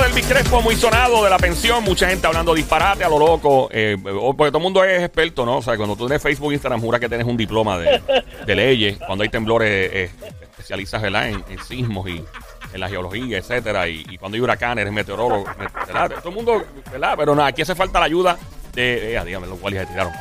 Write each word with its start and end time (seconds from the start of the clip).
del 0.00 0.24
Crespo 0.24 0.60
muy 0.60 0.76
sonado 0.76 1.22
de 1.22 1.30
la 1.30 1.38
pensión, 1.38 1.84
mucha 1.84 2.08
gente 2.08 2.26
hablando 2.26 2.54
disparate 2.54 3.04
a 3.04 3.08
lo 3.08 3.18
loco, 3.18 3.68
eh, 3.70 3.96
porque 4.02 4.50
todo 4.50 4.58
el 4.58 4.62
mundo 4.62 4.82
es 4.82 5.02
experto, 5.02 5.46
¿no? 5.46 5.58
O 5.58 5.62
sea, 5.62 5.76
cuando 5.76 5.94
tú 5.94 6.06
tienes 6.06 6.22
Facebook, 6.22 6.52
Instagram, 6.52 6.80
jura 6.80 6.98
que 6.98 7.08
tienes 7.08 7.26
un 7.26 7.36
diploma 7.36 7.78
de, 7.78 8.54
leyes. 8.54 8.98
Cuando 8.98 9.22
hay 9.22 9.28
temblores, 9.28 9.68
eh, 9.70 10.10
especializas 10.42 11.00
¿verdad? 11.02 11.28
En, 11.28 11.44
en, 11.48 11.62
sismos 11.62 12.08
y 12.08 12.24
en 12.72 12.80
la 12.80 12.88
geología, 12.88 13.38
etcétera. 13.38 13.88
Y, 13.88 14.18
cuando 14.18 14.36
hay 14.36 14.40
huracanes, 14.40 14.82
eres 14.82 14.92
meteorólogo, 14.92 15.44
¿verdad? 15.86 16.10
Todo 16.18 16.28
el 16.30 16.34
mundo, 16.34 16.64
¿verdad? 16.90 17.14
Pero 17.16 17.34
no, 17.34 17.44
aquí 17.44 17.62
hace 17.62 17.74
falta 17.74 18.00
la 18.00 18.06
ayuda 18.06 18.36
de. 18.72 19.14
Eh, 19.14 19.24
dígame, 19.24 19.46
los 19.46 19.58
cuales 19.58 19.86
tiraron. 19.88 20.12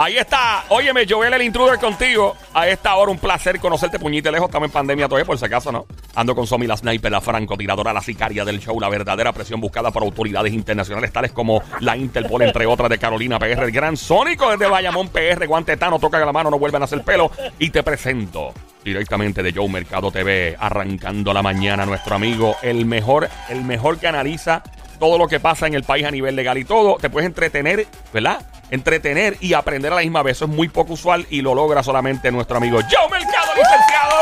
Ahí 0.00 0.16
está. 0.16 0.64
Óyeme, 0.70 1.04
Joel 1.06 1.34
el 1.34 1.42
intruder 1.42 1.78
contigo. 1.78 2.34
A 2.54 2.66
esta 2.66 2.94
hora 2.94 3.12
un 3.12 3.18
placer 3.18 3.60
conocerte, 3.60 3.98
puñite 3.98 4.32
lejos. 4.32 4.48
Estamos 4.48 4.68
en 4.68 4.72
pandemia 4.72 5.06
todavía, 5.06 5.26
por 5.26 5.36
si 5.36 5.44
acaso, 5.44 5.70
¿no? 5.70 5.84
Ando 6.14 6.34
con 6.34 6.46
Somi 6.46 6.66
la 6.66 6.78
sniper, 6.78 7.12
la 7.12 7.20
francotiradora, 7.20 7.92
la 7.92 8.00
sicaria 8.00 8.46
del 8.46 8.60
show, 8.60 8.80
la 8.80 8.88
verdadera 8.88 9.30
presión 9.34 9.60
buscada 9.60 9.90
por 9.90 10.02
autoridades 10.02 10.54
internacionales 10.54 11.12
tales 11.12 11.32
como 11.32 11.62
la 11.80 11.98
Interpol, 11.98 12.40
entre 12.40 12.64
otras 12.64 12.88
de 12.88 12.96
Carolina 12.96 13.38
PR, 13.38 13.64
el 13.64 13.72
gran 13.72 13.98
Sónico 13.98 14.50
desde 14.50 14.70
Bayamón 14.70 15.10
PR, 15.10 15.46
guantetano, 15.46 15.98
toca 15.98 16.18
la 16.18 16.32
mano, 16.32 16.48
no 16.48 16.58
vuelven 16.58 16.80
a 16.80 16.86
hacer 16.86 17.02
pelo. 17.02 17.30
Y 17.58 17.68
te 17.68 17.82
presento 17.82 18.54
directamente 18.82 19.42
de 19.42 19.52
Joe 19.52 19.68
Mercado 19.68 20.10
TV, 20.10 20.56
arrancando 20.58 21.34
la 21.34 21.42
mañana, 21.42 21.84
nuestro 21.84 22.14
amigo, 22.14 22.56
el 22.62 22.86
mejor, 22.86 23.28
el 23.50 23.64
mejor 23.64 23.98
que 23.98 24.06
analiza 24.06 24.62
todo 25.00 25.18
lo 25.18 25.26
que 25.26 25.40
pasa 25.40 25.66
en 25.66 25.74
el 25.74 25.82
país 25.82 26.04
a 26.04 26.12
nivel 26.12 26.36
legal 26.36 26.56
y 26.58 26.64
todo. 26.64 26.98
Te 26.98 27.10
puedes 27.10 27.26
entretener, 27.26 27.88
¿verdad? 28.12 28.46
Entretener 28.70 29.36
y 29.40 29.54
aprender 29.54 29.92
a 29.92 29.96
la 29.96 30.02
misma 30.02 30.22
vez. 30.22 30.36
Eso 30.36 30.44
es 30.44 30.50
muy 30.52 30.68
poco 30.68 30.92
usual 30.92 31.26
y 31.30 31.42
lo 31.42 31.56
logra 31.56 31.82
solamente 31.82 32.30
nuestro 32.30 32.58
amigo 32.58 32.78
Joe 32.88 33.08
Mercado, 33.10 33.52
licenciado. 33.56 34.20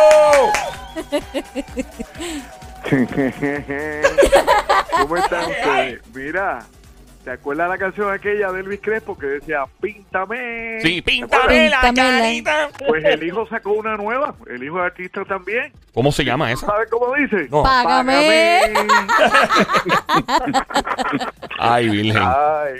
¿Cómo 5.02 5.16
están 5.16 5.50
ustedes? 5.50 6.00
Mira, 6.14 6.64
¿Te 7.28 7.34
acuerdas 7.34 7.68
la 7.68 7.76
canción 7.76 8.10
aquella 8.10 8.50
de 8.52 8.60
Elvis 8.60 8.80
Crespo 8.80 9.18
que 9.18 9.26
decía 9.26 9.64
Píntame? 9.82 10.80
Sí, 10.80 11.02
píntame 11.02 11.68
la 11.68 11.92
carita. 11.92 12.70
Pues 12.86 13.04
el 13.04 13.22
hijo 13.22 13.46
sacó 13.48 13.72
una 13.72 13.98
nueva, 13.98 14.34
el 14.46 14.64
hijo 14.64 14.78
de 14.78 14.86
artista 14.86 15.26
también. 15.26 15.70
¿Cómo 15.92 16.10
se 16.10 16.24
llama 16.24 16.50
esa? 16.50 16.64
¿Sabes 16.64 16.88
cómo 16.90 17.14
dice? 17.16 17.46
No. 17.50 17.62
Págame. 17.62 18.72
Ay, 21.58 21.90
Virgen. 21.90 22.22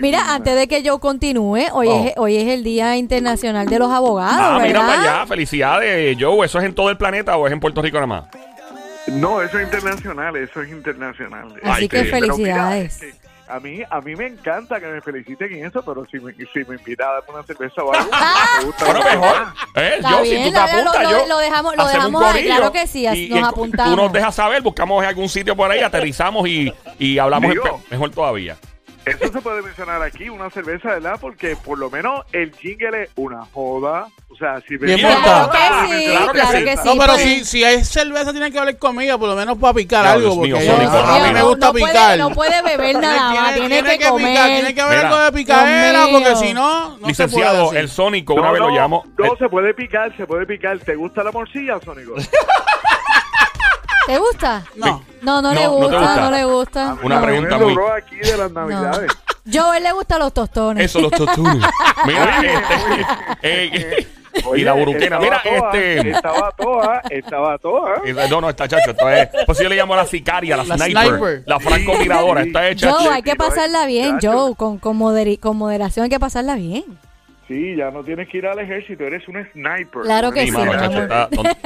Mira, 0.01 0.33
antes 0.33 0.57
de 0.57 0.67
que 0.67 0.83
yo 0.83 0.99
continúe, 0.99 1.67
hoy, 1.75 1.89
es, 1.91 2.15
oh. 2.17 2.23
hoy 2.23 2.39
es 2.39 2.49
el 2.49 2.65
Día 2.65 2.97
Internacional 2.97 3.67
de 3.67 3.79
los 3.79 3.93
Abogados. 3.93 4.35
Ah, 4.35 4.61
mira 4.63 4.81
para 4.81 5.01
allá. 5.03 5.27
Felicidades, 5.27 6.17
Joe. 6.19 6.47
¿Eso 6.47 6.59
es 6.59 6.65
en 6.65 6.75
todo 6.75 6.89
el 6.89 6.97
planeta 6.97 7.37
o 7.37 7.47
es 7.47 7.53
en 7.53 7.61
Puerto 7.61 7.83
Rico 7.83 7.97
nada 7.97 8.07
más? 8.07 8.25
No, 9.09 9.43
eso 9.43 9.59
es 9.59 9.65
internacional, 9.65 10.37
eso 10.37 10.63
es 10.63 10.71
internacional. 10.71 11.53
Así 11.65 11.87
que 11.87 12.05
felicidades. 12.05 13.03
A 13.49 13.61
mí, 13.61 13.81
a 13.89 14.01
mí 14.01 14.15
me 14.15 14.27
encanta 14.27 14.79
que 14.79 14.87
me 14.87 15.01
feliciten 15.01 15.53
en 15.53 15.67
eso, 15.67 15.83
pero 15.83 16.07
si 16.11 16.19
me, 16.21 16.33
si 16.35 16.65
me 16.67 16.77
invitan 16.77 17.09
a 17.09 17.13
dar 17.15 17.25
una 17.29 17.43
cerveza 17.43 17.83
o 17.83 17.93
algo, 17.93 18.11
me 18.59 18.65
gusta. 18.65 18.85
Bueno, 18.85 19.01
mejor. 19.05 19.37
¿Eh? 19.75 20.01
Yo, 20.03 20.25
si 20.25 20.45
tú 20.45 20.53
te 20.53 20.59
apuntas, 20.59 21.03
lo, 21.03 21.11
yo. 21.11 21.27
Lo 21.27 21.39
dejamos, 21.39 21.77
lo 21.77 21.87
dejamos 21.87 22.23
ahí, 22.25 22.45
claro 22.45 22.73
que 22.73 22.87
sí, 22.87 23.07
y, 23.07 23.29
nos 23.31 23.49
apuntamos. 23.49 23.95
Tú 23.95 24.03
nos 24.03 24.13
dejas 24.13 24.35
saber, 24.35 24.63
buscamos 24.63 25.05
algún 25.05 25.29
sitio 25.29 25.57
por 25.57 25.71
ahí, 25.71 25.81
aterrizamos 25.81 26.47
y, 26.49 26.73
y 26.99 27.19
hablamos 27.19 27.55
mejor 27.91 28.11
todavía. 28.11 28.57
Eso 29.05 29.33
se 29.33 29.41
puede 29.41 29.63
mencionar 29.63 30.03
aquí, 30.03 30.29
una 30.29 30.51
cerveza, 30.51 30.91
¿verdad? 30.91 31.19
Porque 31.21 31.57
por 31.57 31.79
lo 31.79 31.91
menos 31.91 32.25
el 32.33 32.55
jingle 32.55 33.05
es 33.05 33.11
una 33.17 33.45
joda. 33.53 34.09
O 34.29 34.37
sea, 34.37 34.61
si 34.69 34.79
me 34.79 34.95
claro 34.97 35.51
que 35.51 35.59
sí, 35.89 36.07
claro 36.11 36.33
que, 36.33 36.77
sí. 36.77 36.83
No, 36.85 36.97
pero 36.99 37.17
si, 37.17 37.45
si 37.45 37.65
hay 37.65 37.85
cerveza, 37.85 38.33
tiene 38.33 38.53
que 38.53 38.59
haber 38.59 38.79
comida, 38.79 39.17
por 39.17 39.29
lo 39.31 39.35
menos 39.35 39.57
para 39.59 39.73
picar 39.75 40.07
algo. 40.07 40.37
Porque 40.37 40.53
a 40.53 41.27
mí 41.27 41.33
me 41.33 41.43
gusta 41.43 41.73
picar. 41.73 42.19
no 42.19 42.31
puede 42.31 42.63
beber 42.63 42.99
nada 42.99 43.35
más, 43.35 43.55
tiene, 43.55 43.83
que, 43.99 44.09
comer. 44.09 44.51
tiene 44.53 44.75
que 44.75 44.81
haber 44.81 45.07
algo 45.07 45.19
de 45.19 45.33
picadera, 45.33 46.07
porque 46.11 46.37
si 46.37 46.55
no, 46.55 46.99
no 46.99 47.09
Licenciado, 47.09 47.73
el 47.73 47.89
Sónico, 47.89 48.35
una 48.35 48.53
vez 48.53 48.61
lo 48.61 48.71
llamo. 48.71 49.05
No, 49.17 49.37
se 49.37 49.49
puede 49.49 49.75
picar, 49.75 50.17
se 50.17 50.27
puede 50.27 50.47
picar. 50.47 50.79
¿Te 50.79 50.95
gusta 50.95 51.23
la 51.25 51.33
morcilla, 51.33 51.79
Sónico? 51.85 52.15
¿Te 54.09 54.19
gusta? 54.19 54.65
No. 54.75 55.05
No, 55.21 55.43
no, 55.43 55.53
le 55.53 55.67
gusta, 55.67 56.17
no, 56.17 56.31
le 56.31 56.45
gusta. 56.45 56.97
Una 57.03 57.21
pregunta 57.21 57.59
muy... 57.59 57.77
aquí 57.95 58.17
de 58.17 58.39
las 58.39 58.51
navidades. 58.51 59.13
Yo, 59.45 59.71
a 59.71 59.77
él 59.77 59.83
le 59.83 59.93
gustan 59.93 60.21
los 60.21 60.33
tostones. 60.33 60.87
Eso, 60.87 61.01
los 61.01 61.11
tostones. 61.13 61.63
Mira, 62.07 62.41
este... 63.43 63.99
Eh, 63.99 64.09
y 64.57 64.61
la 64.63 64.73
buruquera. 64.73 65.19
Mira, 65.19 65.43
este. 65.45 66.11
Estaba 66.11 66.51
toda, 66.57 67.03
estaba 67.11 67.59
toda. 67.59 68.01
No, 68.31 68.41
no, 68.41 68.49
está 68.49 68.67
chacho. 68.67 68.93
Esto 68.93 69.11
es. 69.11 69.29
Pues 69.45 69.59
yo 69.59 69.69
le 69.69 69.77
llamo 69.77 69.93
a 69.93 69.99
la 69.99 70.07
sicaria, 70.07 70.57
la, 70.57 70.65
sniper, 70.65 71.43
La 71.45 71.61
francotiradora. 71.61 72.45
Está 72.45 72.67
hecha. 72.67 72.91
Joe, 72.91 73.13
hay 73.13 73.23
que 73.23 73.37
pasarla 73.37 73.85
bien, 73.85 74.21
Joe. 74.23 74.55
Con, 74.55 74.79
con 74.79 74.97
moderación 74.97 76.05
hay 76.05 76.11
que 76.11 76.21
pasarla 76.21 76.55
bien. 76.55 76.85
Sí, 77.49 77.77
ya 77.77 77.91
no 77.91 78.05
tienes 78.05 78.29
que 78.29 78.37
ir 78.37 78.47
al 78.47 78.59
ejército, 78.59 79.05
eres 79.05 79.27
un 79.27 79.37
sniper. 79.53 80.03
Claro 80.03 80.31
que 80.31 80.47
sí. 80.47 80.53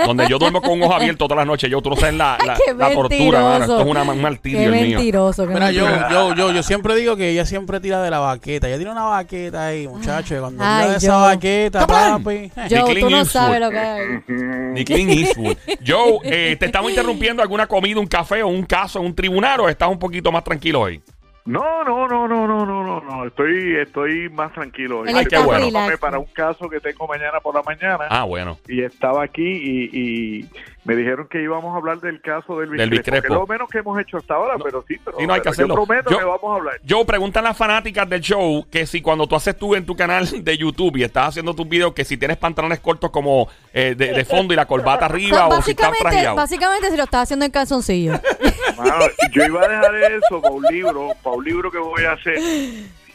donde, 0.07 0.29
yo 0.29 0.39
duermo 0.39 0.63
con 0.63 0.75
un 0.75 0.85
ojo 0.85 0.95
abierto 0.95 1.27
todas 1.27 1.39
las 1.39 1.47
noches, 1.47 1.69
yo 1.69 1.83
tú 1.83 1.91
no 1.91 1.97
sabes 1.97 2.15
la, 2.15 2.39
la, 2.77 2.93
tortura, 2.93 3.43
mano. 3.43 3.65
Esto 3.65 3.81
es 3.81 3.87
una, 3.89 4.03
un 4.05 4.23
martirio 4.23 4.59
qué 4.61 4.65
el 4.67 4.71
mentiroso, 4.71 5.45
mío. 5.45 5.55
Mira, 5.55 5.73
yo, 5.73 5.89
yo, 6.09 6.35
yo, 6.37 6.53
yo 6.53 6.63
siempre 6.63 6.95
digo 6.95 7.17
que 7.17 7.31
ella 7.31 7.45
siempre 7.45 7.81
tira 7.81 8.01
de 8.01 8.11
la 8.11 8.21
baqueta. 8.21 8.69
Ella 8.69 8.77
tiene 8.77 8.93
una 8.93 9.03
baqueta 9.03 9.67
ahí, 9.67 9.89
muchacho. 9.89 10.39
Cuando 10.39 10.63
Ay, 10.65 10.83
tira 10.83 10.91
de 10.93 10.99
esa 10.99 11.17
baqueta, 11.17 11.87
papi. 11.89 12.53
Yo, 12.69 12.85
tú 13.01 13.11
no 13.11 13.25
sabes 13.25 13.59
lo 13.59 13.71
que 13.71 13.79
hay. 13.79 14.07
Ni 14.29 14.85
Clint 14.85 15.11
Eastwood. 15.11 15.57
Joe, 15.85 16.21
eh, 16.23 16.57
¿te 16.61 16.67
estamos 16.67 16.91
interrumpiendo 16.91 17.43
alguna 17.43 17.67
comida, 17.67 17.99
un 17.99 18.07
café 18.07 18.45
o 18.45 18.49
un 18.49 18.63
caso 18.63 19.01
en 19.01 19.07
un 19.07 19.15
tribunal 19.17 19.59
o 19.59 19.69
estás 19.69 19.89
un 19.89 19.99
poquito 19.99 20.31
más 20.31 20.45
tranquilo 20.45 20.83
hoy? 20.83 21.03
No, 21.45 21.83
no, 21.83 22.07
no, 22.07 22.29
no, 22.29 22.47
no, 22.47 22.65
no, 22.65 22.85
no, 22.85 23.01
no. 23.01 23.27
Estoy, 23.27 23.77
estoy 23.77 24.29
más 24.29 24.53
tranquilo. 24.53 25.03
Ay, 25.07 25.27
qué 25.27 25.39
bueno. 25.39 25.67
Para 26.01 26.19
un 26.19 26.27
caso 26.27 26.69
que 26.69 26.79
tengo 26.79 27.07
mañana 27.09 27.41
por 27.41 27.55
la 27.55 27.63
mañana. 27.63 28.07
Ah, 28.11 28.25
bueno. 28.25 28.59
Y 28.69 28.83
estaba 28.83 29.25
aquí 29.25 29.43
y, 29.43 29.91
y 29.93 30.49
me 30.85 30.97
dijeron 30.97 31.29
que 31.29 31.41
íbamos 31.41 31.75
a 31.75 31.77
hablar 31.77 32.01
del 32.01 32.21
caso 32.21 32.59
del 32.59 32.71
Bicrepo. 32.71 33.11
Que 33.11 33.19
es 33.19 33.29
lo 33.29 33.47
menos 33.47 33.69
que 33.71 33.79
hemos 33.79 34.01
hecho 34.01 34.17
hasta 34.17 34.35
ahora, 34.35 34.57
pero 34.63 34.85
sí. 34.89 34.97
Pero, 35.05 35.17
sí, 35.19 35.27
no 35.27 35.35
hay 35.35 35.41
que 35.41 35.49
hacerlo. 35.49 35.77
Yo 35.77 35.85
prometo 35.85 36.19
que 36.19 36.25
vamos 36.25 36.45
a 36.45 36.55
hablar. 36.55 36.81
Yo 36.83 37.05
preguntan 37.05 37.45
las 37.45 37.57
fanáticas 37.57 38.09
del 38.09 38.21
show 38.21 38.67
que 38.69 38.85
si 38.87 39.01
cuando 39.01 39.29
tú 39.29 39.37
haces 39.37 39.57
tú 39.57 39.77
en 39.77 39.87
tu 39.87 39.95
canal 39.95 40.27
de 40.45 40.59
YouTube 40.59 40.97
y 40.97 41.05
estás 41.05 41.29
haciendo 41.29 41.55
tus 41.55 41.69
videos, 41.69 41.93
que 41.93 42.05
si 42.05 42.17
tienes 42.17 42.37
pantalones 42.37 42.81
cortos 42.81 43.11
como 43.11 43.49
eh, 43.73 43.95
de, 43.97 44.25
fondo 44.25 44.53
y 44.55 44.57
la 44.57 44.67
corbata 44.67 45.07
arriba 45.07 45.47
o, 45.47 45.63
si 45.63 45.71
estás 45.71 45.97
trajeado. 45.97 46.35
Básicamente 46.35 46.91
si 46.91 46.97
lo 46.97 47.05
estás 47.05 47.23
haciendo 47.25 47.45
en 47.45 47.53
calzoncillo. 47.53 48.15
yo 49.33 49.45
iba 49.45 49.63
a 49.63 49.69
dejar 49.69 49.95
eso 49.95 50.41
para 50.41 50.55
un 50.55 50.65
libro, 50.65 51.11
para 51.23 51.37
un 51.37 51.45
libro 51.45 51.71
que 51.71 51.79
voy 51.79 52.05
a 52.05 52.13
hacer. 52.13 52.39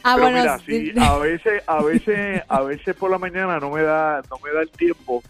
Ah, 0.04 0.14
Pero 0.16 0.30
bueno, 0.30 0.40
mira, 0.40 0.60
sí, 0.60 0.94
a 0.98 1.18
veces, 1.18 1.64
a 1.68 1.84
veces, 1.84 2.42
a 2.48 2.62
veces 2.62 2.96
por 2.96 3.12
la 3.12 3.18
mañana 3.18 3.60
no 3.60 3.72
me 3.72 3.82
da, 3.82 4.22
no 4.30 4.38
me 4.42 4.54
da 4.54 4.62
el 4.62 4.70
tiempo 4.70 5.22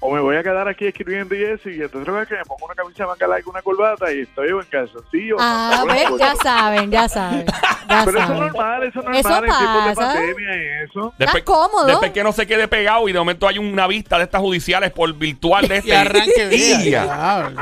o 0.00 0.14
me 0.14 0.20
voy 0.20 0.36
a 0.36 0.42
quedar 0.42 0.68
aquí 0.68 0.86
escribiendo 0.86 1.34
y 1.34 1.42
eso, 1.42 1.68
y 1.70 1.80
entonces 1.80 2.28
que 2.28 2.34
me 2.34 2.44
pongo 2.44 2.66
una 2.66 2.74
camisa 2.74 3.04
de 3.04 3.08
manga 3.08 3.26
larga, 3.26 3.50
una 3.50 3.62
corbata 3.62 4.12
y 4.12 4.20
estoy 4.20 4.48
en 4.48 4.62
calzoncillo. 4.70 5.36
Ah, 5.38 5.84
pues 5.84 6.18
ya 6.18 6.36
saben, 6.36 6.90
ya 6.90 7.08
saben. 7.08 7.46
Pero 8.04 8.18
eso 8.18 8.32
es 8.32 8.40
normal, 8.40 8.82
eso 8.82 8.98
es 8.98 9.04
normal 9.04 9.16
eso 9.16 9.36
en 9.36 9.44
tiempos 9.44 9.86
de 9.86 9.94
pandemia 9.94 10.56
y 10.56 10.84
eso. 10.84 11.14
Después, 11.18 11.44
cómodo. 11.44 11.86
Después 11.86 12.10
que 12.10 12.24
no 12.24 12.32
se 12.32 12.46
quede 12.46 12.68
pegado 12.68 13.08
y 13.08 13.12
de 13.12 13.18
momento 13.18 13.46
hay 13.46 13.58
una 13.58 13.86
vista 13.86 14.18
de 14.18 14.24
estas 14.24 14.40
judiciales 14.40 14.90
por 14.90 15.12
virtual 15.14 15.68
de 15.68 15.76
este. 15.78 15.90
y 15.90 15.92
arranque 15.92 16.48
bien. 16.48 17.00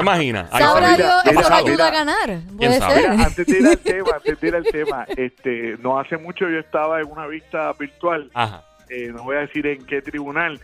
Imagina. 0.00 0.48
Sabrá 0.50 0.96
Dios, 0.96 1.26
eso 1.26 1.50
me 1.50 1.56
ayuda 1.56 1.88
a 1.88 1.90
ganar. 1.90 2.40
Puede 2.56 2.80
ser. 2.80 3.10
antes 3.10 3.46
de 3.46 3.58
ir 3.58 3.66
al 3.66 3.78
tema, 3.82 4.10
antes 4.16 4.40
de 4.40 4.48
ir 4.48 4.54
al 4.54 4.64
tema, 4.64 5.06
este, 5.16 5.76
no 5.80 5.98
hace 5.98 6.16
mucho 6.16 6.48
yo 6.48 6.58
estaba 6.58 7.00
en 7.00 7.10
una 7.10 7.26
vista 7.26 7.72
virtual. 7.78 8.30
Ajá. 8.34 8.64
Eh, 8.88 9.10
no 9.14 9.24
voy 9.24 9.36
a 9.36 9.40
decir 9.40 9.66
en 9.66 9.84
qué 9.86 10.02
tribunal 10.02 10.60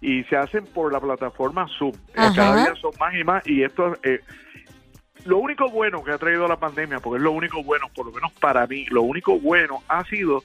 y 0.00 0.24
se 0.24 0.36
hacen 0.36 0.64
por 0.66 0.92
la 0.92 1.00
plataforma 1.00 1.66
Zoom. 1.78 1.94
Eh, 2.14 2.30
cada 2.34 2.56
día 2.56 2.74
son 2.80 2.92
más 2.98 3.14
y 3.14 3.24
más 3.24 3.46
y 3.46 3.62
esto 3.62 3.96
eh, 4.02 4.20
lo 5.24 5.38
único 5.38 5.68
bueno 5.68 6.02
que 6.02 6.12
ha 6.12 6.18
traído 6.18 6.48
la 6.48 6.56
pandemia, 6.56 7.00
porque 7.00 7.18
es 7.18 7.22
lo 7.22 7.32
único 7.32 7.62
bueno, 7.62 7.88
por 7.94 8.06
lo 8.06 8.12
menos 8.12 8.32
para 8.32 8.66
mí, 8.66 8.86
lo 8.86 9.02
único 9.02 9.38
bueno 9.38 9.82
ha 9.88 10.04
sido 10.04 10.42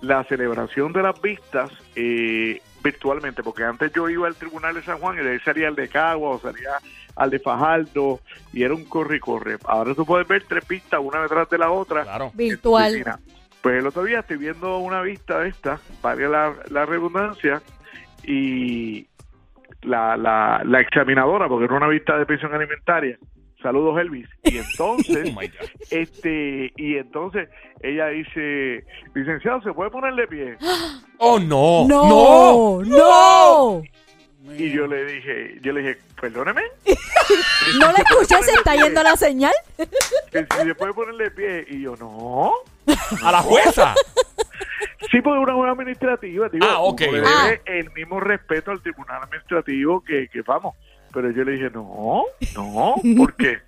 la 0.00 0.24
celebración 0.24 0.92
de 0.92 1.02
las 1.02 1.20
vistas 1.20 1.70
eh, 1.94 2.60
virtualmente, 2.82 3.42
porque 3.42 3.64
antes 3.64 3.92
yo 3.92 4.08
iba 4.08 4.26
al 4.26 4.34
Tribunal 4.34 4.74
de 4.74 4.82
San 4.82 4.98
Juan 4.98 5.18
y 5.18 5.22
de 5.22 5.32
ahí 5.32 5.38
salía 5.40 5.68
al 5.68 5.76
de 5.76 5.88
Cagua 5.88 6.30
o 6.30 6.40
salía 6.40 6.78
al 7.14 7.30
de 7.30 7.38
Fajardo 7.38 8.20
y 8.52 8.62
era 8.64 8.74
un 8.74 8.84
corre 8.84 9.16
y 9.16 9.20
corre. 9.20 9.58
Ahora 9.64 9.94
tú 9.94 10.04
puedes 10.04 10.26
ver 10.26 10.44
tres 10.48 10.66
vistas 10.66 11.00
una 11.02 11.22
detrás 11.22 11.48
de 11.48 11.58
la 11.58 11.70
otra. 11.70 12.30
Virtual. 12.34 13.18
Pues 13.60 13.78
el 13.78 13.86
otro 13.86 14.02
día 14.02 14.20
estoy 14.20 14.38
viendo 14.38 14.78
una 14.78 15.02
vista 15.02 15.38
de 15.38 15.50
esta, 15.50 15.78
la, 16.02 16.52
la 16.68 16.84
redundancia, 16.84 17.62
y 18.24 19.06
la, 19.82 20.16
la, 20.16 20.62
la 20.64 20.80
examinadora, 20.80 21.48
porque 21.48 21.64
era 21.64 21.76
una 21.76 21.88
vista 21.88 22.16
de 22.16 22.26
pensión 22.26 22.54
alimentaria, 22.54 23.18
saludos 23.62 23.98
Elvis. 24.00 24.28
Y 24.44 24.58
entonces 24.58 25.32
oh 25.34 25.40
este 25.90 26.72
y 26.76 26.96
entonces 26.96 27.48
ella 27.80 28.08
dice 28.08 28.84
licenciado 29.14 29.62
se 29.62 29.72
puede 29.72 29.90
poner 29.90 30.14
de 30.14 30.26
pie 30.26 30.56
oh 31.18 31.38
no. 31.38 31.86
No 31.88 32.82
no, 32.82 33.82
y 34.56 34.70
yo 34.72 34.86
le 34.86 35.04
dije 35.04 35.58
yo 35.62 35.72
le 35.72 35.80
dije 35.82 35.98
perdóneme. 36.20 36.62
No 37.78 37.86
le 37.92 37.98
escuché 37.98 38.42
se 38.42 38.52
está 38.52 38.74
yendo 38.74 39.02
la 39.02 39.16
señal? 39.16 39.52
Si 40.32 40.64
se 40.66 40.74
puede 40.74 40.92
ponerle 40.92 41.30
pie. 41.30 41.64
Y 41.68 41.82
yo, 41.82 41.94
no. 41.96 42.52
¿A 43.22 43.32
la 43.32 43.42
jueza? 43.42 43.94
Sí, 45.12 45.20
porque 45.20 45.38
una 45.38 45.52
jueza 45.52 45.72
administrativa. 45.72 46.48
Digo, 46.48 46.66
Ah, 46.68 46.78
ok. 46.80 47.02
uno 47.08 47.18
le 47.18 47.26
Ah. 47.28 47.44
debe 47.44 47.62
el 47.66 47.90
mismo 47.92 48.18
respeto 48.18 48.70
al 48.72 48.80
tribunal 48.82 49.22
administrativo 49.22 50.02
que, 50.02 50.26
que 50.28 50.42
vamos. 50.42 50.74
Pero 51.12 51.30
yo 51.30 51.44
le 51.44 51.52
dije, 51.52 51.70
no, 51.70 52.24
no, 52.56 52.94
¿por 53.16 53.34
qué? 53.36 53.58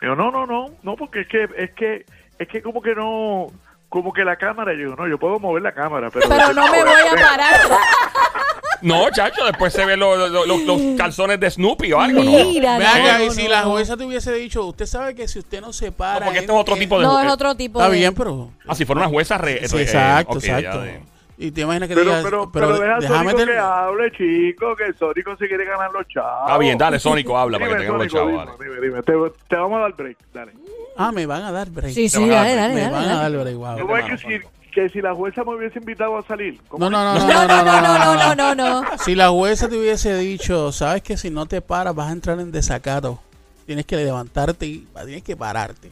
Digo, 0.00 0.14
no, 0.14 0.30
no, 0.30 0.46
no, 0.46 0.70
no, 0.82 0.96
porque 0.96 1.20
es 1.22 1.26
que, 1.28 1.48
es 1.56 1.72
que, 1.72 2.06
es 2.38 2.48
que 2.48 2.62
como 2.62 2.80
que 2.80 2.94
no, 2.94 3.48
como 3.88 4.12
que 4.12 4.24
la 4.24 4.36
cámara, 4.36 4.72
yo 4.72 4.78
digo, 4.78 4.96
no, 4.96 5.08
yo 5.08 5.18
puedo 5.18 5.38
mover 5.40 5.62
la 5.62 5.72
cámara, 5.72 6.10
pero... 6.10 6.28
Pero 6.28 6.52
no 6.52 6.70
me 6.70 6.82
voy 6.84 6.92
a 6.92 7.14
parar. 7.14 7.54
No, 8.82 9.10
chacho, 9.10 9.44
después 9.44 9.72
se 9.72 9.84
ven 9.84 9.98
los, 10.00 10.30
los- 10.30 10.46
los- 10.46 10.62
los 10.62 10.80
calzones 10.96 11.38
de 11.40 11.50
Snoopy 11.50 11.92
o 11.92 12.00
algo, 12.00 12.22
¿no? 12.22 12.30
Mira, 12.30 12.78
Vean 12.78 12.98
no, 13.02 13.18
que 13.18 13.26
no, 13.26 13.32
si 13.32 13.42
no, 13.44 13.48
la 13.50 13.62
jueza 13.62 13.96
te 13.96 14.04
hubiese 14.04 14.32
dicho, 14.32 14.64
usted 14.66 14.86
sabe 14.86 15.14
que 15.14 15.28
si 15.28 15.38
usted 15.38 15.60
no 15.60 15.72
se 15.72 15.92
para... 15.92 16.20
No, 16.20 16.24
porque 16.26 16.40
este 16.40 16.52
es 16.52 16.58
otro 16.58 16.76
tipo 16.76 16.98
de 16.98 17.04
No, 17.06 17.20
es 17.20 17.30
otro 17.30 17.54
tipo 17.54 17.78
Está 17.80 17.90
de... 17.90 17.98
bien, 17.98 18.14
pero... 18.14 18.50
Ah, 18.66 18.74
si 18.74 18.84
fuera 18.84 19.00
una 19.02 19.10
jueza 19.10 19.38
re, 19.38 19.66
Sí, 19.68 19.76
re- 19.76 19.82
exacto, 19.82 20.38
ok, 20.38 20.42
ya 20.44 20.58
exacto. 20.58 20.80
de- 20.82 21.00
Y 21.36 21.50
te 21.50 21.62
imaginas 21.62 21.88
que 21.88 21.94
Pero, 21.94 22.06
digas, 22.10 22.24
pero, 22.24 22.50
pero, 22.52 22.78
deja 22.78 22.96
a 22.96 23.00
déjame 23.00 23.30
Sónico 23.32 23.46
que 23.52 23.58
hable, 23.58 24.12
chico, 24.12 24.76
que 24.76 24.92
Sónico 24.98 25.36
se 25.36 25.48
quiere 25.48 25.64
ganar 25.64 25.90
los 25.92 26.06
chavos. 26.08 26.42
Está 26.46 26.58
bien, 26.58 26.78
dale, 26.78 26.98
Sónico, 27.00 27.36
habla 27.38 27.58
para 27.58 27.70
que 27.72 27.76
tengamos 27.78 28.02
los 28.04 28.12
Sónico, 28.12 28.38
chavos. 28.44 28.58
dime, 28.60 28.74
dale. 28.76 28.80
dime, 28.88 29.02
dime. 29.02 29.30
Te, 29.32 29.38
te 29.48 29.56
vamos 29.56 29.78
a 29.78 29.80
dar 29.82 29.92
break, 29.94 30.16
dale. 30.32 30.52
Ah, 30.96 31.10
me 31.10 31.26
van 31.26 31.42
a 31.42 31.50
dar 31.50 31.70
break. 31.70 31.92
Sí, 31.92 32.08
sí, 32.08 32.28
dale, 32.28 32.54
dale, 32.54 32.74
me 32.74 32.80
dale. 32.82 32.92
van 32.92 33.04
a 33.10 33.16
dar 33.28 33.32
break, 33.32 33.56
wow. 33.56 33.78
No 33.78 33.86
voy 33.88 34.00
a 34.00 34.04
decir 34.06 34.46
que 34.74 34.88
si 34.88 35.00
la 35.00 35.14
jueza 35.14 35.44
me 35.44 35.54
hubiese 35.54 35.78
invitado 35.78 36.18
a 36.18 36.22
salir. 36.22 36.60
¿cómo 36.68 36.78
No, 36.90 36.90
no, 36.90 37.14
no, 37.14 37.20
no, 37.20 37.26
No, 37.26 37.46
no, 37.46 37.64
no, 37.64 37.80
no, 37.80 38.14
no, 38.14 38.34
no, 38.34 38.54
no, 38.54 38.82
no. 38.82 38.98
Si 38.98 39.14
la 39.14 39.28
jueza 39.28 39.68
te 39.68 39.78
hubiese 39.78 40.18
dicho, 40.18 40.72
sabes 40.72 41.02
que 41.02 41.16
si 41.16 41.30
no 41.30 41.46
te 41.46 41.60
paras 41.60 41.94
vas 41.94 42.08
a 42.08 42.12
entrar 42.12 42.40
en 42.40 42.50
desacato, 42.50 43.20
tienes 43.66 43.86
que 43.86 43.96
levantarte 43.96 44.66
y 44.66 44.86
tienes 45.04 45.22
que 45.22 45.36
pararte. 45.36 45.90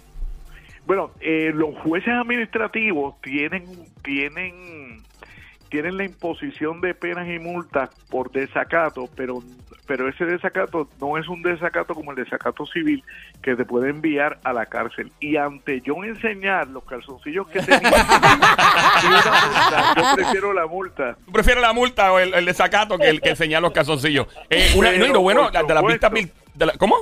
Bueno, 0.85 1.13
eh, 1.21 1.53
los 1.55 1.77
jueces 1.79 2.13
administrativos 2.13 3.15
tienen, 3.23 3.65
tienen, 4.03 4.92
tienen 5.73 5.97
la 5.97 6.05
imposición 6.05 6.83
de 6.83 6.95
penas 6.95 7.27
y 7.29 7.39
multas 7.39 7.89
por 8.11 8.31
desacato, 8.31 9.09
pero, 9.17 9.43
pero 9.87 10.07
ese 10.07 10.27
desacato 10.27 10.87
no 11.01 11.17
es 11.17 11.27
un 11.29 11.41
desacato 11.43 11.95
como 11.95 12.11
el 12.11 12.17
desacato 12.19 12.67
civil 12.67 13.03
que 13.43 13.57
te 13.57 13.65
puede 13.65 13.89
enviar 13.89 14.39
a 14.45 14.53
la 14.53 14.67
cárcel. 14.67 15.11
Y 15.19 15.37
ante 15.39 15.81
yo 15.81 16.05
enseñar 16.05 16.69
los 16.69 16.85
calzoncillos 16.85 17.49
que 17.49 17.61
tenía 17.63 17.81
multa, 19.03 19.95
yo 19.97 20.03
prefiero 20.17 20.53
la 20.53 20.67
multa. 20.67 21.17
¿Tú 21.25 21.33
prefieres 21.33 21.63
la 21.63 21.73
multa 21.73 22.13
o 22.13 22.19
el, 22.19 22.35
el 22.35 22.45
desacato 22.45 22.99
que 22.99 23.09
el 23.09 23.21
que 23.23 23.31
enseñar 23.31 23.63
los 23.63 23.73
calzoncillos? 23.73 24.27
Eh, 24.51 24.73
una- 24.77 24.93
no, 24.93 25.07
y 25.07 25.09
lo 25.09 25.21
bueno 25.23 25.51
de 25.51 25.75
las 25.75 25.85
vistas 25.87 26.13
de 26.55 26.67
la- 26.67 26.75
¿Cómo? 26.75 26.97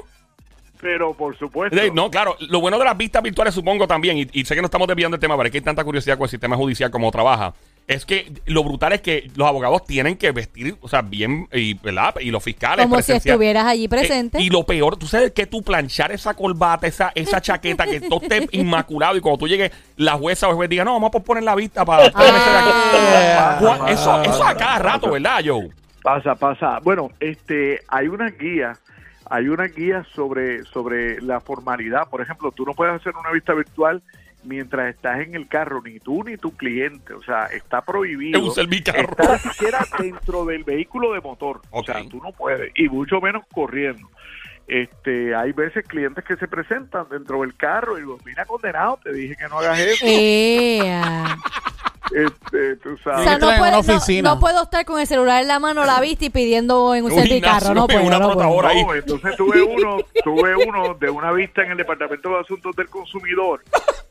Pero 0.80 1.12
por 1.12 1.36
supuesto. 1.36 1.76
Eh, 1.78 1.90
No, 1.92 2.10
claro, 2.10 2.36
lo 2.48 2.60
bueno 2.60 2.78
de 2.78 2.84
las 2.86 2.96
vistas 2.96 3.22
virtuales 3.22 3.52
supongo 3.52 3.86
también, 3.86 4.16
y, 4.16 4.28
y 4.32 4.44
sé 4.44 4.54
que 4.54 4.62
no 4.62 4.66
estamos 4.66 4.88
desviando 4.88 5.16
el 5.16 5.20
tema, 5.20 5.36
pero 5.36 5.46
es 5.48 5.50
que 5.52 5.58
hay 5.58 5.64
tanta 5.64 5.84
curiosidad 5.84 6.16
con 6.16 6.24
el 6.24 6.30
sistema 6.30 6.56
judicial 6.56 6.90
como 6.90 7.10
trabaja, 7.10 7.52
es 7.86 8.06
que 8.06 8.32
lo 8.46 8.62
brutal 8.62 8.92
es 8.92 9.00
que 9.00 9.30
los 9.34 9.48
abogados 9.48 9.84
tienen 9.84 10.16
que 10.16 10.30
vestir, 10.30 10.76
o 10.80 10.88
sea, 10.88 11.02
bien, 11.02 11.48
y, 11.52 11.74
¿verdad? 11.74 12.14
y 12.20 12.30
los 12.30 12.42
fiscales 12.42 12.86
Como 12.86 13.02
si 13.02 13.12
estuvieras 13.12 13.66
allí 13.66 13.86
Eh, 13.86 13.88
presente. 13.88 14.40
y 14.40 14.48
lo 14.48 14.64
peor, 14.64 14.96
tú 14.96 15.06
sabes 15.06 15.32
que 15.32 15.46
tú 15.46 15.62
planchar 15.62 16.12
esa 16.12 16.34
corbata, 16.34 16.86
esa, 16.86 17.10
esa 17.16 17.40
chaqueta, 17.40 17.86
que 17.86 18.00
todo 18.00 18.20
esté 18.22 18.46
inmaculado 18.52 19.16
y 19.16 19.20
cuando 19.20 19.38
tú 19.38 19.48
llegues, 19.48 19.72
la 19.96 20.12
jueza 20.12 20.46
o 20.46 20.50
el 20.50 20.56
juez 20.56 20.70
diga, 20.70 20.84
no, 20.84 20.92
vamos 20.92 21.08
a 21.08 21.12
posponer 21.12 21.42
la 21.42 21.56
vista 21.56 21.84
para 21.84 22.10
tres 22.10 22.14
meses 22.32 22.52
de 22.52 22.58
aquí". 22.58 22.70
Ah. 23.38 23.56
Juan, 23.58 23.88
eso, 23.88 24.22
eso 24.22 24.44
a 24.44 24.54
cada 24.56 24.78
rato, 24.78 25.10
¿verdad, 25.10 25.40
Joe? 25.44 25.70
Pasa, 26.02 26.34
pasa. 26.36 26.78
Bueno, 26.82 27.10
este, 27.18 27.80
hay 27.88 28.06
una 28.08 28.30
guía, 28.30 28.78
hay 29.28 29.48
una 29.48 29.64
guía 29.64 30.06
sobre, 30.14 30.64
sobre 30.64 31.20
la 31.20 31.40
formalidad. 31.40 32.08
Por 32.08 32.20
ejemplo, 32.22 32.52
tú 32.52 32.64
no 32.64 32.74
puedes 32.74 32.94
hacer 32.94 33.14
una 33.16 33.30
vista 33.32 33.52
virtual 33.52 34.00
mientras 34.44 34.94
estás 34.94 35.20
en 35.20 35.34
el 35.34 35.48
carro, 35.48 35.82
ni 35.82 36.00
tú 36.00 36.24
ni 36.24 36.36
tu 36.36 36.56
cliente. 36.56 37.14
O 37.14 37.22
sea, 37.22 37.46
está 37.46 37.82
prohibido. 37.82 38.40
Usa 38.42 38.62
el 38.62 38.68
mi 38.68 38.82
carro. 38.82 39.10
Estar 39.10 39.38
siquiera 39.38 39.86
dentro 39.98 40.44
del 40.44 40.64
vehículo 40.64 41.12
de 41.12 41.20
motor. 41.20 41.60
O 41.70 41.82
sea, 41.84 42.02
tú 42.08 42.20
no 42.22 42.32
puedes, 42.32 42.72
y 42.74 42.88
mucho 42.88 43.20
menos 43.20 43.44
corriendo. 43.52 44.08
Este, 44.66 45.34
hay 45.34 45.50
veces 45.50 45.84
clientes 45.86 46.24
que 46.24 46.36
se 46.36 46.46
presentan 46.46 47.08
dentro 47.10 47.40
del 47.40 47.56
carro 47.56 47.98
y 47.98 48.02
digo, 48.02 48.18
mira 48.24 48.44
condenado, 48.44 49.00
te 49.02 49.12
dije 49.12 49.34
que 49.36 49.48
no 49.48 49.58
hagas 49.58 49.80
eso. 49.80 50.06
Este, 52.14 52.76
tú 52.76 52.90
O 52.94 52.98
sabes. 52.98 53.24
sea, 53.24 53.38
no, 53.38 53.50
estar 53.50 53.52
en 53.52 53.58
puede- 53.58 53.60
una 53.60 53.70
no- 53.70 53.78
oficina. 53.78 54.30
no 54.34 54.40
puedo 54.40 54.62
estar 54.64 54.84
con 54.84 55.00
el 55.00 55.06
celular 55.06 55.42
en 55.42 55.48
la 55.48 55.58
mano, 55.60 55.84
la 55.84 56.00
vista 56.00 56.24
y 56.24 56.30
pidiendo 56.30 56.94
en 56.94 57.04
un 57.04 57.12
Un 57.12 57.18
servicarro. 57.18 57.72
No 57.74 57.86
puedo, 57.86 58.02
una 58.04 58.18
no 58.18 58.26
puedo. 58.32 58.38
trotadora. 58.38 58.68
ahí. 58.70 58.84
No, 58.84 58.94
entonces 58.94 59.36
tuve 59.36 59.62
uno, 59.62 59.98
tuve 60.24 60.56
uno 60.56 60.94
de 60.94 61.08
una 61.10 61.32
vista 61.32 61.62
en 61.62 61.72
el 61.72 61.76
Departamento 61.78 62.28
de 62.30 62.40
Asuntos 62.40 62.74
del 62.76 62.88
Consumidor 62.88 63.62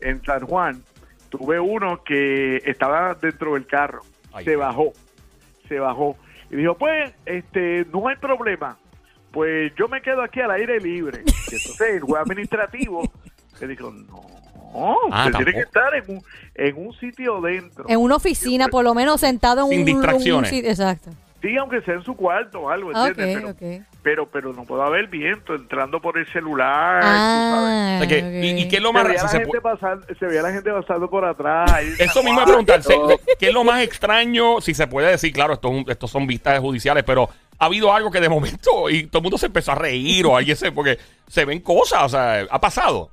en 0.02 0.24
San 0.24 0.46
Juan. 0.46 0.82
Tuve 1.30 1.60
uno 1.60 2.02
que 2.04 2.58
estaba 2.66 3.14
dentro 3.16 3.54
del 3.54 3.68
carro, 3.68 4.02
Ay, 4.34 4.46
se 4.46 4.56
bajó, 4.56 4.94
se 5.68 5.78
bajó 5.80 6.18
y 6.50 6.56
dijo, 6.56 6.76
pues, 6.76 7.14
este, 7.26 7.86
no 7.94 8.08
hay 8.08 8.16
problema, 8.16 8.78
pues 9.32 9.72
yo 9.76 9.88
me 9.88 10.02
quedo 10.02 10.24
aquí 10.24 10.40
al 10.42 10.50
aire 10.52 10.80
libre. 10.80 11.22
Y 11.52 11.56
entonces 11.56 11.82
el 11.96 12.02
juez 12.02 12.22
administrativo 12.24 13.04
le 13.62 13.68
dijo, 13.68 13.92
no, 13.92 14.22
Ah, 14.74 15.26
usted 15.28 15.38
tiene 15.38 15.54
que 15.54 15.60
estar 15.62 15.94
en 15.96 16.04
un, 16.18 16.24
en 16.56 16.88
un 16.88 16.94
sitio 17.00 17.42
dentro. 17.42 17.86
En 17.88 18.00
una 18.00 18.16
oficina, 18.16 18.68
por 18.68 18.84
lo 18.84 18.94
menos 18.94 19.22
sentado 19.22 19.64
en 19.64 19.70
Sin 19.70 19.80
un, 19.80 19.86
distracciones. 19.86 20.52
un 20.52 20.56
sitio- 20.58 20.70
Exacto. 20.72 21.10
Sí, 21.42 21.56
aunque 21.56 21.82
sea 21.84 21.94
en 21.94 22.04
su 22.04 22.18
cuarto 22.18 22.60
o 22.60 22.70
algo, 22.70 22.92
¿entiendes? 22.92 23.56
Pero, 23.58 23.76
pero, 24.04 24.30
pero 24.30 24.54
no 24.54 24.66
puede 24.66 24.84
haber 24.84 25.08
viento 25.08 25.56
entrando 25.56 26.02
por 26.02 26.18
el 26.18 26.28
celular. 26.34 27.00
tú 27.02 27.08
sabes. 27.08 27.16
Ah, 27.16 27.94
O 27.96 28.00
sea 28.00 28.08
que- 28.10 28.40
ok. 28.40 28.44
y, 28.44 28.62
y 28.64 28.68
qué 28.68 28.76
es 28.76 28.82
lo 28.82 28.90
se 28.90 28.94
más 28.96 29.32
se 29.32 29.38
gente 29.40 29.58
pu- 29.58 29.62
pasando, 29.62 30.06
se 30.20 30.26
veía 30.26 30.42
la 30.42 30.52
gente 30.52 30.70
pasando 30.70 31.10
por 31.10 31.24
atrás. 31.24 31.72
Eso 32.00 32.24
mismo 32.24 32.42
es 32.42 32.46
preguntarse, 32.46 32.94
¿qué 33.40 33.48
es 33.48 33.54
lo 33.54 33.64
más 33.64 33.82
extraño? 33.82 34.60
Si 34.60 34.74
se 34.74 34.86
puede 34.88 35.12
decir, 35.12 35.32
claro, 35.32 35.54
esto 35.54 35.70
es 35.70 35.74
un- 35.76 35.90
estos 35.90 36.12
son 36.12 36.28
vistas 36.28 36.60
judiciales, 36.60 37.06
pero 37.06 37.30
ha 37.58 37.66
habido 37.66 37.94
algo 37.94 38.12
que 38.12 38.20
de 38.20 38.28
momento 38.28 38.90
y 38.90 39.04
todo 39.08 39.20
el 39.20 39.24
mundo 39.24 39.38
se 39.38 39.46
empezó 39.46 39.72
a 39.72 39.76
reír 39.76 40.26
o 40.26 40.36
alguien 40.36 40.58
se, 40.58 40.74
porque 40.74 40.98
se 41.30 41.46
ven 41.46 41.62
cosas, 41.62 42.04
o 42.04 42.10
sea, 42.10 42.46
ha 42.50 42.60
pasado. 42.60 43.12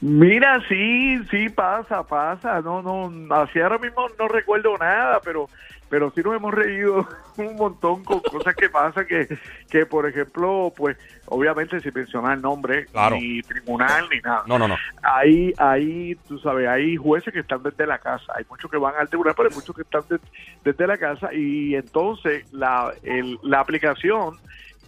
Mira, 0.00 0.60
sí, 0.68 1.18
sí, 1.30 1.48
pasa, 1.48 2.04
pasa. 2.06 2.60
No, 2.60 2.82
no, 2.82 3.34
así 3.34 3.58
ahora 3.60 3.78
mismo 3.78 4.06
no 4.18 4.28
recuerdo 4.28 4.76
nada, 4.78 5.20
pero 5.24 5.48
pero 5.90 6.12
sí 6.14 6.20
nos 6.22 6.36
hemos 6.36 6.52
reído 6.52 7.08
un 7.38 7.56
montón 7.56 8.04
con 8.04 8.20
cosas 8.20 8.54
que 8.54 8.68
pasan 8.68 9.06
que, 9.06 9.26
que 9.70 9.86
por 9.86 10.06
ejemplo, 10.06 10.70
pues, 10.76 10.98
obviamente 11.24 11.80
sin 11.80 11.92
mencionar 11.94 12.36
nombre, 12.38 12.84
Claro. 12.88 13.16
ni 13.16 13.42
tribunal, 13.42 14.04
ni 14.12 14.20
nada. 14.20 14.42
No, 14.46 14.58
no, 14.58 14.68
no. 14.68 14.76
Ahí, 15.02 15.54
ahí, 15.56 16.14
tú 16.28 16.38
sabes, 16.40 16.68
hay 16.68 16.94
jueces 16.96 17.32
que 17.32 17.40
están 17.40 17.62
desde 17.62 17.86
la 17.86 17.98
casa, 17.98 18.30
hay 18.36 18.44
muchos 18.50 18.70
que 18.70 18.76
van 18.76 18.96
al 18.98 19.08
tribunal, 19.08 19.32
pero 19.34 19.48
hay 19.48 19.54
muchos 19.54 19.74
que 19.74 19.80
están 19.82 20.02
de- 20.10 20.20
desde 20.62 20.86
la 20.86 20.98
casa 20.98 21.32
y 21.32 21.74
entonces 21.74 22.44
la, 22.52 22.92
el- 23.02 23.38
la 23.42 23.60
aplicación 23.60 24.36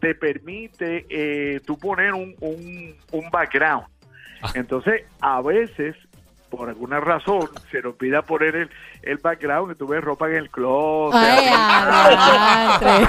te 0.01 0.15
permite 0.15 1.07
eh, 1.09 1.61
tú 1.67 1.79
poner 1.79 2.13
un, 2.13 2.35
un, 2.41 2.95
un 3.13 3.31
background. 3.31 3.87
Ah. 4.43 4.51
Entonces, 4.55 5.03
a 5.21 5.41
veces, 5.43 5.97
por 6.51 6.69
alguna 6.69 6.99
razón, 7.01 7.49
se 7.71 7.81
nos 7.83 7.95
pida 7.97 8.23
poner 8.23 8.57
el, 8.57 8.71
el 9.03 9.19
background 9.19 9.73
y 9.73 9.75
tú 9.79 9.87
ves 9.87 10.03
ropa 10.03 10.29
en 10.29 10.37
el 10.37 10.51
closet. 10.51 11.21
Ay, 11.23 11.47
adiantre. 12.81 13.09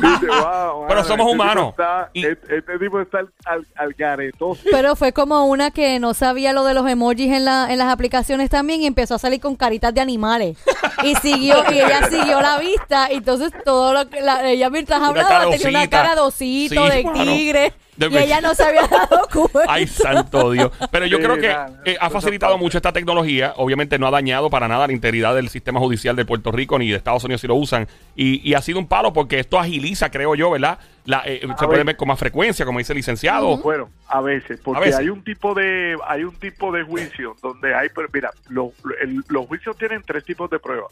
Dice, 0.00 0.26
"Wow, 0.26 0.86
Pero 0.88 1.04
somos 1.04 1.26
este 1.26 1.32
humanos". 1.34 1.70
tipo 1.74 1.82
está- 1.82 2.10
Y- 2.12 2.26
este, 2.26 2.56
este 2.58 2.78
tipo 2.78 3.00
está 3.00 3.18
al, 3.18 3.28
al, 3.46 3.66
al 3.76 3.92
garetoso. 3.94 4.62
Pero 4.70 4.96
fue 4.96 5.12
como 5.12 5.46
una 5.46 5.70
que 5.70 5.98
no 6.00 6.14
sabía 6.14 6.52
lo 6.52 6.64
de 6.64 6.74
los 6.74 6.88
emojis 6.88 7.32
en, 7.32 7.44
la, 7.44 7.70
en 7.72 7.78
las 7.78 7.88
aplicaciones 7.92 8.50
también 8.50 8.80
y 8.82 8.86
empezó 8.86 9.14
a 9.14 9.18
salir 9.18 9.40
con 9.40 9.56
caritas 9.56 9.92
de 9.94 10.00
animales. 10.00 10.58
Y 11.02 11.14
siguió, 11.16 11.56
y 11.72 11.78
ella 11.80 12.06
siguió 12.08 12.40
la 12.40 12.58
vista. 12.58 13.10
Y 13.12 13.16
entonces 13.16 13.52
todo 13.64 13.92
lo 13.92 14.08
que 14.08 14.20
la- 14.20 14.48
ella 14.48 14.70
mientras 14.70 15.00
hablaba 15.02 15.50
tenía 15.50 15.68
una 15.68 15.88
cara 15.90 16.14
de 16.14 16.20
osito, 16.20 16.86
Sí, 16.86 16.90
de 16.90 17.04
tigre. 17.14 17.72
De 17.96 18.08
y 18.08 18.16
ella 18.16 18.40
no 18.40 18.54
se 18.54 18.64
había 18.64 18.86
dado 18.88 19.28
cuenta. 19.32 19.72
Ay, 19.72 19.86
santo 19.86 20.50
Dios. 20.50 20.72
Pero 20.90 21.06
yo 21.06 21.18
Sí, 21.18 21.22
creo 21.22 21.36
que 21.38 21.48
nada, 21.48 21.80
eh, 21.84 21.96
ha 22.00 22.10
facilitado 22.10 22.58
mucho 22.58 22.78
esta 22.78 22.92
tecnología. 22.92 23.52
Obviamente 23.56 23.98
no 24.00 24.06
ha 24.08 24.10
dañado 24.10 24.50
para 24.50 24.66
nada 24.66 24.86
la 24.88 24.92
integridad 24.92 25.34
del 25.34 25.48
sistema 25.48 25.78
judicial 25.78 26.16
de 26.16 26.24
Puerto 26.24 26.50
Rico 26.50 26.78
ni 26.78 26.90
de 26.90 26.96
Estados 26.96 27.22
Unidos 27.22 27.40
si 27.40 27.46
lo 27.46 27.54
usan. 27.54 27.86
Y, 28.16 28.40
y 28.48 28.54
ha 28.54 28.60
sido 28.62 28.78
un 28.80 28.88
palo 28.88 29.12
porque 29.12 29.38
esto 29.38 29.58
agiliza, 29.60 30.10
creo 30.10 30.34
yo, 30.34 30.50
¿verdad? 30.50 30.78
La, 31.04 31.22
eh, 31.26 31.40
se 31.42 31.46
ver. 31.46 31.56
puede 31.56 31.84
ver 31.84 31.96
con 31.96 32.08
más 32.08 32.18
frecuencia, 32.18 32.64
como 32.66 32.78
dice 32.78 32.92
el 32.92 32.96
licenciado. 32.96 33.58
Bueno, 33.58 33.90
a 34.08 34.20
veces, 34.20 34.58
porque 34.64 34.78
A 34.78 34.80
veces. 34.80 34.96
hay 35.00 35.08
un 35.10 35.22
tipo 35.22 35.54
de 35.54 35.96
hay 36.08 36.24
un 36.24 36.34
tipo 36.36 36.72
de 36.72 36.82
juicio 36.82 37.36
donde 37.42 37.74
hay, 37.74 37.88
pero 37.94 38.08
mira, 38.12 38.30
los, 38.48 38.72
el- 39.02 39.22
los 39.28 39.46
juicios 39.46 39.76
tienen 39.76 40.02
tres 40.04 40.24
tipos 40.24 40.50
de 40.50 40.58
pruebas. 40.58 40.90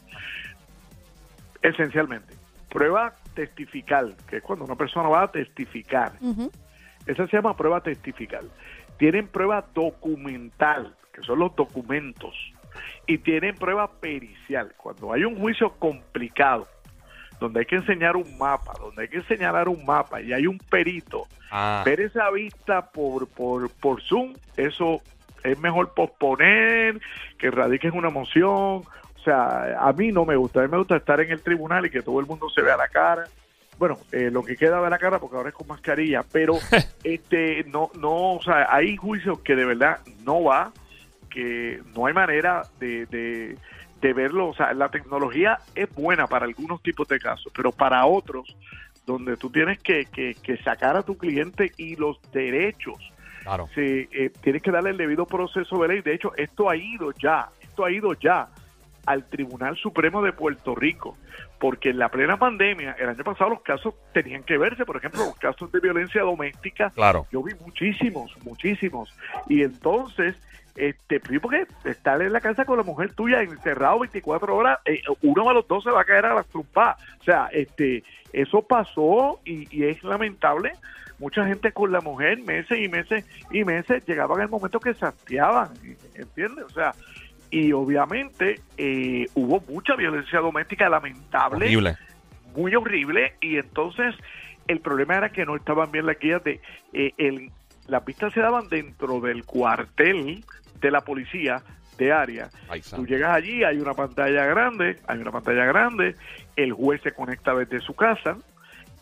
Esencialmente, 1.63 2.35
prueba 2.71 3.15
testifical, 3.35 4.15
que 4.29 4.39
es 4.39 4.43
cuando 4.43 4.65
una 4.65 4.75
persona 4.75 5.09
va 5.09 5.23
a 5.25 5.31
testificar. 5.31 6.13
Ujú. 6.21 6.51
Esa 7.07 7.27
se 7.27 7.37
llama 7.37 7.57
prueba 7.57 7.83
testifical. 7.83 8.51
Tienen 8.99 9.27
prueba 9.27 9.65
documental, 9.75 10.95
que 11.13 11.23
son 11.23 11.39
los 11.39 11.55
documentos. 11.57 12.35
Y 13.07 13.19
tienen 13.19 13.57
prueba 13.57 13.91
pericial. 13.91 14.73
Cuando 14.77 15.13
hay 15.13 15.25
un 15.25 15.37
juicio 15.39 15.73
complicado, 15.73 16.69
donde 17.41 17.61
hay 17.61 17.67
que 17.67 17.77
enseñar 17.77 18.17
un 18.17 18.39
mapa, 18.39 18.73
donde 18.81 19.03
hay 19.03 19.09
que 19.09 19.23
señalar 19.23 19.69
un 19.69 19.85
mapa 19.85 20.23
y 20.23 20.33
hay 20.33 20.47
un 20.47 20.59
perito, 20.59 21.27
Ah, 21.55 21.83
ver 21.85 22.01
esa 22.01 22.31
vista 22.31 22.81
por, 22.81 23.29
por, 23.29 23.69
por 23.69 24.01
Zoom, 24.01 24.33
eso 24.57 25.03
es 25.45 25.59
mejor 25.59 25.93
posponer, 25.93 26.99
que 27.37 27.51
radiques 27.51 27.93
una 27.93 28.09
moción. 28.09 28.49
O 28.49 29.23
sea, 29.23 29.77
a 29.79 29.93
mí 29.93 30.13
no 30.13 30.25
me 30.25 30.35
gusta, 30.35 30.61
a 30.61 30.63
mí 30.63 30.71
me 30.71 30.79
gusta 30.79 30.97
estar 30.97 31.21
en 31.21 31.31
el 31.31 31.43
tribunal 31.43 31.85
y 31.85 31.91
que 31.91 32.01
todo 32.01 32.21
el 32.21 32.27
mundo 32.27 32.49
se 32.49 32.63
vea 32.63 32.79
la 32.79 32.89
cara. 32.89 33.25
Bueno, 33.83 33.99
eh, 34.13 34.31
lo 34.31 34.45
que 34.45 34.57
queda 34.57 34.81
de 34.81 34.89
la 34.89 34.97
cara 34.97 35.19
porque 35.19 35.35
ahora 35.35 35.49
es 35.49 35.57
con 35.57 35.67
mascarilla, 35.67 36.23
pero 36.31 36.55
este 37.03 37.65
no 37.65 37.91
no, 37.99 38.35
o 38.35 38.41
sea, 38.41 38.73
hay 38.73 38.97
juicios 38.97 39.41
que 39.41 39.57
de 39.57 39.65
verdad 39.65 39.99
no 40.25 40.45
va, 40.45 40.73
que 41.29 41.83
no 41.93 42.07
hay 42.07 42.15
manera 42.15 42.63
de, 42.79 43.07
de, 43.07 43.59
de 44.01 44.13
verlo, 44.13 44.51
o 44.51 44.55
sea, 44.55 44.73
la 44.73 44.89
tecnología 44.89 45.59
es 45.75 45.93
buena 45.97 46.29
para 46.29 46.45
algunos 46.45 46.81
tipos 46.81 47.09
de 47.09 47.19
casos, 47.19 47.53
pero 47.57 47.73
para 47.73 48.07
otros 48.07 48.57
donde 49.05 49.37
tú 49.37 49.51
tienes 49.51 49.81
que, 49.81 50.05
que, 50.05 50.37
que 50.41 50.59
sacar 50.59 50.97
a 50.97 51.03
tu 51.03 51.19
cliente 51.19 51.73
y 51.77 51.97
los 51.97 52.23
derechos 52.31 52.99
claro. 53.43 53.69
se, 53.75 54.09
eh, 54.13 54.31
tienes 54.43 54.63
que 54.63 54.71
darle 54.71 54.91
el 54.91 54.97
debido 54.97 55.27
proceso 55.27 55.83
de 55.83 55.89
ley. 55.89 56.03
De 56.03 56.15
hecho, 56.15 56.33
esto 56.37 56.71
ha 56.71 56.77
ido 56.77 57.11
ya, 57.21 57.49
esto 57.61 57.85
ha 57.85 57.91
ido 57.91 58.13
ya 58.13 58.49
al 59.07 59.25
Tribunal 59.29 59.77
Supremo 59.77 60.23
de 60.23 60.33
Puerto 60.33 60.77
Rico, 60.77 61.17
porque 61.63 61.91
en 61.91 61.99
la 62.01 62.09
plena 62.09 62.37
pandemia, 62.39 62.97
el 62.99 63.11
año 63.11 63.23
pasado 63.23 63.51
los 63.51 63.63
casos 63.63 63.95
tenían 64.13 64.43
que 64.43 64.59
verse, 64.59 64.85
por 64.85 64.97
ejemplo, 64.97 65.21
los 65.27 65.37
casos 65.37 65.71
de 65.71 65.79
violencia 65.79 66.21
doméstica, 66.23 66.91
Claro. 66.91 67.29
yo 67.31 67.41
vi 67.41 67.53
muchísimos, 67.55 68.37
muchísimos, 68.43 69.17
y 69.49 69.63
entonces, 69.63 70.35
este, 70.75 71.21
pues, 71.21 71.39
porque 71.39 71.69
estar 71.85 72.21
en 72.21 72.33
la 72.33 72.41
casa 72.41 72.65
con 72.65 72.79
la 72.79 72.83
mujer 72.83 73.15
tuya 73.15 73.43
encerrado 73.43 74.01
24 74.01 74.57
horas, 74.57 74.81
eh, 74.87 75.03
uno 75.23 75.47
de 75.47 75.55
los 75.55 75.69
dos 75.69 75.85
se 75.85 75.93
va 75.93 76.01
a 76.01 76.05
caer 76.05 76.27
a 76.27 76.35
las 76.35 76.47
trompas, 76.49 77.01
o 77.21 77.23
sea, 77.23 77.49
este, 77.53 78.03
eso 78.33 78.63
pasó 78.63 79.39
y, 79.45 79.69
y 79.71 79.85
es 79.85 80.03
lamentable, 80.03 80.73
mucha 81.21 81.47
gente 81.47 81.71
con 81.71 81.93
la 81.93 82.01
mujer 82.01 82.41
meses 82.43 82.77
y 82.77 82.89
meses 82.89 83.25
y 83.53 83.63
meses 83.63 84.05
llegaban 84.05 84.41
el 84.41 84.49
momento 84.49 84.81
que 84.81 84.95
se 84.95 85.07
hastiaban, 85.07 85.69
¿entiendes? 86.17 86.65
O 86.65 86.71
sea, 86.71 86.93
y 87.53 87.71
obviamente 87.73 88.61
eh, 88.79 89.27
hubo 89.35 89.63
mucha 89.69 89.95
violencia 89.95 90.41
doméstica 90.41 90.89
lamentable, 90.89 91.67
Horrible. 91.67 91.97
muy 92.57 92.75
horrible, 92.75 93.35
y 93.43 93.59
entonces 93.59 94.15
el 94.67 94.81
problema 94.81 95.17
era 95.17 95.29
que 95.29 95.45
no 95.45 95.55
estaban 95.55 95.93
bien 95.93 96.07
las 96.07 96.19
guías 96.19 96.43
de 96.43 96.61
eh, 96.95 97.13
el, 97.19 97.51
las 97.89 98.03
pistas 98.05 98.33
se 98.33 98.41
daban 98.41 98.69
dentro 98.71 99.21
del 99.21 99.45
cuartel 99.45 100.43
de 100.81 100.91
la 100.91 101.03
policía 101.03 101.63
de 101.99 102.11
área. 102.11 102.49
Tú 102.97 103.07
llegas 103.07 103.35
allí, 103.35 103.63
hay 103.65 103.79
una 103.79 103.93
pantalla 103.93 104.47
grande, 104.47 104.99
hay 105.07 105.19
una 105.19 105.31
pantalla 105.31 105.67
grande, 105.67 106.17
el 106.57 106.73
juez 106.73 107.03
se 107.03 107.13
conecta 107.13 107.55
desde 107.55 107.81
su 107.81 107.95
casa 107.95 108.39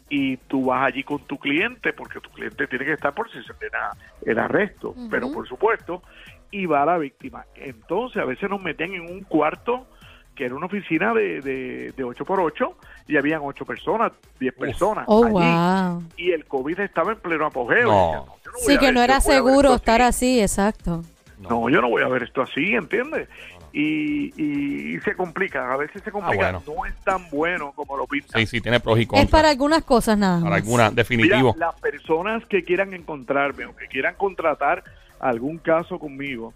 y 0.08 0.38
tú 0.38 0.64
vas 0.66 0.88
allí 0.88 1.04
con 1.04 1.20
tu 1.20 1.38
cliente, 1.38 1.92
porque 1.92 2.18
tu 2.18 2.30
cliente 2.30 2.66
tiene 2.66 2.84
que 2.84 2.94
estar 2.94 3.14
por 3.14 3.30
si 3.30 3.40
se 3.44 3.52
ordena 3.52 3.92
el 4.26 4.40
arresto, 4.40 4.92
pero 5.08 5.30
por 5.30 5.46
supuesto, 5.46 6.02
y 6.50 6.66
va 6.66 6.84
la 6.84 6.98
víctima. 6.98 7.44
Entonces 7.54 8.20
a 8.22 8.24
veces 8.24 8.48
nos 8.50 8.62
metían 8.62 8.92
en 8.94 9.02
un 9.02 9.20
cuarto 9.24 9.86
que 10.34 10.46
era 10.46 10.54
una 10.54 10.66
oficina 10.66 11.12
de, 11.12 11.40
de, 11.42 11.92
de 11.94 12.04
8 12.04 12.24
por 12.24 12.40
8 12.40 12.74
y 13.08 13.16
habían 13.18 13.40
8 13.44 13.64
personas, 13.66 14.12
10 14.38 14.54
personas 14.54 15.04
Oh, 15.06 15.24
allí, 15.24 15.32
wow. 15.34 16.02
y 16.16 16.30
el 16.30 16.46
COVID 16.46 16.80
estaba 16.80 17.12
en 17.12 17.18
pleno 17.18 17.46
apogeo. 17.46 17.86
No. 17.88 18.26
Yo 18.44 18.50
voy 18.52 18.60
Sí, 18.64 18.72
a 18.74 18.78
que 18.78 18.86
ver- 18.86 18.94
no 18.94 19.02
era 19.02 19.18
voy 19.18 19.24
a 19.24 19.28
ver 19.28 19.36
seguro 19.36 19.68
esto 19.70 19.74
estar 19.76 20.02
así. 20.02 20.40
así, 20.40 20.40
exacto. 20.40 21.02
No, 21.40 21.68
yo 21.68 21.80
no 21.82 21.90
voy 21.90 22.02
a 22.02 22.08
ver 22.08 22.22
esto 22.22 22.40
así, 22.42 22.74
¿entiendes? 22.74 23.28
Y, 23.72 24.32
y, 24.42 24.96
y 24.96 25.00
se 25.00 25.14
complica, 25.14 25.72
a 25.72 25.76
veces 25.76 26.02
se 26.02 26.10
complica, 26.10 26.48
Ah, 26.48 26.52
bueno. 26.60 26.74
no 26.80 26.86
es 26.86 26.94
tan 27.04 27.28
bueno 27.30 27.72
como 27.72 27.96
lo 27.96 28.06
pintan. 28.06 28.40
Sí, 28.40 28.46
sí, 28.46 28.60
tiene 28.60 28.80
pros 28.80 28.98
y 28.98 29.06
contras. 29.06 29.24
Es 29.26 29.30
para 29.30 29.50
algunas 29.50 29.84
cosas 29.84 30.18
nada 30.18 30.38
Para 30.40 30.50
más. 30.50 30.62
alguna, 30.62 30.84
Mira, 30.90 30.94
definitivo. 30.96 31.54
las 31.58 31.78
personas 31.80 32.44
que 32.46 32.64
quieran 32.64 32.94
encontrarme 32.94 33.66
o 33.66 33.76
que 33.76 33.86
quieran 33.86 34.14
contratar 34.16 34.82
algún 35.20 35.58
caso 35.58 35.98
conmigo, 35.98 36.54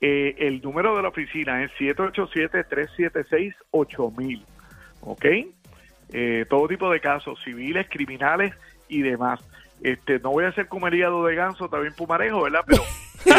eh, 0.00 0.34
el 0.38 0.60
número 0.60 0.96
de 0.96 1.02
la 1.02 1.08
oficina 1.08 1.62
es 1.62 1.70
787-376-8000, 1.78 4.42
¿ok? 5.02 5.24
Eh, 6.12 6.46
todo 6.50 6.66
tipo 6.68 6.90
de 6.90 7.00
casos, 7.00 7.38
civiles, 7.44 7.86
criminales 7.88 8.52
y 8.88 9.02
demás. 9.02 9.40
Este, 9.82 10.18
no 10.20 10.30
voy 10.30 10.44
a 10.44 10.48
el 10.88 10.94
hígado 10.94 11.24
de 11.26 11.34
ganso, 11.34 11.68
también 11.68 11.92
pumarejo, 11.94 12.42
¿verdad? 12.42 12.60
Pero 12.66 12.82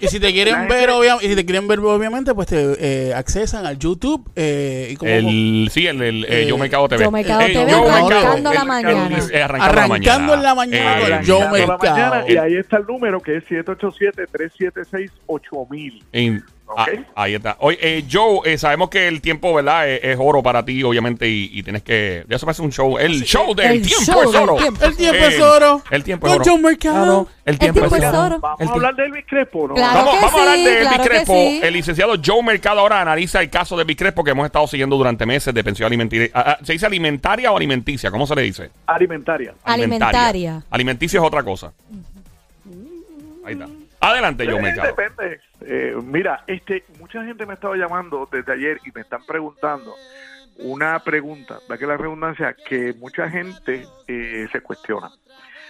Y 0.00 0.08
si 0.08 0.18
te 0.20 0.32
quieren 0.32 0.54
La 0.54 0.60
ver, 0.66 0.90
gente- 0.90 0.92
obvia- 0.92 1.18
y 1.22 1.28
si 1.28 1.36
te 1.36 1.44
quieren 1.44 1.66
ver, 1.68 1.78
obviamente, 1.80 2.34
pues 2.34 2.48
te 2.48 3.08
eh, 3.08 3.14
accesan 3.14 3.64
al 3.66 3.78
YouTube 3.78 4.28
eh, 4.36 4.88
y 4.92 4.96
como 4.96 5.10
El, 5.10 5.68
sí, 5.72 5.86
el, 5.86 6.02
el 6.02 6.24
eh, 6.24 6.42
Eh, 6.42 6.46
Yo 6.48 6.58
Mercado 6.58 6.88
TV. 6.88 7.04
Yo 7.04 7.10
Mercado 7.10 7.40
Eh, 7.42 7.52
TV, 7.52 7.70
Yo 7.70 7.88
arrancando 7.90 8.52
la 8.52 8.64
mañana. 8.64 9.06
el- 9.16 9.34
eh, 9.34 9.42
arrancando, 9.42 9.80
Arrancando 9.82 10.34
en 10.34 10.42
la 10.42 10.54
mañana 10.54 10.98
Eh, 10.98 11.00
con 11.00 11.12
arrancando 11.12 11.26
Yo 11.26 11.40
la 11.40 11.50
Mercado. 11.50 11.78
mañana, 11.78 12.24
y 12.28 12.36
ahí 12.36 12.56
está 12.56 12.76
el 12.78 12.86
número 12.86 13.20
que 13.20 13.36
es 13.38 13.44
787-376-8000. 13.48 16.44
Ah, 16.76 16.86
ahí 17.14 17.34
está. 17.34 17.56
Oye, 17.60 17.78
eh, 17.80 18.04
Joe, 18.10 18.40
eh, 18.44 18.58
sabemos 18.58 18.88
que 18.88 19.06
el 19.08 19.20
tiempo, 19.20 19.52
¿verdad? 19.54 19.88
Es, 19.88 20.00
es 20.02 20.16
oro 20.20 20.42
para 20.42 20.64
ti, 20.64 20.82
obviamente, 20.82 21.28
y, 21.28 21.50
y 21.52 21.62
tienes 21.62 21.82
que. 21.82 22.24
Ya 22.28 22.38
se 22.38 22.46
parece 22.46 22.62
un 22.62 22.72
show. 22.72 22.98
El 22.98 23.22
show 23.24 23.54
del 23.54 23.66
El 23.72 23.82
tiempo 23.82 24.04
show 24.12 24.22
es 24.22 24.32
del 24.32 24.42
oro. 24.42 24.56
tiempo. 24.56 24.84
El 24.84 24.96
tiempo 24.96 25.16
Eh, 25.24 25.26
es 25.28 25.40
oro. 25.40 25.82
El 25.90 26.04
tiempo 26.04 26.26
es 26.26 26.32
Con 26.32 26.42
oro. 26.42 26.58
Mercado. 26.58 27.28
El 27.44 27.58
tiempo, 27.58 27.84
es 27.84 27.92
es 27.92 28.04
oro. 28.04 28.40
Vamos 28.40 28.68
a 28.68 28.72
hablar 28.72 28.96
de 28.96 29.04
Elvis 29.04 29.24
Crespo, 29.28 29.68
¿no? 29.68 29.74
Claro. 29.74 29.94
Vamos, 29.98 30.14
que 30.14 30.20
vamos 30.20 30.34
a 30.34 30.40
hablar 30.40 30.56
de 30.58 30.72
Elvis 30.78 30.88
claro 30.88 31.04
Crespo. 31.04 31.34
sí. 31.34 31.60
El 31.62 31.74
licenciado 31.74 32.14
Joe 32.24 32.42
Mercado 32.42 32.80
ahora 32.80 33.00
analiza 33.02 33.40
el 33.42 33.50
caso 33.50 33.76
de 33.76 33.82
Elvis 33.82 33.96
Crespo 33.98 34.24
que 34.24 34.30
hemos 34.30 34.46
estado 34.46 34.66
siguiendo 34.66 34.96
durante 34.96 35.26
meses 35.26 35.52
de 35.52 35.62
pensión 35.62 35.86
alimenticia. 35.86 36.30
Ah, 36.32 36.56
ah, 36.58 36.64
¿Se 36.64 36.72
dice 36.72 36.86
alimentaria 36.86 37.52
o 37.52 37.56
alimenticia? 37.56 38.10
¿Cómo 38.10 38.26
se 38.26 38.34
le 38.34 38.42
dice? 38.42 38.70
Alimentaria. 38.86 39.54
Alimentaria. 39.64 40.62
Alimenticia 40.70 41.20
es 41.20 41.26
otra 41.26 41.42
cosa. 41.42 41.72
Ahí 43.44 43.52
está. 43.52 43.66
Adelante, 44.10 44.46
Joe 44.46 44.58
Eh, 44.58 44.62
Mercado. 44.62 44.88
Depende. 44.88 45.40
Eh, 45.62 45.94
mira, 46.02 46.44
este, 46.46 46.84
mucha 46.98 47.24
gente 47.24 47.46
me 47.46 47.54
estaba 47.54 47.76
llamando 47.76 48.28
desde 48.30 48.52
ayer 48.52 48.80
y 48.84 48.90
me 48.92 49.00
están 49.00 49.24
preguntando 49.26 49.94
una 50.58 50.98
pregunta, 51.00 51.58
va 51.70 51.76
que 51.78 51.86
la 51.86 51.96
redundancia, 51.96 52.54
que 52.68 52.92
mucha 52.94 53.28
gente 53.28 53.86
eh, 54.06 54.46
se 54.52 54.60
cuestiona. 54.60 55.10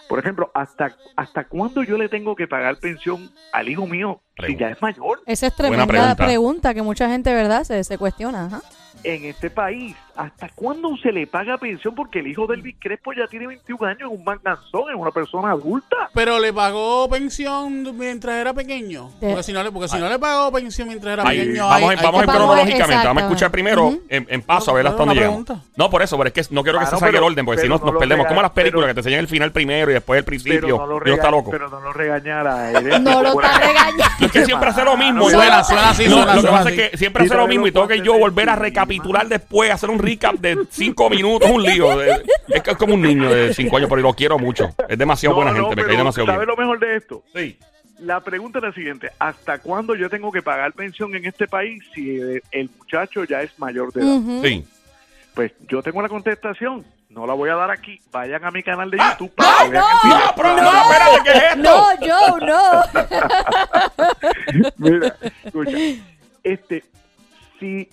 Por 0.08 0.18
ejemplo, 0.18 0.50
¿hasta, 0.54 0.94
¿hasta 1.16 1.44
cuándo 1.44 1.82
yo 1.82 1.96
le 1.96 2.10
tengo 2.10 2.36
que 2.36 2.46
pagar 2.46 2.76
pensión 2.76 3.30
al 3.52 3.68
hijo 3.70 3.86
mío 3.86 4.20
si 4.36 4.42
Pregunta. 4.42 4.64
ya 4.66 4.70
es 4.72 4.82
mayor? 4.82 5.20
Esa 5.24 5.46
es 5.46 5.56
tremenda 5.56 5.86
pregunta. 5.86 6.16
pregunta. 6.16 6.74
que 6.74 6.82
mucha 6.82 7.08
gente, 7.08 7.32
¿verdad? 7.32 7.64
Se, 7.64 7.82
se 7.84 7.96
cuestiona. 7.96 8.44
Ajá. 8.46 8.60
En 9.04 9.22
este 9.26 9.50
país, 9.50 9.94
¿hasta 10.16 10.48
cuándo 10.54 10.96
se 10.96 11.12
le 11.12 11.26
paga 11.26 11.58
pensión? 11.58 11.94
Porque 11.94 12.20
el 12.20 12.26
hijo 12.28 12.46
del 12.46 12.60
Elvis 12.60 12.76
Crespo 12.80 13.12
ya 13.12 13.26
tiene 13.26 13.46
21 13.46 13.84
años, 13.86 14.10
es 14.10 14.18
un 14.18 14.24
manganzón, 14.24 14.84
es 14.88 14.96
una 14.96 15.10
persona 15.10 15.50
adulta. 15.50 16.08
Pero 16.14 16.38
le 16.38 16.54
pagó 16.54 17.06
pensión 17.10 17.98
mientras 17.98 18.36
era 18.36 18.54
pequeño. 18.54 19.10
De- 19.20 19.28
Porque 19.28 19.42
si 19.42 19.52
no 19.52 19.62
le, 19.62 19.70
porque 19.70 19.88
si 19.88 19.98
no 19.98 20.08
le 20.08 20.18
pagó 20.18 20.50
pensión 20.50 20.88
mientras 20.88 21.12
era 21.12 21.28
Ahí, 21.28 21.38
pequeño. 21.40 21.66
vamos, 21.66 21.76
hay- 21.76 21.84
en- 21.84 21.98
hay 21.98 22.04
vamos 22.04 22.20
que 22.22 22.24
en 22.30 22.36
cronológicamente. 22.36 23.06
Vamos 23.06 23.22
a 23.22 23.26
escuchar 23.26 23.50
primero 23.50 23.84
Ujú. 23.88 24.02
en, 24.08 24.26
en 24.30 24.40
paso 24.42 24.70
a 24.70 24.74
ver 24.74 24.86
hasta 24.86 24.98
dónde 24.98 25.14
llegamos. 25.16 25.44
pregunta. 25.44 25.66
No, 25.76 25.90
por 25.90 26.00
eso, 26.00 26.16
pero 26.16 26.28
es 26.28 26.32
que 26.48 26.54
no 26.54 26.62
quiero 26.62 26.78
que 26.78 26.84
Ah, 26.84 26.88
se 26.88 26.94
no, 26.94 27.00
salga 27.00 27.18
el 27.18 27.24
orden, 27.24 27.44
porque 27.44 27.60
si 27.60 27.68
no 27.68 27.76
no 27.76 27.84
nos 27.84 27.96
perdemos. 27.98 28.26
Como 28.26 28.40
las 28.40 28.52
películas 28.52 28.84
pero- 28.84 28.88
que 28.88 28.94
te 28.94 29.00
enseñan 29.00 29.20
el 29.20 29.28
final 29.28 29.52
primero 29.52 29.90
y 29.90 29.94
después 29.94 30.16
el 30.16 30.24
principio. 30.24 30.60
Pero 30.62 30.78
no 30.78 30.86
lo, 30.98 31.04
Dios 31.04 31.18
está 31.18 31.30
loco. 31.30 31.50
pero 31.50 31.68
no 31.68 31.78
lo 31.78 31.92
regañara. 31.92 32.70
No 33.00 33.22
lo 33.22 33.38
está 33.38 33.58
regañando. 33.58 34.04
Es 34.24 34.32
que 34.32 34.46
siempre 34.46 34.70
hace 34.70 34.82
lo 34.82 34.96
mismo. 34.96 35.28
Suena- 35.28 35.62
suena 35.62 35.90
así, 35.90 36.08
lo 36.08 36.24
que 36.24 36.48
pasa 36.48 36.70
es 36.70 36.90
que 36.90 36.96
siempre 36.96 37.24
hace 37.24 37.34
lo 37.36 37.46
mismo 37.46 37.66
y 37.66 37.72
tengo 37.72 37.86
que 37.86 38.00
yo 38.00 38.18
volver 38.18 38.48
a 38.48 38.56
recapitular 38.56 38.93
después, 39.28 39.70
hacer 39.70 39.90
un 39.90 39.98
recap 39.98 40.34
de 40.36 40.58
cinco 40.70 41.08
minutos, 41.10 41.50
un 41.50 41.62
lío. 41.62 41.88
Es 42.46 42.62
que 42.62 42.70
es 42.72 42.76
como 42.76 42.94
un 42.94 43.02
niño 43.02 43.32
de 43.32 43.52
cinco 43.54 43.76
años, 43.78 43.88
pero 43.88 44.02
lo 44.02 44.12
quiero 44.14 44.38
mucho. 44.38 44.68
Es 44.88 44.96
demasiado 44.98 45.32
No, 45.34 45.42
buena 45.42 45.52
no, 45.58 45.68
gente, 45.68 45.76
me 45.82 45.88
cae 45.88 45.96
demasiado 45.96 46.26
¿Sabes 46.26 46.46
bien. 46.46 46.48
lo 46.48 46.56
mejor 46.56 46.78
de 46.78 46.96
esto? 46.96 47.24
Sí. 47.34 47.58
La 48.00 48.20
pregunta 48.20 48.58
es 48.58 48.64
la 48.64 48.72
siguiente: 48.72 49.10
¿hasta 49.18 49.58
cuándo 49.58 49.94
yo 49.94 50.08
tengo 50.10 50.30
que 50.30 50.42
pagar 50.42 50.72
pensión 50.72 51.14
en 51.16 51.24
este 51.24 51.48
país 51.48 51.82
si 51.94 52.18
el, 52.50 52.70
muchacho 52.78 53.24
ya 53.24 53.42
es 53.42 53.58
mayor 53.58 53.92
de 53.92 54.02
edad? 54.02 54.20
Sí. 54.42 54.64
Pues 55.34 55.52
yo 55.68 55.82
tengo 55.82 56.00
la 56.02 56.08
contestación. 56.08 56.84
No 57.08 57.26
la 57.26 57.34
voy 57.34 57.48
a 57.50 57.54
dar 57.54 57.70
aquí. 57.70 58.00
Vayan 58.10 58.44
a 58.44 58.50
mi 58.50 58.62
canal 58.62 58.90
de 58.90 58.98
Ah, 59.00 59.16
YouTube 59.18 59.34
para 59.34 59.64
que 59.64 59.70
vean 59.70 59.84
el 60.04 60.10
No, 60.10 60.18
pero 60.36 60.56
no, 60.56 60.82
espérate, 60.82 61.18
¿qué 61.24 61.30
es 61.30 61.42
esto? 61.44 61.62
No, 61.62 61.86
Joe, 62.00 62.40
no. 62.46 62.82
Mira, 64.90 65.16
escucha. 65.44 65.76
Este, 66.42 66.84
si 67.60 67.88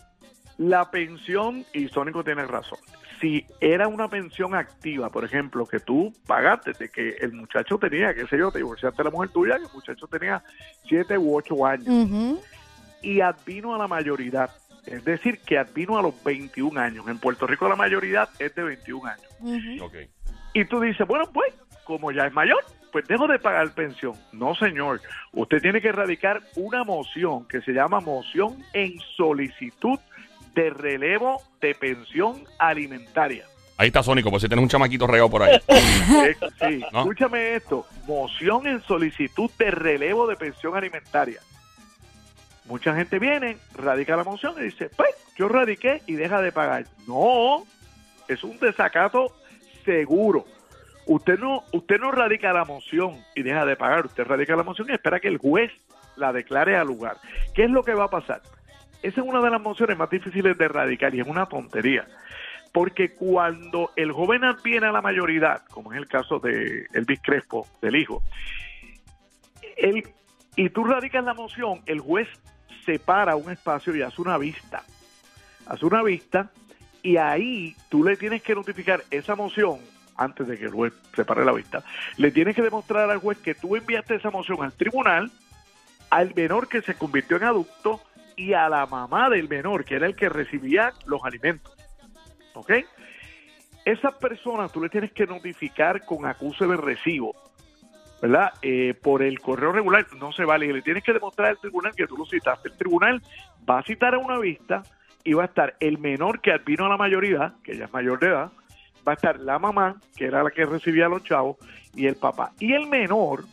la 0.62 0.91
pensión, 0.91 1.65
y 1.74 1.88
Sónico 1.88 2.24
tiene 2.24 2.46
razón, 2.46 2.77
si 3.20 3.46
era 3.60 3.88
una 3.88 4.08
pensión 4.08 4.53
activa, 4.53 5.10
por 5.10 5.25
ejemplo, 5.25 5.65
que 5.65 5.80
tú 5.80 6.13
pagaste, 6.27 6.74
de 6.74 6.89
que 6.89 7.15
el 7.20 7.34
muchacho 7.34 7.80
tenía, 7.80 8.13
qué 8.13 8.27
sé 8.27 8.38
yo, 8.38 8.51
te 8.51 8.60
divorciaste 8.60 8.98
de 8.98 9.03
la 9.06 9.10
mujer 9.10 9.30
tuya, 9.30 9.58
que 9.58 9.63
el 9.63 9.74
muchacho 9.74 10.08
tenía 10.08 10.44
siete 10.88 11.18
u 11.18 11.36
ocho 11.36 11.65
años, 11.65 12.39
y 13.01 13.22
advino 13.22 13.74
a 13.74 13.80
la 13.80 13.88
mayoridad, 13.88 14.51
es 14.86 15.03
decir, 15.03 15.39
que 15.39 15.58
advino 15.58 15.98
a 15.98 16.03
los 16.03 16.24
21 16.24 16.80
años. 16.80 17.08
En 17.08 17.18
Puerto 17.18 17.48
Rico 17.48 17.68
la 17.68 17.75
mayoridad 17.75 18.30
es 18.38 18.53
de 18.53 18.63
21 18.63 19.10
años. 19.10 19.27
Y 20.53 20.65
tú 20.65 20.80
dices, 20.80 21.08
bueno, 21.08 21.25
pues, 21.34 21.53
como 21.86 22.12
ya 22.12 22.27
es 22.27 22.34
mayor, 22.34 22.63
pues 22.91 23.08
dejo 23.08 23.27
de 23.27 23.39
pagar 23.39 23.74
pensión. 23.74 24.13
No, 24.32 24.53
señor. 24.53 25.01
Usted 25.32 25.60
tiene 25.60 25.82
que 25.82 25.88
erradicar 25.88 26.41
una 26.56 26.84
moción 26.84 27.48
que 27.48 27.62
se 27.62 27.72
llama 27.72 28.00
moción 28.00 28.58
en 28.74 29.00
solicitud 29.15 29.98
de 30.53 30.70
relevo 30.70 31.41
de 31.60 31.75
pensión 31.75 32.43
alimentaria. 32.58 33.46
Ahí 33.77 33.88
está 33.88 34.03
Sónico, 34.03 34.29
por 34.29 34.39
si 34.39 34.48
tienes 34.48 34.62
un 34.62 34.70
chamaquito 34.70 35.08
regado 35.08 35.29
por 35.29 35.43
ahí. 35.43 35.60
Escúchame 36.93 37.55
esto, 37.55 37.86
moción 38.05 38.67
en 38.67 38.81
solicitud 38.84 39.50
de 39.58 39.72
relevo 39.72 40.27
de 40.27 40.36
pensión 40.36 40.75
alimentaria. 40.75 41.39
Mucha 42.65 42.96
gente 42.96 43.17
viene, 43.17 43.58
radica 43.74 44.15
la 44.15 44.24
moción 44.24 44.53
y 44.60 44.65
dice, 44.65 44.89
pues 44.96 45.10
yo 45.36 45.48
radiqué 45.48 46.03
y 46.05 46.13
deja 46.13 46.41
de 46.41 46.51
pagar. 46.51 46.86
No, 47.08 47.65
es 48.27 48.43
un 48.43 48.60
desacato 48.60 49.36
seguro. 49.84 50.46
Usted 51.08 51.39
no, 51.39 51.63
usted 51.72 52.00
no 52.00 52.12
radica 52.12 52.53
la 52.53 52.65
moción 52.65 53.17
y 53.36 53.41
deja 53.41 53.65
de 53.65 53.75
pagar, 53.75 54.05
usted 54.05 54.25
radica 54.25 54.55
la 54.55 54.63
moción 54.63 54.88
y 54.89 54.93
espera 54.93 55.20
que 55.20 55.27
el 55.27 55.39
juez 55.39 55.72
la 56.15 56.31
declare 56.31 56.77
al 56.77 56.88
lugar. 56.88 57.17
¿Qué 57.55 57.63
es 57.63 57.72
lo 57.72 57.84
que 57.84 57.96
va 57.96 58.05
a 58.05 58.10
pasar? 58.10 58.41
Esa 59.01 59.22
es 59.22 59.27
una 59.27 59.41
de 59.41 59.50
las 59.50 59.62
mociones 59.62 59.98
más 59.98 60.10
difíciles 60.10 60.58
de 60.58 60.65
erradicar 60.65 61.13
y 61.15 61.22
es 61.22 61.27
una 61.27 61.46
tontería. 61.46 62.08
Porque 62.72 63.10
cuando 63.10 63.91
el 63.96 64.12
joven 64.12 64.41
viene 64.63 64.88
a 64.88 64.91
la 64.91 65.01
mayoría, 65.01 65.63
como 65.72 65.91
es 65.91 65.98
el 65.98 66.08
caso 66.08 66.39
de 66.39 66.88
Elvis 66.93 67.20
Crespo, 67.22 67.67
del 67.81 67.96
hijo, 67.96 68.24
él, 69.75 70.03
y 70.55 70.70
tú 70.70 70.84
radicas 70.84 71.24
la 71.24 71.34
moción, 71.34 71.81
el 71.86 72.00
juez 72.00 72.29
separa 72.86 73.36
un 73.36 73.51
espacio 73.51 73.96
y 73.96 74.01
hace 74.01 74.22
una 74.22 74.38
vista. 74.38 74.84
Hace 75.65 75.86
una 75.86 76.01
vista 76.03 76.51
y 77.03 77.17
ahí 77.17 77.75
tú 77.89 78.03
le 78.03 78.15
tienes 78.15 78.41
que 78.41 78.55
notificar 78.55 79.03
esa 79.10 79.36
moción 79.36 79.79
antes 80.15 80.48
de 80.48 80.58
que 80.58 80.65
el 80.65 80.72
juez 80.72 80.93
separe 81.15 81.43
la 81.43 81.51
vista. 81.51 81.84
Le 82.17 82.31
tienes 82.31 82.55
que 82.55 82.62
demostrar 82.62 83.10
al 83.10 83.17
juez 83.17 83.38
que 83.39 83.55
tú 83.55 83.75
enviaste 83.75 84.15
esa 84.15 84.29
moción 84.29 84.63
al 84.63 84.74
tribunal, 84.74 85.31
al 86.10 86.34
menor 86.36 86.67
que 86.67 86.81
se 86.81 86.96
convirtió 86.96 87.38
en 87.38 87.43
adulto 87.43 88.01
y 88.35 88.53
a 88.53 88.69
la 88.69 88.85
mamá 88.85 89.29
del 89.29 89.47
menor, 89.47 89.85
que 89.85 89.95
era 89.95 90.07
el 90.07 90.15
que 90.15 90.29
recibía 90.29 90.93
los 91.05 91.23
alimentos. 91.23 91.75
¿Ok? 92.53 92.71
Esas 93.85 94.13
personas 94.15 94.71
tú 94.71 94.81
le 94.81 94.89
tienes 94.89 95.11
que 95.11 95.25
notificar 95.25 96.05
con 96.05 96.25
acuse 96.25 96.67
de 96.67 96.77
recibo, 96.77 97.33
¿verdad? 98.21 98.53
Eh, 98.61 98.93
por 98.93 99.23
el 99.23 99.39
correo 99.39 99.71
regular 99.71 100.05
no 100.19 100.31
se 100.31 100.45
vale. 100.45 100.71
Le 100.71 100.81
tienes 100.81 101.03
que 101.03 101.13
demostrar 101.13 101.50
al 101.50 101.59
tribunal 101.59 101.93
que 101.95 102.05
tú 102.05 102.15
lo 102.15 102.25
citaste. 102.25 102.69
El 102.69 102.77
tribunal 102.77 103.21
va 103.67 103.79
a 103.79 103.83
citar 103.83 104.13
a 104.13 104.19
una 104.19 104.38
vista 104.38 104.83
y 105.23 105.33
va 105.33 105.43
a 105.43 105.47
estar 105.47 105.75
el 105.79 105.97
menor 105.97 106.41
que 106.41 106.55
vino 106.59 106.85
a 106.85 106.89
la 106.89 106.97
mayoría, 106.97 107.55
que 107.63 107.75
ya 107.75 107.85
es 107.85 107.93
mayor 107.93 108.19
de 108.19 108.27
edad, 108.27 108.51
va 109.07 109.13
a 109.13 109.15
estar 109.15 109.39
la 109.39 109.59
mamá, 109.59 110.00
que 110.15 110.25
era 110.25 110.43
la 110.43 110.51
que 110.51 110.65
recibía 110.65 111.07
los 111.07 111.23
chavos, 111.23 111.57
y 111.95 112.05
el 112.07 112.15
papá. 112.15 112.53
Y 112.59 112.73
el 112.73 112.88
menor 112.88 113.45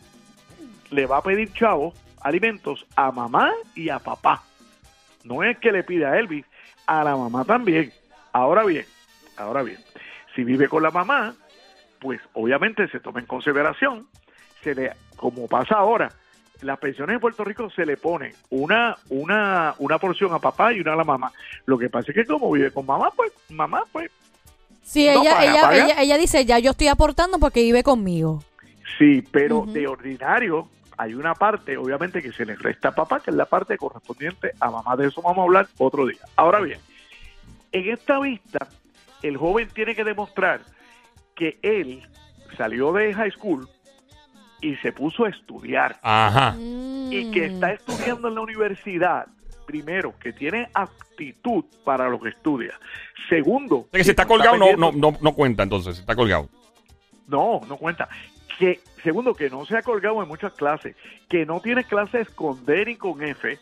le 0.91 1.07
va 1.07 1.19
a 1.19 1.23
pedir 1.23 1.53
chavos, 1.53 1.95
alimentos, 2.21 2.87
a 2.97 3.11
mamá 3.11 3.53
y 3.75 3.89
a 3.89 3.99
papá. 3.99 4.43
No 5.25 5.43
es 5.43 5.59
que 5.59 5.73
le 5.73 5.83
pide 5.83 6.07
a 6.07 6.19
Elvis, 6.19 6.45
a 6.87 7.05
la 7.05 7.17
mamá 7.17 7.45
también. 7.45 7.93
Ahora 8.33 8.65
bien, 8.65 8.85
ahora 9.37 9.63
bien, 9.63 9.79
si 10.35 10.45
vive 10.45 10.69
con 10.69 10.83
la 10.83 10.91
mamá, 10.91 11.35
pues 12.01 12.21
obviamente 12.35 12.89
se 12.89 13.01
toma 13.01 13.21
en 13.21 13.27
consideración, 13.27 14.07
se 14.63 14.75
le, 14.75 14.93
como 15.17 15.49
pasa 15.49 15.77
ahora, 15.77 16.13
las 16.63 16.79
pensiones 16.79 17.15
en 17.15 17.21
Puerto 17.21 17.45
Rico 17.45 17.71
se 17.71 17.87
le 17.87 17.97
pone 17.97 18.35
una, 18.51 18.97
una, 19.09 19.75
una 19.79 19.99
porción 19.99 20.33
a 20.33 20.39
papá 20.39 20.73
y 20.73 20.81
una 20.81 20.95
a 20.95 20.97
la 20.97 21.05
mamá. 21.05 21.33
Lo 21.67 21.79
que 21.79 21.89
pasa 21.89 22.11
es 22.11 22.15
que 22.15 22.25
como 22.25 22.51
vive 22.51 22.71
con 22.71 22.87
mamá, 22.87 23.11
pues 23.15 23.33
mamá, 23.51 23.85
pues... 23.93 24.11
Sí, 24.83 25.07
ella, 25.07 25.45
ella, 25.45 26.01
ella, 26.01 26.17
dice, 26.17 26.47
ya 26.47 26.59
yo 26.59 26.71
estoy 26.71 26.89
aportando 26.89 27.39
porque 27.39 27.63
vive 27.63 27.83
conmigo. 27.83 28.43
Sí, 28.99 29.23
pero 29.31 29.67
de 29.67 29.87
ordinario 29.87 30.69
hay 30.99 31.15
una 31.15 31.35
parte, 31.35 31.77
obviamente, 31.77 32.21
que 32.21 32.33
se 32.33 32.45
le 32.45 32.57
resta 32.57 32.89
a 32.89 32.95
papá, 32.95 33.21
que 33.21 33.31
es 33.31 33.37
la 33.37 33.47
parte 33.47 33.79
correspondiente 33.79 34.53
a 34.59 34.71
mamá. 34.71 34.97
De 34.97 35.07
eso 35.07 35.23
vamos 35.23 35.39
a 35.39 35.43
hablar 35.43 35.69
otro 35.79 36.05
día. 36.07 36.21
Ahora 36.35 36.61
bien, 36.61 36.81
en 37.71 37.89
esta 37.89 38.19
vista, 38.19 38.67
el 39.23 39.37
joven 39.37 39.69
tiene 39.73 39.95
que 39.95 40.03
demostrar 40.03 40.61
que 41.37 41.59
él 41.63 42.03
salió 42.57 42.93
de 42.93 43.15
high 43.15 43.31
school 43.31 43.69
y 44.61 44.75
se 44.77 44.91
puso 44.91 45.25
a 45.25 45.29
estudiar. 45.29 46.01
Ajá. 46.03 46.57
Y 46.59 47.31
que 47.31 47.47
está 47.47 47.73
estudiando 47.73 48.27
en 48.27 48.35
la 48.35 48.41
universidad. 48.41 49.29
Primero, 49.67 50.19
que 50.19 50.33
tiene 50.33 50.69
aptitud 50.75 51.65
para 51.85 52.09
lo 52.09 52.19
que 52.19 52.31
estudia. 52.31 52.79
Segundo, 53.29 53.87
que 53.93 54.03
si 54.03 54.11
está 54.11 54.27
colgado 54.27 54.57
no, 54.57 54.73
no, 54.77 54.93
no, 54.93 55.17
no 55.21 55.33
cuenta 55.35 55.63
entonces, 55.63 55.99
está 55.99 56.17
colgado. 56.17 56.49
No, 57.29 57.61
no 57.69 57.77
cuenta. 57.77 58.09
Que, 58.59 58.81
segundo, 59.05 59.35
que 59.35 59.51
no 59.51 59.65
se 59.67 59.77
ha 59.77 59.83
colgado 59.83 60.21
en 60.23 60.29
muchas 60.29 60.53
clases, 60.53 60.97
que 61.29 61.47
no 61.47 61.61
tiene 61.61 61.85
clases 61.85 62.29
con 62.31 62.67
D 62.67 62.85
ni 62.87 62.97
con 62.97 63.23
F, 63.23 63.59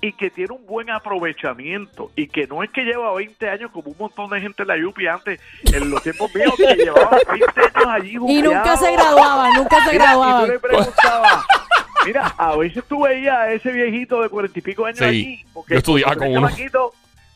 y 0.00 0.12
que 0.12 0.30
tiene 0.30 0.54
un 0.54 0.66
buen 0.66 0.90
aprovechamiento 0.90 2.10
y 2.16 2.28
que 2.28 2.46
no 2.46 2.62
es 2.62 2.70
que 2.70 2.82
lleva 2.82 3.12
20 3.14 3.48
años 3.48 3.70
como 3.70 3.90
un 3.90 3.96
montón 3.98 4.30
de 4.30 4.40
gente 4.40 4.62
en 4.62 4.68
la 4.68 4.78
Yupi 4.78 5.06
antes, 5.06 5.40
en 5.64 5.90
los 5.90 6.02
tiempos 6.02 6.34
míos, 6.34 6.54
que 6.56 6.74
llevaba 6.74 7.18
20 7.30 7.60
años 7.60 7.86
allí 7.86 8.16
Y 8.28 8.42
nunca 8.42 8.76
se 8.76 8.92
graduaba, 8.92 9.50
nunca 9.56 9.84
se 9.84 9.94
graduaba. 9.94 10.42
Y 10.42 10.46
tú 10.46 10.52
le 10.52 10.58
preguntabas, 10.58 11.44
mira, 12.06 12.34
a 12.38 12.56
veces 12.56 12.84
tú 12.88 13.02
veías 13.02 13.36
a 13.36 13.52
ese 13.52 13.72
viejito 13.72 14.22
de 14.22 14.28
cuarenta 14.28 14.58
y 14.58 14.62
pico 14.62 14.86
años 14.86 15.02
allí, 15.02 15.44
porque 15.52 15.74
yo 15.74 15.78
estudiaba 15.78 16.16
con 16.16 16.28
uno 16.28 16.48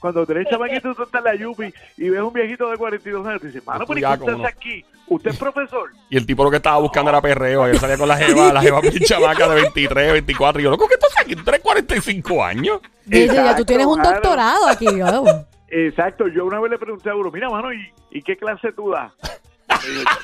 cuando 0.04 0.26
tenés 0.26 0.46
chamaquito, 0.50 0.94
tú 0.94 1.04
estás 1.04 1.20
en 1.20 1.24
la 1.24 1.34
Yupi 1.34 1.72
y 1.96 2.10
ves 2.10 2.20
un 2.20 2.30
viejito 2.30 2.68
de 2.68 2.76
42 2.76 3.26
años, 3.26 3.40
te 3.40 3.46
dices, 3.46 3.66
mano, 3.66 3.86
pero 3.86 4.00
¿y 4.00 4.04
usted 4.04 4.44
aquí? 4.44 4.84
¿Usted 5.06 5.30
es 5.30 5.38
profesor? 5.38 5.92
Y 6.10 6.18
el 6.18 6.26
tipo 6.26 6.44
lo 6.44 6.50
que 6.50 6.58
estaba 6.58 6.76
buscando 6.76 7.08
era 7.08 7.22
perreo. 7.22 7.72
Yo 7.72 7.78
salía 7.78 7.96
con 7.96 8.06
la 8.06 8.18
jeva, 8.18 8.52
la 8.52 8.60
jeva 8.60 8.82
bien 8.82 8.98
chamaca 9.02 9.48
de 9.48 9.54
23, 9.62 10.12
24. 10.12 10.60
Y 10.60 10.64
yo, 10.64 10.70
loco, 10.70 10.86
¿qué 10.88 10.94
estás 10.94 11.14
aquí? 11.18 11.34
¿Tú 11.34 11.42
tienes 11.42 11.62
45 11.62 12.44
años? 12.44 12.80
Dice, 13.06 13.34
ya 13.34 13.56
tú 13.56 13.64
tienes 13.64 13.86
un 13.86 14.02
doctorado 14.02 14.68
aquí, 14.68 14.84
yo. 14.84 15.24
Exacto. 15.68 16.28
Yo 16.28 16.44
una 16.44 16.60
vez 16.60 16.72
le 16.72 16.78
pregunté 16.78 17.08
a 17.08 17.14
uno, 17.14 17.30
mira, 17.30 17.48
mano, 17.48 17.72
¿y, 17.72 17.90
¿y 18.10 18.20
qué 18.20 18.36
clase 18.36 18.72
tú 18.72 18.90
das? 18.90 19.10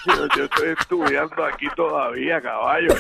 yo, 0.07 0.29
yo, 0.37 0.45
estoy 0.45 0.75
estudiando 0.79 1.43
aquí 1.43 1.69
todavía, 1.75 2.39
caballo. 2.43 2.89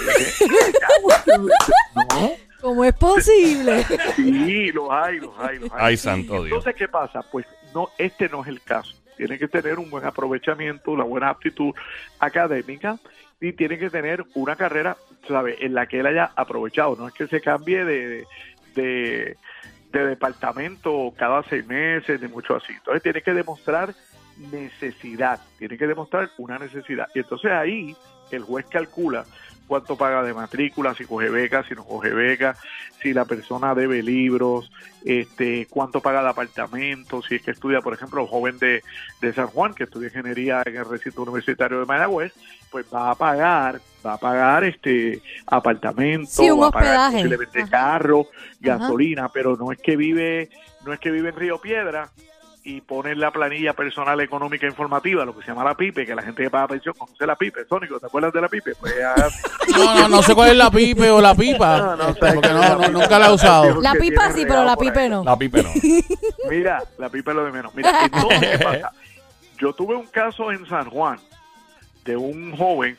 ¿No? 2.14 2.49
¿Cómo 2.60 2.84
es 2.84 2.94
posible? 2.94 3.84
Sí, 4.16 4.72
los 4.72 4.90
hay, 4.90 5.18
los 5.18 5.38
hay, 5.38 5.58
los 5.58 5.72
hay. 5.72 5.78
Ay, 5.80 5.96
santo 5.96 6.34
Dios. 6.34 6.46
Entonces, 6.46 6.74
¿qué 6.74 6.88
pasa? 6.88 7.22
Pues 7.22 7.46
no, 7.74 7.88
este 7.98 8.28
no 8.28 8.42
es 8.42 8.48
el 8.48 8.60
caso. 8.62 8.94
Tiene 9.16 9.38
que 9.38 9.48
tener 9.48 9.78
un 9.78 9.90
buen 9.90 10.04
aprovechamiento, 10.04 10.90
una 10.90 11.04
buena 11.04 11.28
aptitud 11.28 11.72
académica 12.18 12.98
y 13.40 13.52
tiene 13.52 13.78
que 13.78 13.90
tener 13.90 14.24
una 14.34 14.56
carrera, 14.56 14.96
¿sabe? 15.28 15.58
En 15.64 15.74
la 15.74 15.86
que 15.86 16.00
él 16.00 16.06
haya 16.06 16.32
aprovechado. 16.36 16.96
No 16.96 17.08
es 17.08 17.14
que 17.14 17.26
se 17.26 17.40
cambie 17.40 17.84
de, 17.84 18.24
de, 18.74 19.36
de 19.92 20.06
departamento 20.06 21.12
cada 21.16 21.42
seis 21.44 21.66
meses, 21.66 22.20
ni 22.20 22.28
mucho 22.28 22.56
así. 22.56 22.72
Entonces, 22.72 23.02
tiene 23.02 23.22
que 23.22 23.34
demostrar 23.34 23.94
necesidad, 24.50 25.40
tiene 25.58 25.76
que 25.76 25.86
demostrar 25.86 26.30
una 26.38 26.58
necesidad. 26.58 27.08
Y 27.14 27.20
entonces 27.20 27.50
ahí 27.50 27.94
el 28.30 28.42
juez 28.42 28.66
calcula 28.66 29.24
cuánto 29.70 29.94
paga 29.94 30.24
de 30.24 30.34
matrícula, 30.34 30.96
si 30.96 31.04
coge 31.04 31.30
beca, 31.30 31.62
si 31.62 31.76
no 31.76 31.84
coge 31.84 32.10
beca, 32.10 32.56
si 33.00 33.14
la 33.14 33.24
persona 33.24 33.72
debe 33.72 34.02
libros, 34.02 34.68
este, 35.04 35.68
cuánto 35.70 36.00
paga 36.00 36.24
de 36.24 36.28
apartamento, 36.28 37.22
si 37.22 37.36
es 37.36 37.42
que 37.42 37.52
estudia, 37.52 37.80
por 37.80 37.94
ejemplo, 37.94 38.20
el 38.20 38.26
joven 38.26 38.58
de, 38.58 38.82
de 39.20 39.32
San 39.32 39.46
Juan, 39.46 39.72
que 39.72 39.84
estudia 39.84 40.08
ingeniería 40.08 40.64
en 40.66 40.74
el 40.74 40.86
recinto 40.86 41.22
universitario 41.22 41.78
de 41.78 41.86
Mayagüez, 41.86 42.32
pues 42.68 42.84
va 42.92 43.12
a 43.12 43.14
pagar, 43.14 43.80
va 44.04 44.14
a 44.14 44.18
pagar 44.18 44.64
este 44.64 45.22
apartamento, 45.46 46.58
va 46.58 46.66
a 46.66 46.70
pagar 46.72 47.12
posiblemente 47.12 47.68
carro, 47.68 48.26
gasolina, 48.58 49.28
pero 49.28 49.56
no 49.56 49.70
es 49.70 49.78
que 49.78 49.94
vive, 49.94 50.50
no 50.84 50.92
es 50.92 50.98
que 50.98 51.12
vive 51.12 51.28
en 51.28 51.36
Río 51.36 51.60
Piedra, 51.60 52.10
y 52.62 52.80
poner 52.82 53.16
la 53.16 53.30
planilla 53.30 53.72
personal 53.72 54.20
económica 54.20 54.66
informativa, 54.66 55.24
lo 55.24 55.34
que 55.34 55.42
se 55.42 55.48
llama 55.48 55.64
la 55.64 55.74
PIPE, 55.74 56.04
que 56.04 56.14
la 56.14 56.22
gente 56.22 56.42
que 56.42 56.50
paga 56.50 56.68
pensión 56.68 56.94
conoce 56.96 57.26
la 57.26 57.36
PIPE. 57.36 57.64
Sónico, 57.66 57.98
¿te 57.98 58.06
acuerdas 58.06 58.32
de 58.32 58.40
la 58.40 58.48
PIPE? 58.48 58.74
Pues, 58.74 58.94
no, 59.76 59.94
no, 59.94 60.08
no 60.08 60.22
sé 60.22 60.34
cuál 60.34 60.50
es 60.50 60.56
la 60.56 60.70
PIPE 60.70 61.10
o 61.10 61.20
la 61.20 61.34
pipa, 61.34 61.96
no, 61.96 62.14
porque 62.14 62.48
no, 62.48 62.88
nunca 62.90 63.18
la 63.18 63.28
he 63.28 63.32
usado. 63.32 63.80
La 63.80 63.94
pipa 63.94 64.30
sí, 64.32 64.44
pero 64.46 64.64
la 64.64 64.76
PIPE 64.76 65.08
no. 65.08 65.24
La 65.24 65.36
PIPE 65.36 65.62
no. 65.62 65.70
Mira, 66.50 66.82
la 66.98 67.08
PIPE 67.08 67.30
es 67.30 67.36
lo 67.36 67.44
de 67.44 67.52
menos. 67.52 67.74
Mira, 67.74 68.04
entonces, 68.04 68.58
¿qué 68.58 68.64
pasa? 68.64 68.92
Yo 69.58 69.72
tuve 69.72 69.94
un 69.94 70.06
caso 70.06 70.52
en 70.52 70.66
San 70.66 70.88
Juan 70.90 71.18
de 72.04 72.16
un 72.16 72.56
joven 72.56 72.98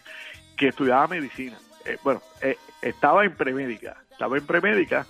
que 0.57 0.69
estudiaba 0.69 1.07
medicina. 1.07 1.57
Eh, 1.85 1.97
bueno, 2.03 2.21
eh, 2.41 2.57
estaba 2.81 3.25
en 3.25 3.35
premédica, 3.35 3.97
estaba 4.11 4.37
en 4.37 4.45
premédica 4.45 5.05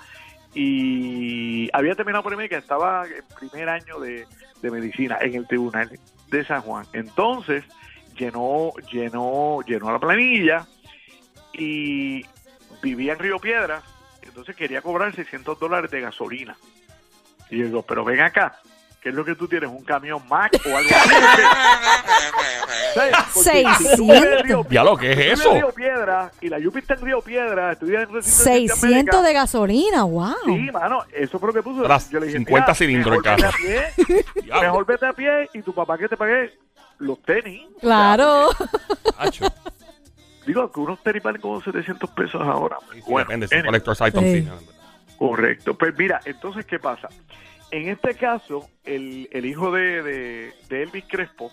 y 0.53 1.69
había 1.73 1.95
terminado 1.95 2.23
premédica, 2.23 2.57
estaba 2.57 3.05
en 3.05 3.23
primer 3.37 3.69
año 3.69 3.99
de, 3.99 4.25
de 4.61 4.71
medicina 4.71 5.17
en 5.21 5.35
el 5.35 5.47
tribunal 5.47 5.89
de 6.29 6.45
San 6.45 6.61
Juan. 6.61 6.85
Entonces 6.93 7.63
llenó, 8.17 8.71
llenó, 8.91 9.61
llenó 9.65 9.91
la 9.91 9.99
planilla 9.99 10.67
y 11.53 12.25
vivía 12.81 13.13
en 13.13 13.19
Río 13.19 13.39
Piedras, 13.39 13.83
entonces 14.21 14.55
quería 14.55 14.81
cobrar 14.81 15.15
600 15.15 15.59
dólares 15.59 15.91
de 15.91 16.01
gasolina. 16.01 16.57
Y 17.49 17.57
yo 17.57 17.65
digo, 17.65 17.81
pero 17.83 18.03
ven 18.03 18.21
acá, 18.21 18.59
¿Qué 19.01 19.09
es 19.09 19.15
lo 19.15 19.25
que 19.25 19.33
tú 19.33 19.47
tienes? 19.47 19.67
¿Un 19.69 19.83
camión 19.83 20.21
Mac 20.29 20.51
o 20.63 20.77
algo 20.77 20.89
así? 20.95 21.09
¿Sabes? 22.93 23.15
Porque 23.33 23.65
si 23.79 23.95
tú 23.95 24.03
vives 24.03 24.23
en 24.23 24.43
Río- 24.45 24.67
Ya 24.69 24.83
lo 24.83 24.95
que 24.95 25.11
es 25.11 25.39
eso. 25.39 25.49
en 25.49 25.55
Río 25.55 25.71
Piedra 25.73 26.31
y 26.39 26.49
la 26.49 26.59
Yupi 26.59 26.79
está 26.79 26.93
en 26.93 27.01
Río 27.01 27.21
Piedra, 27.21 27.71
estudias 27.71 28.03
en 28.03 28.13
Resistencia 28.13 28.75
600 28.75 28.83
América. 28.83 29.21
de 29.23 29.33
gasolina, 29.33 30.03
wow. 30.03 30.35
Sí, 30.45 30.69
mano, 30.71 31.03
eso 31.13 31.39
fue 31.39 31.47
lo 31.47 31.53
que 31.53 31.63
puso. 31.63 31.87
Yo 32.11 32.19
le 32.19 32.27
dije, 32.27 32.37
50 32.37 32.65
mira, 32.65 32.75
cilindros 32.75 33.15
el 33.15 33.21
mejor 33.21 33.35
vete 33.35 33.41
carro. 33.41 33.49
a 33.49 33.57
pie, 33.57 34.23
Diablo. 34.43 34.61
mejor 34.67 34.85
vete 34.85 35.05
a 35.07 35.13
pie 35.13 35.49
y 35.53 35.61
tu 35.63 35.73
papá 35.73 35.97
que 35.97 36.07
te 36.07 36.17
pague 36.17 36.53
los 36.99 37.19
tenis. 37.23 37.63
Claro. 37.79 38.49
Digo 40.45 40.71
que 40.71 40.79
unos 40.79 41.01
tenis 41.01 41.23
valen 41.23 41.41
como 41.41 41.61
700 41.61 42.09
pesos 42.11 42.41
ahora. 42.41 42.77
Sí, 42.93 43.01
Bueno, 43.07 43.25
depende, 43.27 43.47
si 43.47 43.55
anyway. 43.55 43.67
Collector's 43.81 44.01
item, 44.07 44.23
Sí. 44.23 44.41
sí. 44.41 45.15
Correcto. 45.17 45.73
Pues 45.75 45.93
mira, 45.97 46.19
entonces, 46.25 46.65
¿qué 46.65 46.79
pasa? 46.79 47.07
En 47.71 47.87
este 47.87 48.15
caso, 48.15 48.69
el, 48.83 49.29
el 49.31 49.45
hijo 49.45 49.71
de, 49.71 50.03
de- 50.03 50.83
Elvis 50.83 51.05
Crespo 51.07 51.51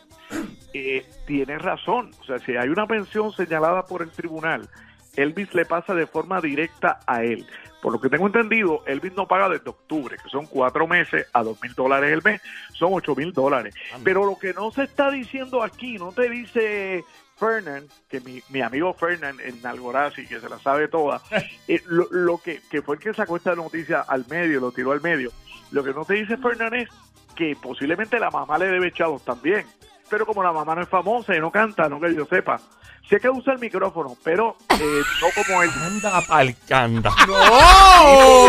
eh, 0.74 1.06
tiene 1.26 1.58
razón. 1.58 2.10
O 2.20 2.24
sea, 2.24 2.38
si 2.40 2.56
hay 2.56 2.68
una 2.68 2.86
pensión 2.86 3.32
señalada 3.32 3.84
por 3.86 4.02
el 4.02 4.10
tribunal, 4.10 4.68
Elvis 5.16 5.54
le 5.54 5.64
pasa 5.64 5.94
de 5.94 6.06
forma 6.06 6.40
directa 6.40 6.98
a 7.06 7.22
él. 7.22 7.46
Por 7.80 7.92
lo 7.92 8.00
que 8.00 8.08
tengo 8.08 8.26
entendido, 8.26 8.82
Elvis 8.86 9.14
no 9.14 9.28
paga 9.28 9.48
desde 9.48 9.70
octubre, 9.70 10.16
que 10.22 10.28
son 10.28 10.46
cuatro 10.46 10.86
meses 10.86 11.26
a 11.32 11.42
dos 11.42 11.60
mil 11.62 11.74
dólares 11.74 12.12
el 12.12 12.22
mes, 12.22 12.40
son 12.72 12.90
ocho 12.92 13.14
mil 13.14 13.32
dólares. 13.32 13.74
Pero 14.02 14.24
lo 14.24 14.38
que 14.38 14.52
no 14.52 14.70
se 14.72 14.84
está 14.84 15.10
diciendo 15.10 15.62
aquí, 15.62 15.96
no 15.96 16.12
te 16.12 16.28
dice 16.28 17.04
Fernand, 17.36 17.88
que 18.08 18.20
mi, 18.20 18.42
mi 18.48 18.62
amigo 18.62 18.92
Fernand 18.94 19.40
en 19.40 19.64
Algorazi, 19.64 20.26
que 20.26 20.40
se 20.40 20.48
la 20.48 20.58
sabe 20.58 20.88
toda, 20.88 21.22
eh, 21.68 21.80
lo, 21.86 22.08
lo 22.10 22.38
que, 22.38 22.60
que 22.68 22.82
fue 22.82 22.96
el 22.96 23.00
que 23.00 23.14
sacó 23.14 23.36
esta 23.36 23.54
noticia 23.54 24.00
al 24.00 24.26
medio, 24.28 24.60
lo 24.60 24.72
tiró 24.72 24.92
al 24.92 25.00
medio. 25.00 25.30
Lo 25.70 25.84
que 25.84 25.92
no 25.92 26.04
te 26.04 26.14
dice 26.14 26.36
Fernand 26.36 26.74
es 26.74 26.88
que 27.36 27.56
posiblemente 27.60 28.18
la 28.18 28.30
mamá 28.30 28.58
le 28.58 28.66
debe 28.66 28.92
chavos 28.92 29.24
también. 29.24 29.64
Pero 30.10 30.26
como 30.26 30.42
la 30.42 30.52
mamá 30.52 30.74
no 30.74 30.82
es 30.82 30.88
famosa 30.88 31.36
y 31.36 31.40
no 31.40 31.52
canta, 31.52 31.88
no 31.88 32.00
que 32.00 32.14
yo 32.14 32.24
sepa, 32.24 32.60
sé 33.08 33.18
que 33.20 33.28
usa 33.30 33.52
el 33.54 33.58
micrófono, 33.58 34.16
pero 34.22 34.56
eh, 34.70 35.00
no 35.22 35.42
como 35.44 35.62
él. 35.62 35.70
Anda 35.86 36.20
pa'l 36.26 36.54
canda. 36.68 37.12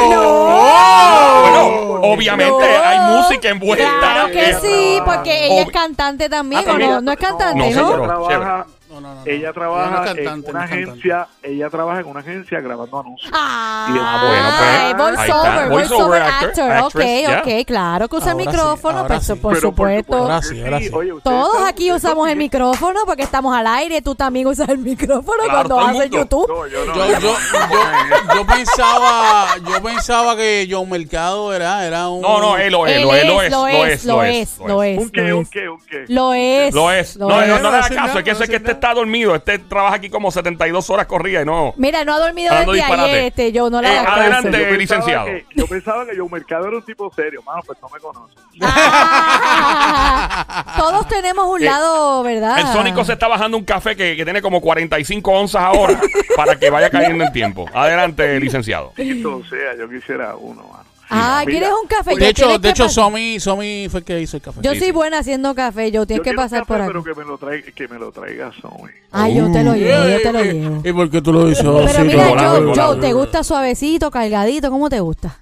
No. 0.10 1.42
Bueno, 1.42 2.02
obviamente 2.14 2.78
No. 2.78 2.84
hay 2.86 3.00
música 3.00 3.50
envuelta. 3.50 3.90
Claro 4.00 4.32
que 4.32 4.54
sí, 4.56 5.00
porque 5.06 5.46
ella 5.48 5.62
es 5.64 5.72
cantante 5.72 6.30
también, 6.30 6.64
Ah, 6.68 6.74
¿o 6.74 6.78
no? 6.78 7.02
No 7.02 7.12
es 7.12 7.18
cantante, 7.18 7.58
No, 7.60 7.66
¿no? 7.66 7.72
señor. 7.72 8.00
Ella 8.00 8.08
trabaja, 8.08 8.68
No, 9.00 9.16
no, 9.16 9.16
no. 9.16 9.22
ella 9.26 9.54
trabaja 9.54 10.06
cantante, 10.06 10.50
en 10.50 10.56
una 10.56 10.66
agencia, 10.66 11.28
ella 11.44 11.70
trabaja 11.70 12.00
en 12.02 12.08
una 12.08 12.20
agencia 12.20 12.60
grabando 12.60 13.00
anuncios. 13.00 13.32
Ah, 13.34 14.20
bueno, 14.22 14.98
pues, 14.98 15.18
voiceover, 15.18 15.52
está. 15.52 15.70
voiceover 15.70 16.22
actor, 16.22 16.72
actor, 16.72 17.02
ok, 17.02 17.48
ok, 17.48 17.66
claro 17.66 18.08
que 18.10 18.16
usa 18.16 18.32
el 18.32 18.40
sí, 18.40 18.48
micrófono, 18.48 19.08
pues, 19.08 19.24
sí. 19.26 19.34
por 19.36 19.54
Pero 19.54 19.68
supuesto. 19.70 20.18
Ahora 20.18 20.42
sí, 20.42 20.62
ahora 20.62 20.80
sí. 20.80 20.90
oye, 20.94 21.14
ustedes 21.14 21.38
Todos 21.38 21.68
aquí 21.68 21.92
usamos 21.92 22.30
el 22.30 22.38
micrófono 22.38 23.02
porque 23.06 23.24
estamos 23.24 23.56
al 23.56 23.68
aire. 23.68 24.02
Tú 24.02 24.16
también 24.16 24.48
usas 24.48 24.70
el 24.70 24.80
micrófono 24.80 25.44
Claro, 25.44 25.70
cuando 25.70 25.80
haces. 25.80 26.10
YouTube. 26.10 26.48
No, 26.48 26.68
yo 26.68 26.86
no. 26.86 26.96
Yo, 26.96 27.08
yo, 27.08 27.20
yo, 27.20 28.36
yo 28.36 28.46
pensaba, 28.46 29.48
yo 29.58 29.82
pensaba 29.82 30.36
que 30.36 30.68
John 30.70 30.90
Mercado 30.90 31.54
era, 31.54 31.86
era 31.86 32.10
un. 32.10 32.22
No, 32.22 32.40
no, 32.40 32.58
él 32.58 32.72
lo 32.72 32.88
es, 32.88 32.98
Él 32.98 33.04
lo 33.04 33.14
es, 33.14 33.26
lo 33.26 33.42
es, 33.42 33.52
lo 33.52 33.68
es, 33.68 34.06
lo 34.06 34.24
es, 34.24 34.58
lo 34.60 34.84
es. 34.84 34.98
¿Un 34.98 35.10
qué, 35.10 35.34
un 35.34 35.46
qué, 35.46 35.70
un 35.70 35.80
qué? 35.86 36.06
Lo 36.08 36.34
es. 36.34 36.74
Lo 36.74 36.92
es. 36.92 37.18
No, 37.18 37.30
no, 37.30 37.42
le 37.42 37.54
hagas 37.54 37.90
caso. 37.90 38.20
Es 38.20 38.24
que 38.24 38.36
sé 38.36 38.48
que 38.48 38.52
no 38.52 38.56
este 38.58 38.74
decir 38.74 38.89
está 38.90 39.00
dormido. 39.00 39.36
Este 39.36 39.60
trabaja 39.60 39.96
aquí 39.96 40.10
como 40.10 40.32
72 40.32 40.90
horas 40.90 41.06
corridas 41.06 41.44
y 41.44 41.46
no. 41.46 41.74
Mira, 41.78 42.04
no 42.04 42.14
ha 42.16 42.20
dormido 42.20 42.54
desde 42.56 42.72
disparate. 42.74 43.12
ayer, 43.12 43.24
este, 43.26 43.52
yo 43.52 43.70
no 43.70 43.82
le 43.82 43.94
Eh, 43.94 43.98
adelante. 43.98 44.50
Yo 44.52 44.58
pensaba 44.58 44.78
licenciado. 44.78 45.26
que- 45.26 45.46
yo 45.56 45.68
pensaba 45.68 46.06
que 46.06 46.18
Joe 46.18 46.30
Mercado 46.30 46.68
era 46.68 46.78
un 46.78 46.84
tipo 46.84 47.12
serio, 47.16 47.42
mano, 47.44 47.62
pues 47.66 47.78
no 47.82 47.90
me 47.90 48.00
conoce. 48.00 48.34
Ah, 48.62 50.74
todos 50.78 51.08
tenemos 51.08 51.46
un 51.48 51.62
Eh, 51.62 51.66
lado, 51.66 52.24
¿verdad? 52.24 52.60
El 52.60 52.68
Sónico 52.68 53.04
se 53.06 53.14
está 53.14 53.28
bajando 53.28 53.58
un 53.58 53.66
café 53.66 53.96
que, 53.96 54.16
que 54.16 54.24
tiene 54.24 54.42
como 54.42 54.62
45 54.62 55.32
onzas 55.32 55.62
ahora 55.64 56.00
para 56.36 56.58
que 56.58 56.70
vaya 56.70 56.90
cayendo 56.90 57.24
en 57.26 57.32
tiempo. 57.32 57.66
Adelante, 57.74 58.40
licenciado. 58.40 58.94
Sea, 58.96 59.76
yo 59.78 59.90
quisiera 59.90 60.36
uno, 60.36 60.64
mano. 60.64 60.89
Ah, 61.10 61.44
¿quieres 61.46 61.70
un 61.82 61.88
café? 61.88 62.16
De 62.16 62.30
hecho, 62.30 62.60
de 62.60 62.70
hecho, 62.70 62.88
Somi, 62.88 63.40
Somi 63.40 63.88
fue 63.90 64.02
el 64.02 64.06
que 64.06 64.20
hizo 64.22 64.38
el 64.38 64.44
café. 64.44 64.60
Yo 64.62 64.74
Sí, 64.74 64.80
soy 64.80 64.88
sí. 64.88 64.92
buena 64.94 65.20
haciendo 65.20 65.56
café, 65.56 65.92
yo 65.92 66.06
tienes 66.06 66.20
yo 66.20 66.24
que 66.24 66.30
quiero 66.30 66.42
un 66.42 66.46
pasar 66.46 66.60
café, 66.60 66.68
por 66.68 66.82
aquí. 66.82 66.88
Pero 66.90 67.04
que 67.04 67.16
me 67.20 67.26
lo 67.26 67.38
traiga, 67.38 67.72
que 67.72 67.88
me 67.88 67.98
lo 68.00 68.12
traiga 68.12 68.52
Zoe. 68.62 68.94
Ay, 69.12 69.36
yo 69.36 69.52
te 69.52 69.64
lo 69.64 69.74
llevo, 69.76 70.08
yo 70.08 70.22
te 70.22 70.34
lo 70.34 70.40
Eh, 70.40 70.54
llevo. 70.54 70.82
¿Y 70.88 70.94
por 70.94 71.10
qué 71.10 71.22
tú 71.22 71.34
lo 71.34 71.46
dices 71.46 71.64
Pero 71.66 72.06
mira. 72.06 72.74
Joe, 72.76 72.98
¿te 73.00 73.14
gusta 73.14 73.44
suavecito, 73.44 74.12
cargadito? 74.12 74.70
¿Cómo 74.70 74.90
te 74.90 75.00
gusta? 75.00 75.40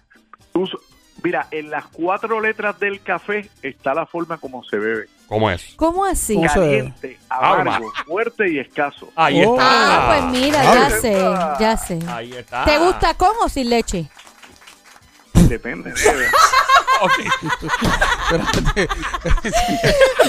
Mira, 1.24 1.48
en 1.52 1.70
las 1.72 1.86
cuatro 1.88 2.40
letras 2.40 2.80
del 2.80 3.02
café 3.02 3.50
está 3.62 3.94
la 3.94 4.06
forma 4.06 4.38
como 4.38 4.64
se 4.64 4.78
bebe. 4.78 5.08
¿Cómo 5.28 5.50
es? 5.50 5.74
¿Cómo 5.76 6.06
así? 6.06 6.40
Caliente, 6.42 7.18
amargo, 7.28 7.92
fuerte 8.06 8.50
y 8.50 8.60
escaso. 8.60 9.10
Ahí 9.16 9.44
Oh. 9.46 9.54
está. 9.54 9.66
Ah, 9.68 10.08
pues 10.30 10.40
mira, 10.42 10.62
Ah, 10.62 10.74
ya 10.76 10.90
sé, 11.02 11.14
ya 11.60 11.76
sé. 11.78 12.00
Ahí 12.08 12.32
está. 12.34 12.64
¿Te 12.66 12.78
gusta 12.78 13.14
con 13.16 13.32
o 13.44 13.50
sin 13.50 13.70
leche? 13.70 14.06
Depende. 15.48 15.92
de- 15.92 16.28
Ok. 17.00 17.12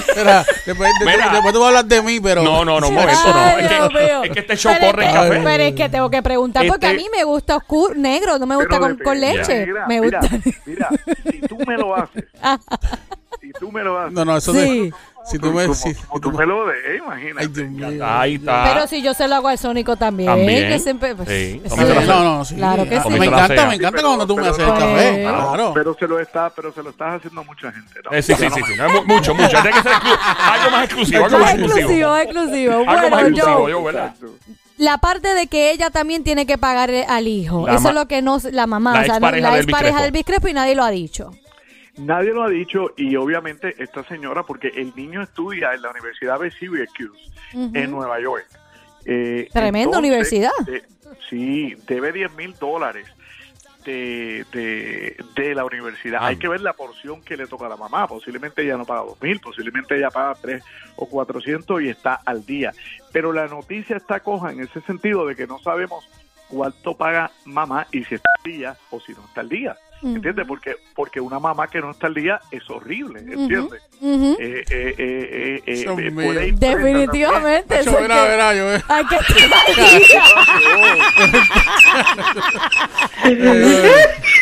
Espera, 0.07 0.45
después, 0.65 0.91
de- 0.99 1.05
Mira. 1.05 1.29
después 1.31 1.53
tú 1.53 1.59
vas 1.59 1.65
a 1.65 1.67
hablar 1.69 1.85
de 1.85 2.01
mí, 2.01 2.19
pero. 2.19 2.43
No, 2.43 2.63
no, 2.63 2.79
no, 2.79 2.89
un 2.89 2.93
momento, 2.93 3.27
no. 3.27 3.33
Ay, 3.39 3.63
Es 3.65 3.69
Dios 3.69 3.89
que, 3.89 4.21
es 4.27 4.31
que 4.33 4.39
este 4.39 4.55
show 4.57 4.73
Pero 4.79 4.91
corre 4.91 5.03
en 5.05 5.09
es 5.09 5.15
que- 5.15 5.29
café. 5.29 5.41
Pero 5.43 5.63
es 5.63 5.73
que 5.73 5.89
tengo 5.89 6.09
que 6.11 6.21
preguntar 6.21 6.67
porque 6.67 6.85
a 6.85 6.91
Este- 6.91 7.03
mí 7.03 7.09
me 7.15 7.23
gusta 7.23 7.57
oscuro, 7.57 7.93
negro, 7.95 8.37
no 8.37 8.45
me 8.45 8.55
gusta 8.55 8.69
Pero 8.69 8.81
con, 8.81 8.97
con 8.99 9.19
depende. 9.19 9.37
leche. 9.39 9.65
Mira, 9.65 9.87
me 9.87 10.01
mira, 10.01 10.19
gusta. 10.19 10.37
Mira, 10.65 10.89
si 11.31 11.41
tú 11.41 11.57
me 11.65 11.77
lo 11.77 11.95
haces, 11.95 12.23
si 13.41 13.51
tú 13.53 13.71
me 13.71 13.83
lo 13.83 13.97
haces, 13.99 14.13
No, 14.13 14.25
no, 14.25 14.37
eso 14.37 14.53
Sí. 14.53 14.59
de. 14.59 14.93
Si 15.29 15.37
tú 15.39 15.51
me. 15.51 15.63
como, 15.63 15.73
si- 15.75 15.93
como 15.93 16.15
si 16.15 16.21
tú 16.21 16.31
me 16.31 16.45
lo 16.45 16.65
des, 16.67 16.75
imagínate. 16.97 17.41
Ay, 17.41 17.47
Dios 17.47 17.69
mío. 17.69 18.05
Ahí 18.07 18.35
está. 18.35 18.63
Pero 18.73 18.87
si 18.87 19.01
yo 19.01 19.13
se 19.13 19.27
lo 19.27 19.35
hago 19.35 19.47
al 19.47 19.57
Sónico 19.57 19.95
también, 19.95 20.29
También. 20.29 20.69
que 20.69 20.79
siempre 20.79 21.15
pues, 21.15 21.27
Sí, 21.29 21.61
hace. 21.65 22.05
No, 22.05 22.23
no, 22.23 22.45
sí. 22.45 22.55
Claro 22.55 22.83
que 22.87 22.99
sí. 23.01 23.09
Me 23.09 23.25
encanta, 23.25 23.67
me 23.67 23.75
encanta 23.75 23.91
Pero- 23.97 24.07
cuando 24.07 24.27
tú 24.27 24.35
me 24.37 24.47
haces 24.47 24.59
el 24.67 24.73
café. 24.73 25.21
Claro, 25.21 25.47
Claro. 25.53 25.71
Pero 25.73 25.95
se 25.99 26.07
lo 26.07 26.19
está, 26.19 26.49
pero 26.49 26.73
se 26.73 26.81
lo 26.83 26.89
estás 26.89 27.15
haciendo 27.15 27.41
a 27.41 27.43
mucha 27.43 27.71
gente. 27.71 27.93
¿no? 28.03 28.11
Eh, 28.17 28.21
sí, 28.21 28.33
sí, 28.35 28.47
sí, 28.49 28.61
sí. 28.67 28.73
Mucho, 29.05 29.33
mucho. 29.35 29.49
Tiene 29.61 29.71
que 29.71 29.81
ser 29.83 29.91
algo 29.93 30.71
más 30.71 30.83
exclusivo. 30.85 31.25
Algo 31.25 31.39
más 31.39 31.53
exclusivo, 31.55 32.17
exclusivo. 32.17 32.73
Algo 32.73 32.85
más 32.85 33.09
Bueno, 33.09 33.27
exclusivo, 33.27 33.69
yo, 33.69 33.83
¿verdad? 33.83 34.13
La 34.77 34.97
parte 34.97 35.33
de 35.33 35.47
que 35.47 35.71
ella 35.71 35.89
también 35.89 36.23
tiene 36.23 36.45
que 36.45 36.57
pagar 36.57 36.89
al 36.89 37.27
hijo, 37.27 37.67
La 37.67 37.75
eso 37.75 37.89
es 37.89 37.95
lo 37.95 38.07
que 38.07 38.21
no, 38.21 38.39
la 38.51 38.65
mamá, 38.65 38.93
la 38.93 39.01
o 39.01 39.03
sea, 39.03 39.19
no- 39.19 39.27
expareja 39.27 39.49
la 39.49 39.55
de 39.55 39.61
ex 39.63 39.71
pareja 39.71 40.01
del 40.01 40.11
Biscrepo 40.11 40.47
y 40.47 40.53
nadie 40.53 40.73
lo 40.75 40.83
ha 40.85 40.89
dicho. 40.89 41.31
Nadie 41.99 42.31
lo 42.33 42.43
ha 42.43 42.49
dicho 42.49 42.93
y 42.97 43.15
obviamente 43.15 43.75
esta 43.81 44.03
señora, 44.05 44.43
porque 44.43 44.69
el 44.69 44.93
niño 44.95 45.21
estudia 45.21 45.73
en 45.73 45.81
la 45.81 45.91
Universidad 45.91 46.39
de 46.39 46.51
Syracuse 46.51 47.19
en 47.53 47.91
Nueva 47.91 48.19
York. 48.19 48.47
Eh, 49.05 49.47
Tremenda 49.51 49.97
universidad. 49.97 50.51
de- 50.65 50.83
sí, 51.29 51.75
debe 51.87 52.11
10 52.11 52.33
mil 52.33 52.53
dólares 52.55 53.07
de, 53.85 54.45
de, 54.51 55.17
de 55.35 55.55
la 55.55 55.65
universidad. 55.65 56.19
Ah. 56.21 56.27
Hay 56.27 56.37
que 56.37 56.47
ver 56.47 56.61
la 56.61 56.73
porción 56.73 57.21
que 57.21 57.37
le 57.37 57.47
toca 57.47 57.65
a 57.65 57.69
la 57.69 57.77
mamá. 57.77 58.07
Posiblemente 58.07 58.61
ella 58.61 58.77
no 58.77 58.85
paga 58.85 59.01
2 59.01 59.21
mil, 59.21 59.39
posiblemente 59.39 59.97
ella 59.97 60.09
paga 60.09 60.35
3 60.41 60.63
o 60.97 61.05
400 61.07 61.81
y 61.81 61.89
está 61.89 62.15
al 62.25 62.45
día. 62.45 62.73
Pero 63.11 63.31
la 63.33 63.47
noticia 63.47 63.97
está 63.97 64.19
coja 64.19 64.51
en 64.51 64.59
ese 64.61 64.81
sentido 64.81 65.25
de 65.25 65.35
que 65.35 65.47
no 65.47 65.59
sabemos 65.59 66.07
cuánto 66.49 66.95
paga 66.97 67.31
mamá 67.45 67.87
y 67.91 68.03
si 68.03 68.15
está 68.15 68.29
al 68.37 68.51
día 68.51 68.77
o 68.91 68.99
si 68.99 69.13
no 69.13 69.23
está 69.25 69.41
al 69.41 69.49
día. 69.49 69.77
¿Entiendes? 70.01 70.45
Porque, 70.47 70.75
porque 70.95 71.19
una 71.19 71.39
mamá 71.39 71.67
que 71.67 71.79
no 71.81 71.91
está 71.91 72.07
al 72.07 72.13
día 72.13 72.39
es 72.51 72.67
horrible, 72.69 73.19
¿entiendes? 73.19 73.81
Eh, 74.01 74.37
eh, 74.39 74.63
eh, 74.69 74.95
eh, 74.97 75.61
eh, 75.67 75.85
eh, 75.87 76.53
Definitivamente. 76.55 77.81
Verá, 77.83 78.23
verá, 78.23 78.53
yo. 78.55 78.65
Hay 78.87 79.05
que 79.05 79.15
estar 79.17 79.53
al 79.53 79.99
día. 79.99 80.23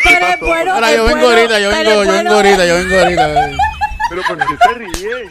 Pero 0.04 0.26
es 0.26 0.40
bueno. 0.40 0.74
Ahora 0.74 0.90
es 0.90 0.96
yo 0.96 1.04
vengo 1.04 1.28
ahorita, 1.28 1.58
yo 1.60 1.70
pero 1.70 1.90
vengo, 1.90 2.02
es 2.02 2.06
yo 2.08 2.12
vengo 2.12 2.12
bueno- 2.12 2.32
ahorita, 2.36 2.66
yo 2.66 2.74
vengo 2.76 2.98
ahorita. 2.98 3.50
Pero 4.10 4.22
¿por 4.28 4.38
qué 4.38 4.44
se 4.64 4.74
ríen? 4.74 5.30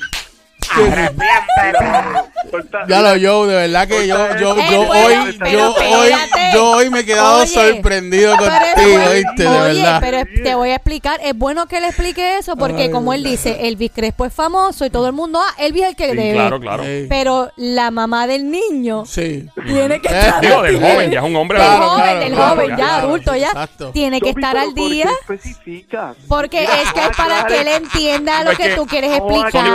Ya 2.87 3.01
lo 3.01 3.15
yo, 3.17 3.45
de 3.47 3.55
verdad 3.55 3.87
que 3.87 4.07
yo, 4.07 4.17
yo, 4.39 4.57
Eh, 4.57 4.65
yo 4.71 4.81
hoy, 4.81 5.13
yo 5.51 5.73
hoy, 5.75 6.11
yo 6.53 6.71
hoy 6.71 6.89
me 6.89 6.99
he 7.01 7.05
quedado 7.05 7.39
Oye, 7.41 7.47
sorprendido 7.47 8.35
contigo, 8.37 8.55
bueno- 8.91 9.11
viste, 9.11 9.43
de 9.43 9.47
Oye, 9.49 9.81
verdad. 9.81 9.97
pero 10.01 10.43
te 10.43 10.55
voy 10.55 10.69
a 10.71 10.75
explicar. 10.75 11.19
Es 11.23 11.37
bueno 11.37 11.67
que 11.67 11.79
le 11.81 11.87
explique 11.87 12.37
eso 12.37 12.55
porque, 12.55 12.83
Ay, 12.83 12.91
como 12.91 13.13
él 13.13 13.23
dice, 13.23 13.67
Elvis 13.67 13.91
Crespo 13.93 14.25
es 14.25 14.33
famoso 14.33 14.85
y 14.85 14.89
todo 14.89 15.07
el 15.07 15.13
mundo, 15.13 15.39
ah, 15.41 15.53
Elvis 15.57 15.83
es 15.83 15.89
el 15.89 15.95
que 15.95 16.11
Sí, 16.11 16.17
debe. 16.17 16.33
claro, 16.33 16.59
claro. 16.59 16.83
Pero 17.09 17.51
la 17.57 17.91
mamá 17.91 18.27
del 18.27 18.49
niño 18.49 19.05
Sí. 19.05 19.47
tiene 19.65 19.99
que 20.01 20.07
Eh, 20.07 20.19
estar. 20.19 20.41
Digo, 20.41 20.59
al 20.59 20.65
del 20.67 20.79
día. 20.79 20.91
joven, 20.93 21.11
ya 21.11 21.19
es 21.19 21.25
un 21.25 21.35
hombre 21.35 21.57
Del 21.59 21.67
Claro, 21.67 21.89
joven, 21.89 22.03
claro, 22.05 22.19
del 22.19 22.33
claro, 22.33 22.49
joven, 22.55 22.69
ya 22.69 22.75
claro, 22.75 23.07
adulto, 23.07 23.35
ya. 23.35 23.47
exacto. 23.47 23.91
Tiene 23.91 24.21
que 24.21 24.29
estar 24.29 24.57
al 24.57 24.65
¿por 24.67 24.75
qué 24.75 24.81
día. 24.81 25.09
especificas? 25.21 26.15
Porque 26.27 26.63
es 26.63 26.93
que 26.93 26.99
es 27.01 27.17
para 27.17 27.45
que 27.45 27.61
él 27.61 27.67
entienda 27.67 28.43
lo 28.43 28.51
que 28.51 28.69
tú 28.75 28.85
quieres 28.85 29.11
explicar. 29.17 29.65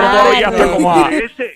Como 0.83 1.05
a- 1.05 1.11
Ese, 1.11 1.55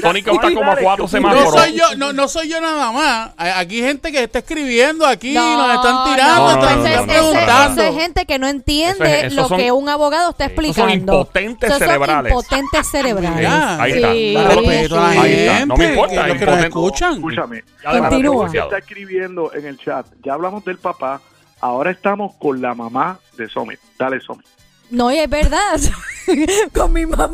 Tónica 0.00 0.32
está 0.32 0.54
como 0.54 0.72
a 0.72 0.76
cuatro 0.76 1.04
No 1.04 1.08
semáforos. 1.08 1.44
No 1.54 1.60
soy 1.60 1.72
yo, 1.74 1.84
no, 1.98 2.12
no 2.14 2.26
soy 2.26 2.48
yo 2.48 2.58
nada 2.58 2.90
más. 2.90 3.32
Aquí 3.36 3.76
hay 3.82 3.88
gente 3.88 4.10
que 4.10 4.22
está 4.24 4.38
escribiendo 4.38 5.04
aquí, 5.06 5.34
nos 5.34 5.74
están 5.74 6.04
tirando, 6.14 6.42
no, 6.42 6.50
están, 6.52 6.62
no, 6.62 6.76
no, 6.76 6.82
no, 6.82 6.86
ese- 6.86 7.04
preguntando. 7.06 7.82
esa 7.82 7.90
es 7.90 7.96
gente 8.02 8.24
que 8.24 8.38
no 8.38 8.48
entiende 8.48 9.18
Eso 9.18 9.26
es- 9.26 9.34
lo 9.34 9.48
son- 9.48 9.58
que 9.58 9.70
un 9.70 9.88
abogado 9.90 10.30
está 10.30 10.46
esos 10.46 10.56
son 10.56 10.64
explicando. 10.88 11.12
impotentes 11.20 11.68
Esos 11.68 11.78
son 11.80 11.86
cerebrales. 11.86 12.30
impotentes 12.32 12.90
cerebrales. 12.90 13.36
Mira, 13.36 13.82
Ahí 13.82 13.92
está. 13.92 14.12
Sí. 14.12 14.32
La 14.32 14.48
Ahí 14.48 15.32
está. 15.32 15.52
gente, 15.54 15.66
No 15.66 15.76
me 15.76 15.84
importa, 15.90 16.22
que 16.22 16.28
los 16.28 16.38
que 16.38 16.46
nos 16.46 16.64
escuchan. 16.64 17.12
Escúchame. 17.12 17.64
Continúa. 17.84 18.46
está 18.50 18.78
escribiendo 18.78 19.52
en 19.52 19.66
el 19.66 19.78
chat, 19.78 20.06
ya 20.24 20.32
hablamos 20.32 20.64
del 20.64 20.78
papá, 20.78 21.20
ahora 21.60 21.90
estamos 21.90 22.32
con 22.38 22.62
la 22.62 22.74
mamá 22.74 23.18
de 23.36 23.46
Summit. 23.50 23.78
Dale, 23.98 24.18
Summit. 24.20 24.46
No, 24.88 25.12
y 25.12 25.18
es 25.18 25.28
verdad. 25.28 25.78
Con 26.74 26.90
mi 26.94 27.04
mamá. 27.04 27.28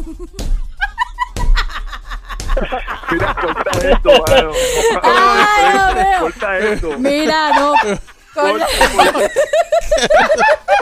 Mira, 3.10 3.34
corta 3.34 3.70
esto, 3.88 4.10
mano. 4.26 4.50
Ay. 5.02 6.20
Corta 6.20 6.58
esto. 6.58 6.98
Mira, 6.98 7.50
no. 7.58 7.72
Corta, 8.34 8.66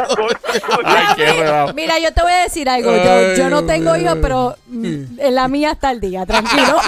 corta, 0.08 0.60
corta. 0.66 0.84
Ay, 0.86 1.06
qué 1.16 1.28
enredado. 1.28 1.74
Mira, 1.74 1.98
yo 1.98 2.12
te 2.14 2.22
voy 2.22 2.32
a 2.32 2.42
decir 2.44 2.68
algo. 2.68 2.90
Yo, 2.96 3.34
yo 3.34 3.50
no 3.50 3.64
tengo 3.66 3.94
hijos, 3.96 4.16
pero 4.22 4.56
en 4.72 5.34
la 5.34 5.48
mía 5.48 5.72
está 5.72 5.90
el 5.90 6.00
día, 6.00 6.24
tranquilo. 6.24 6.78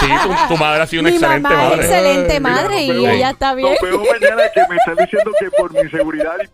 Sí, 0.00 0.06
tu, 0.22 0.54
tu 0.54 0.56
madre 0.60 0.82
ha 0.82 0.86
sido 0.86 1.02
una 1.02 1.10
Mi 1.10 1.16
excelente 1.16 1.48
mamá 1.48 1.62
madre. 1.68 1.80
excelente 1.82 2.40
Mira, 2.40 2.52
madre 2.52 2.68
nos 2.74 2.80
y 2.80 2.90
vemos- 2.92 3.10
ella 3.16 3.30
está 3.30 3.54
bien. 3.54 3.76
Vemos 3.80 4.08
mañana 4.12 4.42
que 4.52 4.60
me 4.68 4.76
están 4.76 4.96
diciendo 4.96 5.30
que 5.38 5.50
por 5.52 5.72
mi 5.72 5.88
seguridad 5.90 6.34
y 6.42 6.48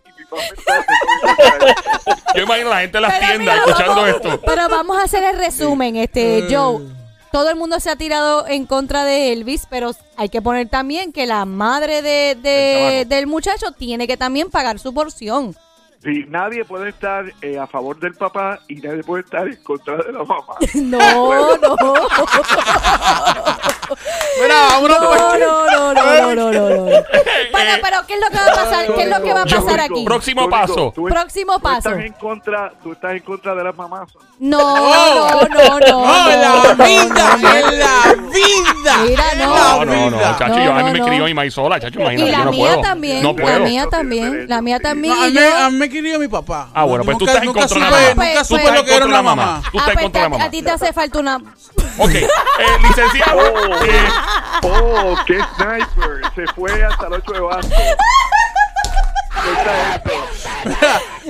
Yo 2.37 2.43
imagino 2.43 2.67
a 2.67 2.75
la 2.75 2.79
gente 2.81 2.97
en 2.97 3.01
las 3.01 3.13
Pero 3.13 3.25
tiendas 3.27 3.39
mira, 3.39 3.55
escuchando 3.55 3.95
vamos- 4.01 4.09
esto. 4.15 4.41
Pero 4.45 4.69
vamos 4.69 4.97
a 4.99 5.03
hacer 5.03 5.23
el 5.23 5.37
resumen, 5.39 5.95
este 5.95 6.45
Joe. 6.49 6.81
Todo 7.33 7.49
el 7.49 7.55
mundo 7.55 7.79
se 7.79 7.89
ha 7.89 7.95
tirado 7.95 8.45
en 8.47 8.67
contra 8.67 9.03
de 9.05 9.33
Elvis, 9.33 9.65
pero 9.67 9.89
hay 10.17 10.29
que 10.29 10.39
poner 10.39 10.69
también 10.69 11.11
que 11.11 11.25
la 11.25 11.45
madre 11.45 12.03
de, 12.03 12.35
de- 12.35 12.37
Del 12.43 12.77
chamaco. 12.77 13.09
del 13.09 13.27
muchacho 13.27 13.71
tiene 13.71 14.05
que 14.07 14.17
también 14.17 14.51
pagar 14.51 14.77
su 14.77 14.93
porción. 14.93 15.55
Sí, 16.03 16.25
nadie 16.27 16.63
puede 16.63 16.89
estar 16.89 17.25
eh, 17.41 17.57
a 17.57 17.65
favor 17.65 17.99
del 17.99 18.13
papá 18.13 18.59
y 18.67 18.75
nadie 18.75 19.03
puede 19.03 19.23
estar 19.23 19.47
en 19.47 19.55
contra 19.63 19.97
de 19.97 20.11
la 20.11 20.19
mamá. 20.23 20.43
No, 20.75 21.57
no. 21.57 21.75
Mira, 24.41 24.55
vámonos 24.69 25.01
No, 25.01 25.07
pues. 25.09 25.21
no, 25.21 25.37
no, 25.37 25.65
no, 25.71 25.93
no, 25.93 26.35
no, 26.35 26.51
no, 26.51 26.69
no. 26.69 26.83
Bueno, 26.85 27.71
pero 27.81 27.97
¿qué 28.07 28.13
es 28.15 28.19
lo 28.19 28.27
que 28.29 28.35
va 28.37 28.45
a 28.51 28.55
pasar? 28.55 28.85
¿Qué 28.95 29.03
es 29.03 29.09
lo 29.09 29.21
que 29.23 29.33
va 29.33 29.41
a 29.41 29.45
Yo- 29.45 29.63
pasar 29.63 29.79
aquí? 29.81 30.03
Próximo 30.05 30.49
paso. 30.49 30.91
tú- 30.95 31.03
Próximo 31.05 31.53
tú 31.55 31.61
paso. 31.61 31.89
Estás 31.89 32.05
en 32.05 32.13
contra, 32.13 32.73
tú 32.81 32.91
estás 32.93 33.11
en 33.13 33.19
contra 33.21 33.55
de 33.55 33.63
las 33.63 33.75
mamás. 33.75 34.09
No, 34.39 34.59
no, 34.59 35.41
no, 35.47 35.79
no. 35.79 36.05
No, 36.05 36.31
en 36.31 36.41
la 36.41 36.73
vida, 36.85 37.37
la 37.41 38.13
vida. 38.13 38.97
Mira, 39.07 39.31
en 39.33 39.39
no. 39.39 39.55
la 39.55 39.85
No, 39.85 39.85
no, 39.85 40.09
no, 40.11 40.19
chacho, 40.37 40.47
No, 40.47 40.63
yo 40.65 40.73
a 40.73 40.83
mí 40.83 40.91
me 40.91 41.01
crió 41.05 41.25
mi 41.25 41.33
maíz 41.33 41.53
sola, 41.53 41.79
chacho, 41.79 41.99
Y 41.99 42.01
imagínate, 42.01 42.31
yo 42.31 42.37
la 42.37 42.45
no 42.45 42.51
mía 42.51 42.67
puedo. 42.67 42.81
también, 42.81 43.23
No 43.23 43.33
la 43.33 43.41
puedo. 43.41 43.59
mía 43.61 43.83
No 43.83 43.89
también, 43.89 44.49
la 44.49 44.61
mía 44.61 44.79
también. 44.79 45.15
No, 45.15 45.21
a, 45.23 45.27
y 45.27 45.31
mí, 45.31 45.39
yo- 45.39 45.57
a 45.57 45.69
mí 45.69 45.77
me 45.77 45.89
quería 45.89 46.17
mi 46.19 46.27
papá. 46.27 46.69
Ah, 46.73 46.83
bueno, 46.83 47.03
pues 47.05 47.17
tú 47.17 47.25
estás 47.25 47.43
en 47.43 47.53
contra 47.53 47.67
de 47.67 47.79
la 47.79 47.89
mamá. 47.89 48.01
Nunca 48.15 48.39
Tú 48.39 48.45
supe 48.45 48.59
estás 48.61 48.73
lo 48.73 48.79
en 48.79 48.85
que 48.85 48.91
era 48.95 48.99
contra 49.05 49.05
de 49.05 49.05
una 49.05 49.17
la 49.17 49.23
mamá. 49.23 49.61
Tú 49.71 49.77
Ah, 49.77 49.81
estás 49.81 49.87
en 49.87 49.93
pues, 49.93 50.03
contra 50.03 50.21
de 50.21 50.25
la 50.25 50.29
mamá. 50.29 50.43
a 50.45 50.49
ti 50.51 50.61
te 50.61 50.71
hace 50.71 50.93
falta 50.93 51.19
una... 51.19 51.39
Ok, 51.97 52.11
eh, 52.11 52.27
licenciado. 52.81 53.41
eh, 53.85 54.07
Oh, 54.63 55.15
qué 55.27 55.39
sniper. 55.55 56.21
Se 56.35 56.47
fue 56.53 56.83
hasta 56.83 57.07
el 57.07 57.13
8 57.13 57.31
de. 57.33 57.39
Corta 59.43 59.95
esto. 59.95 60.11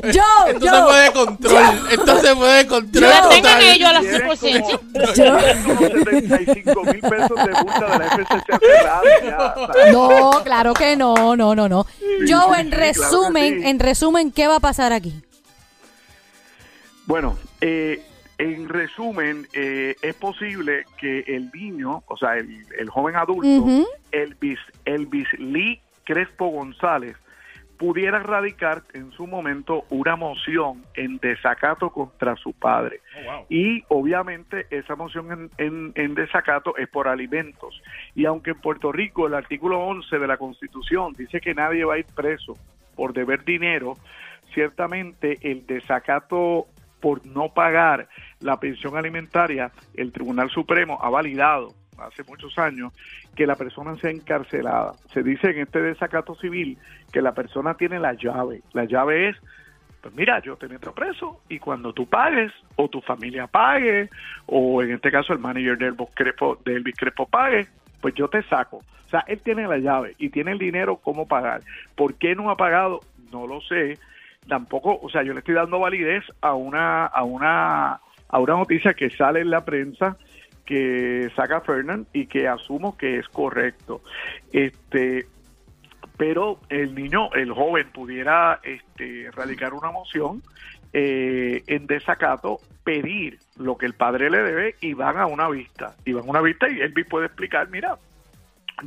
Yo, 0.12 0.24
Esto 0.48 0.66
se 0.66 0.84
fue 0.84 1.00
de 1.00 1.12
control. 1.14 1.88
Esto 1.90 2.20
se 2.22 2.36
fue 2.36 2.50
de 2.54 2.68
control. 2.68 3.04
Yo- 3.04 3.10
total. 3.10 3.30
tengan 3.30 3.62
ellos 3.62 3.90
a 3.90 3.94
las 3.94 4.02
Tienen 4.04 4.22
como, 4.22 4.34
5%. 4.34 5.14
tienen 5.14 5.64
como 5.64 5.80
75 5.80 6.84
mil 6.84 7.00
pesos 7.00 7.46
de 7.46 7.52
multa 7.64 7.86
de 7.86 7.98
la 8.00 8.06
FCC. 8.08 9.92
No, 9.92 10.42
claro 10.44 10.74
que 10.74 10.96
no, 10.96 11.36
no, 11.36 11.56
no, 11.56 11.68
no. 11.70 11.86
Yo 12.28 12.54
sí, 12.54 12.60
en 12.62 12.70
sí, 12.70 12.76
resumen, 12.76 13.66
en 13.66 13.80
resumen, 13.80 14.32
¿qué 14.32 14.48
va 14.48 14.58
a 14.58 14.60
pasar 14.60 14.94
aquí? 14.94 15.14
Bueno, 17.06 17.38
eh, 17.62 18.06
en 18.44 18.68
resumen, 18.70 19.48
eh, 19.54 19.96
es 20.02 20.16
posible 20.16 20.84
que 20.98 21.20
el 21.28 21.50
niño, 21.54 22.04
o 22.08 22.18
sea, 22.18 22.38
el, 22.38 22.50
el 22.78 22.90
joven 22.90 23.16
adulto, 23.16 23.48
Ujú. 23.48 23.88
Elvis, 24.12 24.60
Elvis 24.86 25.28
Lee 25.40 25.80
Crespo 26.04 26.48
González, 26.50 27.16
pudiera 27.78 28.20
radicar 28.20 28.84
en 28.94 29.12
su 29.12 29.28
momento 29.28 29.84
una 29.90 30.16
moción 30.16 30.84
en 30.94 31.18
desacato 31.18 31.90
contra 31.90 32.36
su 32.36 32.54
padre. 32.54 33.02
Y 33.50 33.84
obviamente 33.90 34.68
esa 34.70 34.96
moción 34.96 35.32
en, 35.32 35.50
en- 35.66 35.92
en 35.96 36.14
desacato 36.16 36.78
es 36.78 36.88
por 36.88 37.08
alimentos. 37.08 37.82
Y 38.16 38.26
aunque 38.26 38.52
en 38.52 38.62
Puerto 38.62 38.92
Rico 38.92 39.28
el 39.28 39.34
artículo 39.34 39.80
11 39.80 40.18
de 40.20 40.28
la 40.28 40.38
Constitución 40.38 41.14
dice 41.18 41.42
que 41.42 41.54
nadie 41.56 41.84
va 41.84 41.96
a 41.96 42.00
ir 42.00 42.06
preso 42.16 42.58
por 42.96 43.12
deber 43.14 43.44
dinero, 43.44 43.98
ciertamente 44.54 45.40
el 45.42 45.66
desacato 45.66 46.68
por 47.02 47.26
no 47.26 47.50
pagar 47.54 48.08
la 48.44 48.60
pensión 48.60 48.96
alimentaria, 48.98 49.72
el 49.96 50.12
Tribunal 50.12 50.50
Supremo 50.50 51.00
ha 51.02 51.10
validado 51.10 51.74
hace 51.98 52.24
muchos 52.24 52.58
años 52.58 52.94
que 53.36 53.48
la 53.48 53.56
persona 53.56 53.96
sea 53.96 54.12
encarcelada. 54.12 54.94
Se 55.14 55.24
dice 55.24 55.50
en 55.50 55.60
este 55.60 55.82
desacato 55.82 56.36
civil 56.36 56.78
que 57.12 57.22
la 57.22 57.34
persona 57.34 57.76
tiene 57.76 58.00
la 58.00 58.14
llave. 58.14 58.62
La 58.74 58.86
llave 58.86 59.30
es, 59.30 59.38
pues 60.02 60.14
mira, 60.16 60.40
yo 60.42 60.56
te 60.56 60.68
meto 60.68 60.94
preso 60.94 61.42
y 61.50 61.60
cuando 61.60 61.94
tú 61.94 62.06
pagues 62.06 62.52
o 62.76 62.90
tu 62.90 63.02
familia 63.02 63.48
pague 63.48 64.10
o 64.46 64.84
en 64.84 64.92
este 64.92 65.12
caso 65.12 65.34
el 65.34 65.40
manager 65.40 65.78
de 65.78 65.88
Elvis 65.88 66.10
Crespo, 66.14 66.60
de 66.64 66.76
Elvis 66.76 66.96
Crespo 66.98 67.28
pague, 67.28 67.68
pues 68.02 68.14
yo 68.16 68.28
te 68.28 68.44
saco. 68.44 68.78
O 68.78 69.10
sea, 69.10 69.24
él 69.28 69.40
tiene 69.42 69.68
la 69.68 69.78
llave 69.78 70.16
y 70.18 70.30
tiene 70.30 70.52
el 70.52 70.60
dinero 70.60 70.98
cómo 70.98 71.28
pagar. 71.28 71.62
¿Por 71.96 72.16
qué 72.16 72.36
no 72.36 72.50
ha 72.50 72.58
pagado? 72.58 73.00
No 73.32 73.48
lo 73.48 73.62
sé. 73.62 73.98
Tampoco, 74.48 75.00
o 75.02 75.10
sea, 75.10 75.24
yo 75.24 75.34
le 75.34 75.40
estoy 75.40 75.56
dando 75.56 75.80
validez 75.80 76.26
a 76.42 76.54
una 76.54 77.06
a 77.06 77.24
una 77.24 78.02
a 78.34 78.40
una 78.40 78.56
noticia 78.56 78.96
que 78.96 79.12
sale 79.12 79.42
en 79.42 79.52
la 79.52 79.64
prensa 79.64 80.18
que 80.66 81.30
saca 81.36 81.62
Fernand 81.62 82.08
y 82.14 82.26
que 82.26 82.48
asumo 82.48 82.98
que 82.98 83.20
es 83.20 83.30
correcto. 83.30 84.02
Este, 84.52 85.28
pero 86.18 86.60
el 86.70 86.96
niño, 86.96 87.32
el 87.34 87.52
joven, 87.52 87.90
pudiera 87.94 88.60
este, 88.64 89.30
radicar 89.32 89.76
una 89.76 89.92
moción 89.92 90.42
eh, 90.94 91.62
en 91.68 91.86
desacato, 91.86 92.58
pedir 92.84 93.38
lo 93.58 93.78
que 93.78 93.86
el 93.86 93.94
padre 93.94 94.32
le 94.32 94.42
debe 94.42 94.76
y 94.82 94.96
van 94.96 95.18
a 95.18 95.28
una 95.28 95.48
vista. 95.48 95.96
Y 96.04 96.14
van 96.14 96.26
a 96.26 96.32
una 96.32 96.42
vista 96.42 96.68
y 96.68 96.80
él 96.80 96.92
puede 97.08 97.28
explicar, 97.28 97.70
mira, 97.70 98.00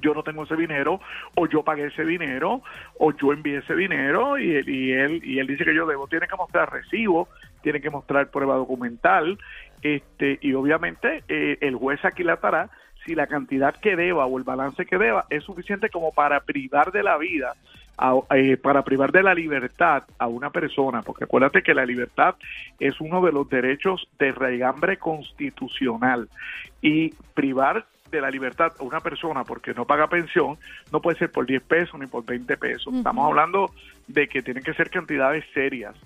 yo 0.01 0.13
no 0.13 0.25
tengo 0.25 0.43
ese 0.43 0.57
dinero, 0.57 1.01
o 1.37 1.47
yo 1.47 1.63
pagué 1.63 1.87
ese 1.87 2.05
dinero, 2.05 2.63
o 2.99 3.13
yo 3.13 3.33
envié 3.33 3.59
ese 3.59 3.77
dinero, 3.77 4.39
y 4.39 4.57
él, 4.57 4.69
y 4.69 4.93
él, 4.93 5.21
y 5.25 5.39
él 5.39 5.47
dice 5.47 5.65
que 5.65 5.75
yo 5.75 5.87
debo. 5.87 6.09
Tiene 6.09 6.27
que 6.27 6.37
mostrar 6.37 6.73
recibo, 6.73 7.29
tiene 7.67 7.81
que 7.81 7.91
mostrar 7.91 8.29
prueba 8.31 8.55
documental, 8.55 9.37
este, 9.83 10.39
y 10.41 10.53
obviamente 10.55 11.25
eh, 11.27 11.59
el 11.61 11.75
juez 11.75 11.99
aquilatará 12.05 12.71
si 13.05 13.17
la 13.17 13.27
cantidad 13.27 13.75
que 13.75 13.97
deba 13.97 14.25
o 14.25 14.39
el 14.39 14.45
balance 14.45 14.87
que 14.87 14.97
deba 14.99 15.25
es 15.31 15.43
suficiente 15.43 15.91
como 15.91 16.13
para 16.13 16.39
privar 16.39 16.93
de 16.93 17.03
la 17.03 17.17
vida, 17.19 17.55
a- 17.99 18.21
eh, 18.37 18.57
para 18.57 18.83
privar 18.85 19.11
de 19.11 19.25
la 19.25 19.35
libertad 19.35 20.05
a 20.17 20.29
una 20.29 20.51
persona, 20.51 21.03
porque 21.03 21.25
acuérdate 21.25 21.65
que 21.65 21.75
la 21.75 21.85
libertad 21.85 22.37
es 22.79 23.01
uno 23.01 23.21
de 23.21 23.33
los 23.33 23.49
derechos 23.49 24.07
de 24.21 24.31
raigambre 24.31 24.97
constitucional 24.99 26.29
y 26.81 27.11
privar 27.35 27.85
de 28.13 28.21
la 28.21 28.31
libertad 28.31 28.75
a 28.79 28.85
una 28.85 29.01
persona 29.01 29.43
porque 29.43 29.75
no 29.75 29.87
paga 29.87 30.07
pensión 30.07 30.57
no 30.93 31.01
puede 31.01 31.19
ser 31.19 31.33
por 31.33 31.47
10 31.47 31.63
pesos 31.65 31.99
ni 31.99 32.07
por 32.07 32.25
20 32.25 32.57
pesos. 32.57 32.95
Estamos 32.95 33.27
hablando 33.27 33.73
de 34.07 34.29
que 34.29 34.41
tienen 34.41 34.63
que 34.63 34.73
ser 34.75 34.89
cantidades 34.89 35.45
serias. 35.53 35.97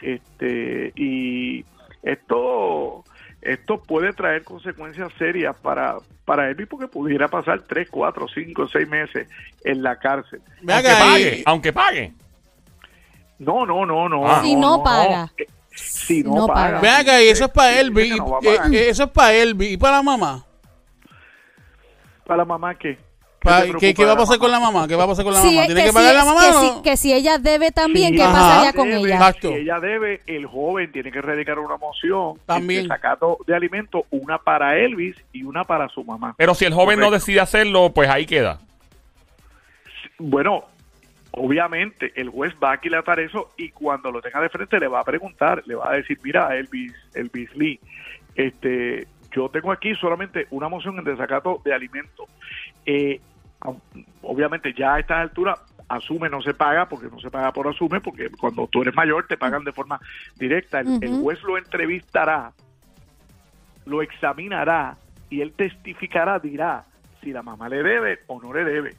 Este 0.00 0.92
y 0.96 1.64
esto 2.02 3.04
esto 3.40 3.82
puede 3.82 4.12
traer 4.12 4.44
consecuencias 4.44 5.12
serias 5.18 5.56
para 5.56 5.96
para 6.24 6.50
Elvis 6.50 6.66
porque 6.66 6.88
pudiera 6.88 7.28
pasar 7.28 7.62
3, 7.62 7.88
4, 7.90 8.26
5, 8.28 8.68
6 8.68 8.88
meses 8.88 9.28
en 9.64 9.82
la 9.82 9.96
cárcel. 9.96 10.42
Aunque 10.68 10.90
pague, 10.90 11.42
aunque 11.46 11.72
pague. 11.72 12.12
No, 13.38 13.64
no, 13.64 13.86
no, 13.86 14.08
no. 14.08 14.28
Ah. 14.28 14.42
Si 14.42 14.54
no 14.54 14.82
paga. 14.82 15.32
Eh, 15.38 15.46
Si 15.74 16.22
no, 16.24 16.34
No 16.34 16.46
paga. 16.48 16.80
Ve 16.80 16.90
acá, 16.90 17.22
y 17.22 17.28
eso 17.28 17.44
es 17.44 17.50
para 17.50 17.78
Elvis. 17.80 18.16
no 18.16 18.40
eh, 18.42 18.58
eh, 18.72 18.88
Eso 18.88 19.04
es 19.04 19.10
para 19.10 19.32
Elvis. 19.32 19.72
¿Y 19.72 19.76
para 19.76 19.98
la 19.98 20.02
mamá? 20.02 20.44
Para 22.26 22.38
la 22.38 22.44
mamá, 22.44 22.74
¿qué? 22.74 22.98
¿Qué, 23.40 24.04
va 24.04 24.12
a 24.12 24.16
pasar 24.16 24.38
con 24.38 24.50
la 24.50 24.58
mamá? 24.60 24.88
¿Qué 24.88 24.96
va 24.96 25.04
a 25.04 25.06
pasar 25.06 25.24
con 25.24 25.32
la 25.32 25.40
Sí, 25.40 25.54
mamá? 25.54 25.66
¿Tiene 25.66 25.80
que 25.82 25.86
que 25.88 25.92
pagar 25.92 26.10
si- 26.10 26.16
la 26.16 26.24
mamá 26.24 26.40
que 26.40 26.48
o 26.56 26.60
si- 26.60 26.66
no? 26.66 26.82
que 26.82 26.96
si 26.96 27.12
ella 27.12 27.38
debe 27.38 27.70
también, 27.70 28.10
Si 28.10 28.16
¿qué 28.16 28.22
Ajá. 28.24 28.32
pasaría 28.32 28.72
con 28.72 28.88
debe, 28.88 29.00
ella? 29.00 29.14
Exacto. 29.14 29.48
Si 29.48 29.54
ella 29.54 29.80
debe, 29.80 30.20
el 30.26 30.46
joven 30.46 30.90
tiene 30.92 31.12
que 31.12 31.22
radicar 31.22 31.58
una 31.58 31.76
moción 31.76 32.34
También. 32.46 32.82
de 32.82 32.88
sacato 32.88 33.38
de 33.46 33.54
alimentos, 33.54 34.02
una 34.10 34.38
para 34.38 34.76
Elvis 34.76 35.16
y 35.32 35.44
una 35.44 35.64
para 35.64 35.88
su 35.88 36.02
mamá. 36.04 36.34
Pero 36.36 36.54
si 36.54 36.64
el 36.64 36.74
joven 36.74 36.98
no 36.98 37.10
decide 37.10 37.40
hacerlo, 37.40 37.92
pues 37.94 38.08
ahí 38.10 38.26
queda. 38.26 38.58
Bueno, 40.18 40.64
obviamente 41.30 42.12
el 42.16 42.28
juez 42.30 42.52
va 42.62 42.70
a 42.70 42.74
aquilatar 42.74 43.20
eso 43.20 43.50
y 43.56 43.70
cuando 43.70 44.10
lo 44.10 44.20
tenga 44.20 44.40
de 44.40 44.48
frente 44.48 44.80
le 44.80 44.88
va 44.88 45.00
a 45.00 45.04
preguntar, 45.04 45.62
le 45.66 45.74
va 45.76 45.90
a 45.90 45.94
decir, 45.94 46.18
mira, 46.22 46.56
Elvis, 46.56 46.92
Elvis 47.14 47.54
Lee, 47.54 47.78
este, 48.34 49.06
yo 49.34 49.48
tengo 49.48 49.70
aquí 49.70 49.94
solamente 49.94 50.46
una 50.50 50.68
moción 50.68 50.98
en 50.98 51.04
desacato 51.04 51.60
de 51.64 51.72
alimentos. 51.72 52.26
Eh, 52.90 53.20
obviamente 54.22 54.72
ya 54.72 54.94
a 54.94 55.00
esta 55.00 55.20
altura 55.20 55.58
asume 55.88 56.30
no 56.30 56.40
se 56.40 56.54
paga 56.54 56.88
porque 56.88 57.08
no 57.08 57.20
se 57.20 57.30
paga 57.30 57.52
por 57.52 57.68
asume 57.68 58.00
porque 58.00 58.30
cuando 58.30 58.66
tú 58.66 58.80
eres 58.80 58.94
mayor 58.94 59.26
te 59.26 59.36
pagan 59.36 59.62
de 59.62 59.72
forma 59.72 60.00
directa 60.36 60.80
el, 60.80 60.98
el 61.02 61.20
juez 61.20 61.42
lo 61.42 61.58
entrevistará 61.58 62.52
lo 63.84 64.00
examinará 64.00 64.96
y 65.28 65.42
él 65.42 65.52
testificará 65.52 66.38
dirá 66.38 66.86
si 67.20 67.30
la 67.30 67.42
mamá 67.42 67.68
le 67.68 67.82
debe 67.82 68.20
o 68.26 68.40
no 68.40 68.54
le 68.54 68.64
debe 68.64 68.96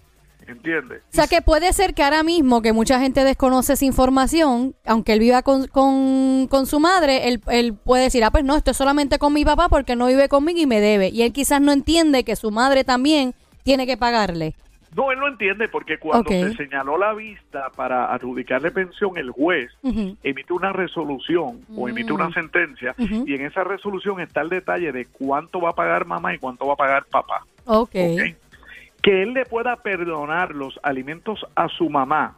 ¿Entiendes? 0.47 1.01
O 1.01 1.15
sea, 1.15 1.27
que 1.27 1.43
puede 1.43 1.71
ser 1.73 1.93
que 1.93 2.01
ahora 2.01 2.23
mismo 2.23 2.63
que 2.63 2.73
mucha 2.73 2.99
gente 2.99 3.23
desconoce 3.23 3.73
esa 3.73 3.85
información, 3.85 4.73
aunque 4.83 5.13
él 5.13 5.19
viva 5.19 5.43
con, 5.43 5.67
con, 5.67 6.65
su 6.65 6.79
madre, 6.79 7.27
él, 7.27 7.41
él, 7.47 7.75
puede 7.75 8.03
decir, 8.03 8.23
ah, 8.23 8.31
pues 8.31 8.43
no, 8.43 8.55
esto 8.55 8.71
es 8.71 8.77
solamente 8.77 9.19
con 9.19 9.31
mi 9.31 9.45
papá 9.45 9.69
porque 9.69 9.95
no 9.95 10.07
vive 10.07 10.27
conmigo 10.27 10.59
y 10.59 10.65
me 10.65 10.79
debe. 10.79 11.09
Y 11.09 11.21
él 11.21 11.33
quizás 11.33 11.61
no 11.61 11.71
entiende 11.71 12.23
que 12.23 12.35
su 12.35 12.49
madre 12.49 12.83
también 12.83 13.35
tiene 13.63 13.85
que 13.85 13.97
pagarle. 13.97 14.55
No, 14.95 15.11
él 15.11 15.19
no 15.19 15.27
entiende 15.27 15.67
porque 15.67 15.99
cuando 15.99 16.29
se 16.29 16.55
señaló 16.55 16.97
la 16.97 17.13
vista 17.13 17.69
para 17.75 18.11
adjudicarle 18.13 18.71
pensión, 18.71 19.17
el 19.17 19.29
juez 19.29 19.71
emite 19.83 20.53
una 20.53 20.73
resolución 20.73 21.61
o 21.75 21.87
emite 21.87 22.11
una 22.11 22.29
mm. 22.29 22.33
sentencia 22.33 22.95
y 22.97 23.35
en 23.35 23.45
esa 23.45 23.63
resolución 23.63 24.19
está 24.19 24.41
el 24.41 24.49
detalle 24.49 24.91
de 24.91 25.05
cuánto 25.05 25.61
va 25.61 25.71
a 25.71 25.73
pagar 25.73 26.05
mamá 26.05 26.33
y 26.33 26.39
cuánto 26.39 26.65
va 26.65 26.73
a 26.73 26.77
pagar 26.77 27.05
papá. 27.05 27.45
Ok. 27.65 27.91
Que 27.91 29.23
él 29.23 29.33
le 29.33 29.45
pueda 29.45 29.75
perdonar 29.77 30.55
los 30.55 30.79
alimentos 30.81 31.45
a 31.55 31.69
su 31.69 31.89
mamá, 31.89 32.35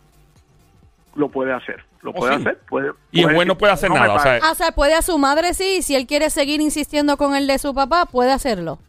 lo 1.16 1.30
puede 1.30 1.54
hacer. 1.54 1.84
Lo 2.02 2.12
oh, 2.12 2.14
puede 2.14 2.36
hacer. 2.36 2.60
Puede, 2.68 2.92
y 3.12 3.22
el 3.22 3.34
juez 3.34 3.48
no 3.48 3.58
puede 3.58 3.74
hacer 3.74 3.90
nada. 3.90 4.40
Ah, 4.44 4.52
o 4.52 4.56
sea, 4.56 4.72
puede 4.74 4.94
a 4.94 5.02
su 5.02 5.18
madre 5.18 5.54
sí, 5.54 5.82
si 5.82 5.96
él 5.96 6.06
quiere 6.06 6.30
seguir 6.30 6.60
insistiendo 6.60 7.16
con 7.16 7.36
el 7.36 7.48
de 7.48 7.60
su 7.60 7.74
papá, 7.74 8.06
puede 8.06 8.32
hacerlo. 8.32 8.80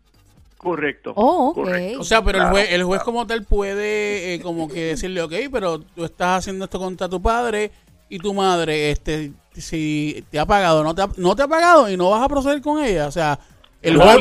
Correcto. 0.62 1.12
Oh, 1.16 1.54
O 1.98 2.04
sea, 2.04 2.22
pero 2.22 2.38
el 2.38 2.50
juez, 2.50 2.68
el 2.70 2.84
juez 2.84 3.02
como 3.02 3.26
tal 3.26 3.42
puede 3.42 4.34
eh, 4.34 4.40
como 4.40 4.68
que 4.68 4.84
decirle, 4.84 5.20
ok, 5.20 5.32
pero 5.50 5.80
tú 5.80 6.04
estás 6.04 6.38
haciendo 6.38 6.66
esto 6.66 6.78
contra 6.78 7.08
tu 7.08 7.20
padre 7.20 7.72
y 8.08 8.18
tu 8.18 8.32
madre, 8.32 8.92
este, 8.92 9.32
si 9.54 10.24
te 10.30 10.38
ha 10.38 10.46
pagado, 10.46 10.84
no 10.84 10.94
te 10.94 11.02
ha, 11.02 11.08
no 11.16 11.34
te 11.34 11.42
ha 11.42 11.48
pagado 11.48 11.90
y 11.90 11.96
no 11.96 12.10
vas 12.10 12.22
a 12.22 12.28
proceder 12.28 12.60
con 12.60 12.82
ella. 12.82 13.08
O 13.08 13.10
sea, 13.10 13.40
el 13.82 13.96
juez, 14.00 14.18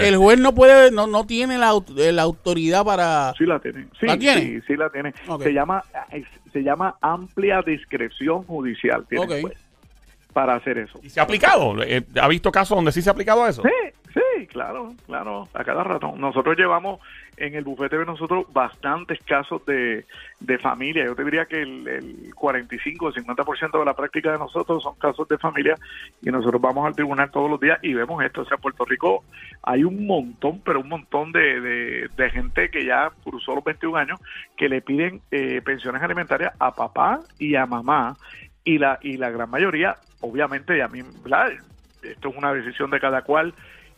el, 0.00 0.16
juez, 0.16 0.40
no 0.40 0.52
puede, 0.54 0.90
no, 0.90 1.06
no 1.06 1.24
tiene 1.24 1.56
la, 1.56 1.72
la, 1.94 2.22
autoridad 2.22 2.84
para... 2.84 3.32
Sí 3.38 3.44
la 3.44 3.60
tiene. 3.60 3.86
Sí, 4.00 4.08
Sí, 4.08 4.60
sí 4.66 4.76
la 4.76 4.90
tiene. 4.90 5.14
Se 5.40 5.52
llama 5.52 5.84
se 6.52 6.62
llama 6.62 6.96
amplia 7.00 7.62
discreción 7.64 8.42
judicial. 8.42 9.06
Tiene 9.08 9.42
para 10.32 10.54
hacer 10.54 10.78
eso. 10.78 10.98
¿Y 11.02 11.10
se 11.10 11.20
ha 11.20 11.24
aplicado? 11.24 11.82
Eh, 11.82 12.04
¿Ha 12.20 12.28
visto 12.28 12.50
casos 12.50 12.76
donde 12.76 12.92
sí 12.92 13.02
se 13.02 13.10
ha 13.10 13.12
aplicado 13.12 13.46
eso? 13.46 13.62
Sí, 13.62 14.12
sí, 14.14 14.46
claro, 14.46 14.94
claro, 15.06 15.48
a 15.54 15.64
cada 15.64 15.84
rato. 15.84 16.14
Nosotros 16.16 16.56
llevamos 16.56 17.00
en 17.40 17.54
el 17.54 17.64
bufete 17.64 17.98
de 17.98 18.04
nosotros 18.04 18.44
bastantes 18.52 19.18
casos 19.24 19.64
de, 19.64 20.04
de 20.40 20.58
familia. 20.58 21.06
Yo 21.06 21.16
te 21.16 21.24
diría 21.24 21.46
que 21.46 21.62
el, 21.62 21.88
el 21.88 22.34
45 22.34 23.06
o 23.06 23.12
50% 23.12 23.78
de 23.78 23.84
la 23.84 23.94
práctica 23.94 24.32
de 24.32 24.38
nosotros 24.38 24.82
son 24.82 24.94
casos 24.96 25.26
de 25.26 25.38
familia 25.38 25.74
y 26.22 26.30
nosotros 26.30 26.60
vamos 26.60 26.86
al 26.86 26.94
tribunal 26.94 27.30
todos 27.30 27.50
los 27.50 27.58
días 27.58 27.78
y 27.82 27.94
vemos 27.94 28.22
esto. 28.22 28.42
O 28.42 28.44
sea, 28.44 28.56
en 28.56 28.60
Puerto 28.60 28.84
Rico 28.84 29.24
hay 29.62 29.84
un 29.84 30.06
montón, 30.06 30.60
pero 30.60 30.80
un 30.80 30.88
montón 30.88 31.32
de, 31.32 32.08
de, 32.14 32.30
gente 32.30 32.70
que 32.70 32.84
ya 32.84 33.10
cruzó 33.24 33.54
los 33.54 33.64
21 33.64 33.96
años 33.96 34.20
que 34.56 34.68
le 34.68 34.82
piden 34.82 35.20
eh, 35.30 35.62
pensiones 35.64 36.02
alimentarias 36.02 36.52
a 36.58 36.72
papá 36.72 37.20
y 37.38 37.56
a 37.56 37.66
mamá 37.66 38.16
y 38.64 38.78
la 38.78 38.98
y 39.02 39.16
la 39.16 39.30
gran 39.30 39.50
mayoría 39.50 39.96
obviamente 40.20 40.82
a 40.82 40.88
mí 40.88 41.00
esto 42.02 42.28
es 42.28 42.36
una 42.36 42.52
decisión 42.52 42.90
de 42.90 43.00
cada 43.00 43.22
cual 43.22 43.54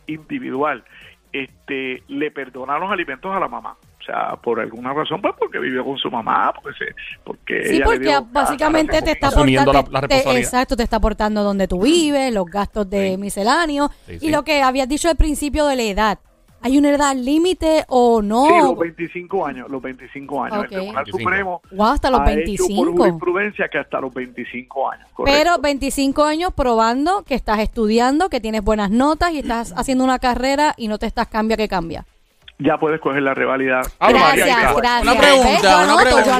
individual. 0.07 0.83
Este 1.31 2.03
le 2.07 2.31
perdona 2.31 2.77
los 2.77 2.91
alimentos 2.91 3.33
a 3.33 3.39
la 3.39 3.47
mamá. 3.47 3.75
O 3.99 4.05
sea, 4.05 4.35
por 4.35 4.59
alguna 4.59 4.93
razón, 4.93 5.21
pues 5.21 5.33
porque 5.39 5.59
vivió 5.59 5.85
con 5.85 5.97
su 5.97 6.11
mamá, 6.11 6.53
porque 6.61 6.77
se, 6.77 6.95
porque 7.23 7.63
sí, 7.63 7.81
porque 7.83 8.19
básicamente 8.31 9.01
te 9.01 9.11
está 9.11 9.29
aportando, 9.29 9.71
exacto, 10.11 10.75
te 10.75 10.83
está 10.83 10.97
aportando 10.97 11.41
donde 11.41 11.69
tú 11.69 11.81
vives, 11.81 12.33
los 12.33 12.45
gastos 12.45 12.89
de 12.89 13.17
misceláneo 13.17 13.89
y 14.19 14.29
lo 14.29 14.43
que 14.43 14.61
habías 14.61 14.89
dicho 14.89 15.09
al 15.09 15.15
principio 15.15 15.65
de 15.67 15.77
la 15.77 15.83
edad. 15.83 16.19
¿Hay 16.63 16.77
una 16.77 16.91
edad 16.91 17.15
límite 17.15 17.83
o 17.89 18.21
no? 18.21 18.45
Sí, 18.45 18.53
los 18.61 18.77
25 18.77 19.45
años, 19.45 19.69
los 19.69 19.81
25 19.81 20.43
años. 20.43 20.63
El 20.63 20.69
Tribunal 20.69 21.05
Supremo 21.05 21.61
wow, 21.71 21.87
hasta 21.87 22.09
los 22.09 22.23
25. 22.23 22.71
Hecho 22.71 22.75
por 22.75 22.97
jurisprudencia 22.97 23.67
que 23.67 23.77
hasta 23.77 23.99
los 23.99 24.13
25 24.13 24.89
años. 24.89 25.07
Pero 25.25 25.59
25 25.59 26.23
años 26.23 26.53
probando 26.53 27.23
que 27.23 27.35
estás 27.35 27.59
estudiando, 27.59 28.29
que 28.29 28.39
tienes 28.39 28.63
buenas 28.63 28.91
notas 28.91 29.33
y 29.33 29.39
estás 29.39 29.73
haciendo 29.75 30.03
una 30.03 30.19
carrera 30.19 30.73
y 30.77 30.87
no 30.87 30.97
te 30.99 31.05
estás 31.05 31.27
cambia 31.27 31.57
que 31.57 31.67
cambia 31.67 32.05
ya 32.59 32.77
puedes 32.77 32.99
coger 33.01 33.23
la 33.23 33.33
rivalidad. 33.33 33.81
gracias, 33.99 34.75
gracias. 34.75 35.01
Una 35.01 35.17
pregunta, 35.17 35.83
una 35.83 35.97
pregunta, 35.97 36.39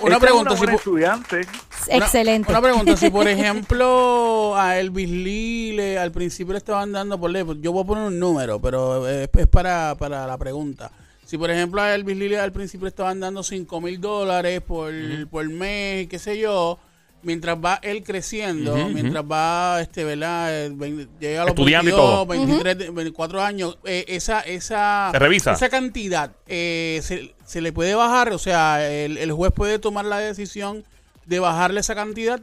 una, 0.00 0.18
pregunta, 0.18 0.56
si 0.56 0.64
estudiante. 0.64 1.40
Excelente. 1.88 2.50
Una, 2.50 2.62
pregunta, 2.62 2.96
si 2.96 3.10
por 3.10 3.28
ejemplo 3.28 4.56
a 4.56 4.78
Elvis 4.78 5.10
Lee 5.10 5.96
al 5.96 6.12
principio 6.12 6.52
le 6.52 6.58
estaban 6.58 6.92
dando 6.92 7.18
por 7.18 7.30
ley, 7.30 7.44
yo 7.60 7.72
voy 7.72 7.84
a 7.84 7.86
poner 7.86 8.04
un 8.04 8.18
número, 8.18 8.60
pero 8.60 9.06
es, 9.08 9.28
para, 9.50 9.94
para 9.96 10.26
la 10.26 10.38
pregunta. 10.38 10.90
Si 11.24 11.38
por 11.38 11.50
ejemplo 11.50 11.80
a 11.80 11.94
Elvis 11.94 12.16
Lee 12.16 12.34
al 12.34 12.52
principio 12.52 12.84
le 12.84 12.90
estaban 12.90 13.20
dando 13.20 13.42
5 13.42 13.80
mil 13.80 14.00
dólares 14.00 14.60
por, 14.62 14.92
por 15.30 15.48
mes, 15.48 16.08
qué 16.08 16.18
sé 16.18 16.38
yo, 16.38 16.78
mientras 17.22 17.56
va 17.56 17.78
él 17.82 18.02
creciendo, 18.02 18.74
mientras 18.88 19.24
va, 19.24 19.80
este, 19.80 20.04
¿verdad? 20.04 20.66
Eh, 20.66 21.08
llega 21.18 21.42
a 21.42 21.44
los 21.44 21.50
Estudiando 21.50 22.26
23, 22.26 22.94
24 22.94 23.42
años, 23.42 23.78
eh, 23.84 24.04
esa, 24.08 24.40
esa, 24.40 25.12
esa 25.12 25.68
cantidad 25.70 26.32
eh, 26.46 27.00
se, 27.02 27.34
se, 27.44 27.60
le 27.60 27.72
puede 27.72 27.94
bajar, 27.94 28.32
o 28.32 28.38
sea, 28.38 28.88
el, 28.88 29.18
el, 29.18 29.32
juez 29.32 29.52
puede 29.52 29.78
tomar 29.78 30.04
la 30.04 30.18
decisión 30.18 30.84
de 31.26 31.40
bajarle 31.40 31.80
esa 31.80 31.94
cantidad. 31.94 32.40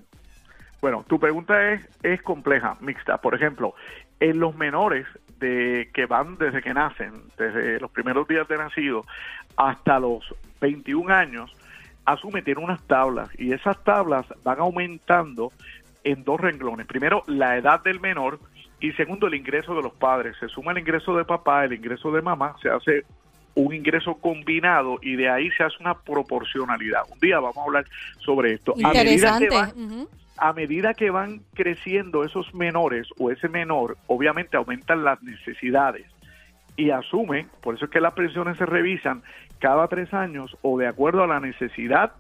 Bueno, 0.82 1.04
tu 1.08 1.20
pregunta 1.20 1.74
es, 1.74 1.82
es 2.04 2.22
compleja, 2.22 2.78
mixta. 2.82 3.18
Por 3.18 3.34
ejemplo, 3.34 3.74
en 4.20 4.40
los 4.40 4.56
menores 4.56 5.06
de 5.40 5.90
que 5.94 6.06
van 6.06 6.38
desde 6.38 6.62
que 6.62 6.74
nacen, 6.74 7.14
desde 7.38 7.80
los 7.80 7.92
primeros 7.92 8.28
días 8.28 8.48
de 8.48 8.58
nacido 8.58 9.06
hasta 9.56 10.00
los 10.00 10.24
21 10.62 11.14
años, 11.14 11.52
asume 12.08 12.42
tiene 12.42 12.64
unas 12.64 12.82
tablas 12.88 13.30
y 13.38 13.52
esas 13.52 13.84
tablas 13.84 14.26
van 14.44 14.60
aumentando 14.60 15.52
en 16.04 16.24
dos 16.24 16.40
renglones. 16.40 16.88
Primero, 16.88 17.24
la 17.28 17.58
edad 17.58 17.84
del 17.84 18.00
menor 18.00 18.40
y 18.80 18.94
segundo, 18.94 19.28
el 19.28 19.36
ingreso 19.36 19.76
de 19.76 19.84
los 19.84 19.94
padres. 19.94 20.36
Se 20.40 20.48
suma 20.48 20.72
el 20.72 20.80
ingreso 20.80 21.16
de 21.16 21.26
papá, 21.26 21.66
el 21.66 21.74
ingreso 21.74 22.12
de 22.12 22.22
mamá, 22.22 22.56
se 22.62 22.70
hace 22.70 23.04
un 23.56 23.74
ingreso 23.74 24.16
combinado 24.16 25.00
y 25.02 25.16
de 25.18 25.30
ahí 25.30 25.52
se 25.52 25.64
hace 25.64 25.76
una 25.82 25.96
proporcionalidad. 25.96 27.02
Un 27.12 27.20
día 27.20 27.40
vamos 27.40 27.58
a 27.58 27.64
hablar 27.64 27.86
sobre 28.20 28.54
esto. 28.54 28.74
A 28.84 28.94
medida, 28.94 29.38
que 29.40 29.50
van, 29.50 30.08
a 30.38 30.54
medida 30.54 30.94
que 30.94 31.10
van 31.10 31.42
creciendo 31.56 32.24
esos 32.24 32.54
menores 32.54 33.08
o 33.18 33.32
ese 33.32 33.50
menor, 33.50 33.98
obviamente 34.08 34.56
aumentan 34.56 35.04
las 35.04 35.22
necesidades 35.24 36.06
y 36.78 36.92
asumen, 36.92 37.50
por 37.62 37.76
eso 37.76 37.86
es 37.86 37.92
que 37.92 38.00
las 38.00 38.14
pensiones 38.14 38.58
se 38.58 38.66
revisan 38.66 39.24
cada 39.60 39.88
tres 39.88 40.14
años 40.14 40.56
o 40.62 40.78
de 40.78 40.88
acuerdo 40.88 41.24
a 41.24 41.28
la 41.28 41.40
necesidad 41.40 42.14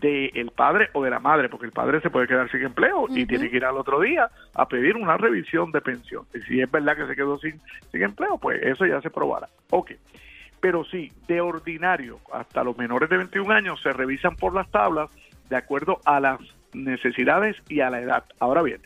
del 0.00 0.50
padre 0.50 0.88
o 0.94 1.02
de 1.02 1.10
la 1.10 1.18
madre, 1.18 1.48
porque 1.48 1.66
el 1.66 1.72
padre 1.72 2.00
se 2.00 2.10
puede 2.10 2.26
quedar 2.26 2.50
sin 2.50 2.62
empleo 2.62 3.06
y 3.08 3.26
tiene 3.26 3.50
que 3.50 3.56
ir 3.56 3.64
al 3.64 3.76
otro 3.76 4.00
día 4.00 4.28
a 4.54 4.66
pedir 4.66 4.96
una 4.96 5.16
revisión 5.16 5.70
de 5.72 5.80
pensión. 5.80 6.24
Y 6.34 6.40
si 6.40 6.60
es 6.60 6.70
verdad 6.70 6.96
que 6.96 7.06
se 7.06 7.14
quedó 7.14 7.38
sin, 7.38 7.60
sin 7.92 8.02
empleo, 8.02 8.38
pues 8.38 8.62
eso 8.62 8.86
ya 8.86 9.00
se 9.00 9.10
probará. 9.10 9.48
Ok. 9.70 9.92
Pero 10.60 10.84
sí, 10.84 11.12
de 11.28 11.42
ordinario, 11.42 12.20
hasta 12.32 12.64
los 12.64 12.76
menores 12.76 13.08
de 13.10 13.18
21 13.18 13.52
años 13.52 13.80
se 13.82 13.92
revisan 13.92 14.34
por 14.36 14.54
las 14.54 14.70
tablas 14.70 15.10
de 15.50 15.56
acuerdo 15.56 16.00
a 16.06 16.20
las 16.20 16.40
necesidades 16.72 17.56
y 17.68 17.80
a 17.80 17.90
la 17.90 18.00
edad. 18.00 18.24
Ahora 18.40 18.62
bien, 18.62 18.80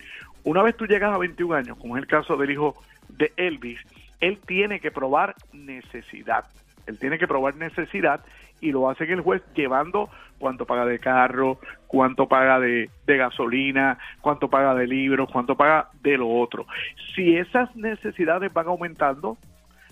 una 0.45 0.63
vez 0.63 0.77
tú 0.77 0.87
llegas 0.87 1.15
a 1.15 1.19
21 1.19 1.55
años, 1.55 1.79
como 1.79 1.97
es 1.97 2.03
el 2.03 2.09
caso 2.09 2.37
del 2.37 2.51
hijo 2.51 2.75
de 3.09 3.33
Elvis, 3.37 3.81
él 4.21 4.39
tiene 4.47 4.81
que 4.81 4.91
probar 4.91 5.35
necesidad. 5.53 6.45
Él 6.87 6.99
tiene 6.99 7.19
que 7.19 7.29
probar 7.29 7.57
necesidad 7.57 8.25
y 8.61 8.73
lo 8.73 8.89
hace 8.89 9.05
el 9.05 9.21
juez 9.21 9.43
llevando 9.55 10.09
cuánto 10.39 10.67
paga 10.67 10.87
de 10.87 10.99
carro, 10.99 11.59
cuánto 11.87 12.27
paga 12.29 12.59
de, 12.59 12.91
gasolina, 13.07 13.99
cuánto 14.21 14.49
paga 14.49 14.75
de 14.75 14.87
libros, 14.87 15.29
cuánto 15.33 15.57
paga 15.57 15.91
de 16.03 16.17
lo 16.17 16.29
otro. 16.29 16.67
Si 17.15 17.37
esas 17.37 17.75
necesidades 17.77 18.53
van 18.53 18.67
aumentando, 18.67 19.37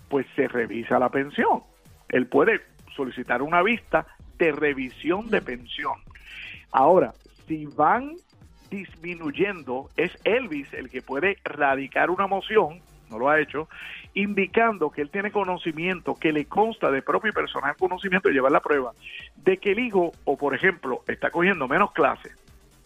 pues 0.09 0.27
se 0.35 0.49
revisa 0.49 0.99
la 0.99 1.11
pensión. 1.11 1.62
Él 2.09 2.27
puede 2.27 2.61
solicitar 2.95 3.43
una 3.43 3.62
vista 3.62 4.07
de 4.39 4.53
revisión 4.53 5.29
de 5.29 5.43
pensión. 5.43 5.95
Ahora, 6.73 7.12
si 7.47 7.67
van 7.67 8.15
disminuyendo, 8.71 9.89
es 9.97 10.12
Elvis 10.25 10.73
el 10.75 10.90
que 10.90 11.03
puede 11.03 11.38
radicar 11.44 12.11
una 12.11 12.27
moción, 12.27 12.81
no 13.11 13.19
lo 13.19 13.29
ha 13.29 13.40
hecho, 13.40 13.69
indicando 14.15 14.90
que 14.90 15.02
él 15.02 15.11
tiene 15.11 15.31
conocimiento, 15.31 16.15
que 16.15 16.33
le 16.33 16.46
consta 16.46 16.90
de 16.90 17.02
propio 17.02 17.31
y 17.31 17.35
personal 17.35 17.77
conocimiento 17.77 18.29
de 18.29 18.35
llevar 18.35 18.52
la 18.52 18.61
prueba, 18.61 18.92
de 19.37 19.59
que 19.59 19.73
el 19.73 19.79
hijo, 19.79 20.13
o 20.25 20.37
por 20.37 20.54
ejemplo, 20.54 21.02
está 21.07 21.31
cogiendo 21.31 21.69
menos 21.69 21.92
clases, 21.92 22.35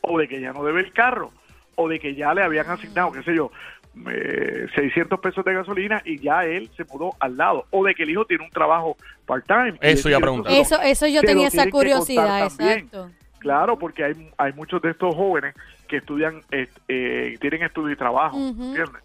o 0.00 0.18
de 0.18 0.28
que 0.28 0.40
ya 0.40 0.52
no 0.52 0.64
debe 0.64 0.80
el 0.80 0.92
carro, 0.92 1.30
o 1.76 1.88
de 1.88 1.98
que 1.98 2.14
ya 2.14 2.34
le 2.34 2.42
habían 2.42 2.68
asignado, 2.68 3.12
qué 3.12 3.22
sé 3.22 3.34
yo, 3.34 3.50
eh, 4.08 4.66
600 4.74 5.18
pesos 5.20 5.44
de 5.44 5.54
gasolina 5.54 6.00
y 6.04 6.18
ya 6.18 6.44
él 6.44 6.70
se 6.76 6.84
mudó 6.84 7.10
al 7.18 7.36
lado. 7.36 7.66
O 7.70 7.84
de 7.84 7.94
que 7.94 8.04
el 8.04 8.10
hijo 8.10 8.24
tiene 8.24 8.44
un 8.44 8.50
trabajo 8.50 8.96
part-time. 9.26 9.78
Eso 9.80 10.08
él 10.08 10.12
iba 10.12 10.16
quiere 10.16 10.16
a 10.16 10.20
preguntar. 10.20 10.52
entonces 10.52 10.78
Eso, 10.78 10.82
eso 10.82 11.06
yo 11.08 11.22
tenía 11.22 11.48
esa 11.48 11.68
curiosidad, 11.68 12.48
también. 12.48 12.78
exacto. 12.78 13.10
Claro, 13.38 13.78
porque 13.78 14.04
hay, 14.04 14.30
hay 14.36 14.52
muchos 14.52 14.82
de 14.82 14.90
estos 14.90 15.14
jóvenes 15.14 15.54
que 15.88 15.96
estudian, 15.96 16.42
eh, 16.52 16.68
eh, 16.88 17.36
tienen 17.40 17.62
estudio 17.62 17.92
y 17.92 17.96
trabajo. 17.96 18.36
¿entiendes? 18.38 19.02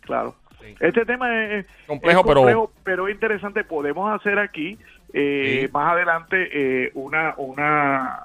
Claro. 0.00 0.34
Sí. 0.60 0.74
Este 0.80 1.04
tema 1.06 1.44
es, 1.44 1.64
es 1.64 1.86
Complejo, 1.86 2.22
pero- 2.24 2.70
pero 2.84 3.08
interesante. 3.08 3.64
Podemos 3.64 4.12
hacer 4.18 4.38
aquí 4.38 4.78
eh, 5.12 5.62
Sí. 5.66 5.72
más 5.72 5.92
adelante 5.92 6.48
eh, 6.52 6.90
una 6.94 7.34
una 7.38 8.20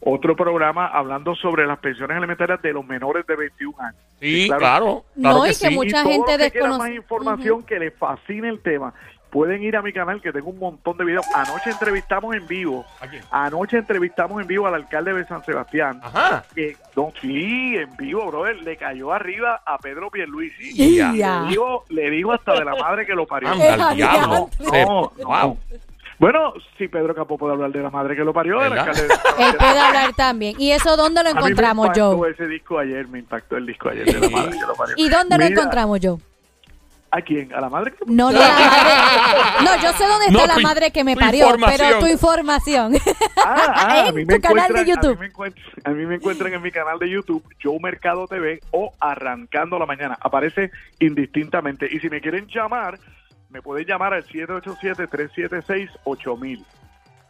otro 0.00 0.36
programa 0.36 0.86
hablando 0.88 1.34
sobre 1.34 1.66
las 1.66 1.78
pensiones 1.78 2.16
alimentarias 2.16 2.60
de 2.62 2.72
los 2.72 2.86
menores 2.86 3.26
de 3.26 3.34
21 3.36 3.74
años. 3.80 3.96
Sí, 4.20 4.46
claro. 4.46 4.58
claro. 4.60 5.04
Claro 5.20 5.36
No, 5.38 5.42
que 5.44 5.48
y 5.48 5.52
que 5.52 5.68
sí. 5.68 5.74
mucha 5.74 6.02
y 6.02 6.06
gente 6.12 6.38
desconoce- 6.38 6.78
más 6.78 6.90
información 6.90 7.62
que 7.64 7.78
les 7.78 7.94
fascine 7.94 8.48
el 8.48 8.60
tema. 8.60 8.92
Pueden 9.36 9.62
ir 9.62 9.76
a 9.76 9.82
mi 9.82 9.92
canal 9.92 10.22
que 10.22 10.32
tengo 10.32 10.48
un 10.48 10.58
montón 10.58 10.96
de 10.96 11.04
videos. 11.04 11.26
Anoche 11.34 11.68
entrevistamos 11.68 12.34
en 12.34 12.46
vivo. 12.46 12.86
¿A 13.02 13.06
quién? 13.06 13.22
Anoche 13.30 13.76
entrevistamos 13.76 14.40
en 14.40 14.48
vivo 14.48 14.66
al 14.66 14.72
alcalde 14.72 15.12
de 15.12 15.26
San 15.26 15.44
Sebastián. 15.44 16.00
Ajá. 16.02 16.42
Que, 16.54 16.74
no, 16.96 17.12
sí, 17.20 17.76
en 17.76 17.94
vivo, 17.98 18.24
brother, 18.28 18.56
le 18.62 18.78
cayó 18.78 19.12
arriba 19.12 19.60
a 19.66 19.76
Pedro 19.76 20.10
Pierluisi. 20.10 20.72
Ya. 20.96 21.12
Ya. 21.12 21.40
Le 21.42 21.48
dijo, 21.50 21.84
le 21.90 22.08
dijo 22.08 22.32
hasta 22.32 22.54
de 22.54 22.64
la 22.64 22.76
madre 22.76 23.04
que 23.04 23.14
lo 23.14 23.26
parió. 23.26 23.50
Anda, 23.50 23.90
al 23.90 23.96
diablo. 23.96 24.48
No, 24.58 25.12
no. 25.18 25.26
Wow. 25.26 25.58
Bueno, 26.18 26.54
si 26.78 26.88
Pedro 26.88 27.14
Capó 27.14 27.36
puede 27.36 27.52
hablar 27.52 27.70
de 27.72 27.82
la 27.82 27.90
madre 27.90 28.16
que 28.16 28.24
lo 28.24 28.32
parió, 28.32 28.62
el 28.62 28.70
¿Verdad? 28.70 28.88
alcalde 28.88 29.02
de 29.02 29.14
San 29.16 29.42
Él 29.42 29.56
puede 29.58 29.78
hablar 29.78 30.12
también. 30.14 30.56
¿Y 30.58 30.70
eso 30.70 30.96
dónde 30.96 31.22
lo 31.22 31.28
A 31.28 31.34
mí 31.34 31.40
me 31.40 31.46
encontramos, 31.48 31.86
impactó 31.88 32.16
Joe? 32.16 32.30
ese 32.30 32.46
disco 32.46 32.78
ayer, 32.78 33.06
me 33.08 33.18
impactó 33.18 33.58
el 33.58 33.66
disco 33.66 33.90
ayer 33.90 34.06
de 34.06 34.18
la 34.18 34.30
madre 34.30 34.52
que 34.52 34.66
lo 34.66 34.74
parió. 34.74 34.94
¿Y 34.96 35.10
dónde 35.10 35.36
lo 35.36 35.44
encontramos, 35.44 35.98
Joe? 36.02 36.16
¿A 37.16 37.22
quién? 37.22 37.50
¿A 37.54 37.60
la 37.62 37.70
madre 37.70 37.92
que 37.92 37.98
No, 38.06 38.30
no, 38.30 38.38
la 38.38 38.46
madre. 38.48 39.64
No, 39.64 39.74
yo 39.82 39.90
sé 39.96 40.04
dónde 40.06 40.26
está 40.26 40.38
No, 40.38 40.46
la 40.46 40.54
tu- 40.56 40.60
madre 40.60 40.90
que 40.90 41.02
me 41.02 41.14
tu 41.14 41.20
parió, 41.20 41.46
información. 41.46 41.86
pero 41.88 41.98
tu 42.00 42.06
información. 42.08 42.94
Ah, 43.48 43.72
ah, 43.74 44.02
a 44.04 44.08
En 44.08 44.14
mí 44.16 44.26
tu 44.26 44.32
me 44.34 44.40
canal 44.40 44.72
de 44.72 44.80
encuentran- 44.80 44.86
YouTube. 44.86 45.12
A 45.12 45.14
mí, 45.14 45.20
me 45.20 45.26
encuentran, 45.26 45.64
a 45.84 45.90
mí 45.90 46.04
me 46.06 46.14
encuentran 46.16 46.52
en 46.52 46.60
mi 46.62 46.70
canal 46.72 46.98
de 46.98 47.08
YouTube, 47.08 47.44
Joe 47.62 47.78
Mercado 47.80 48.26
TV 48.26 48.60
o 48.72 48.92
Arrancando 49.00 49.78
la 49.78 49.86
Mañana. 49.86 50.18
Aparece 50.20 50.72
indistintamente. 50.98 51.86
Y 51.90 52.00
si 52.00 52.10
me 52.10 52.20
quieren 52.20 52.48
llamar, 52.48 52.98
me 53.50 53.62
pueden 53.62 53.86
llamar 53.86 54.12
al 54.14 54.24
787-376-8000. 54.26 56.64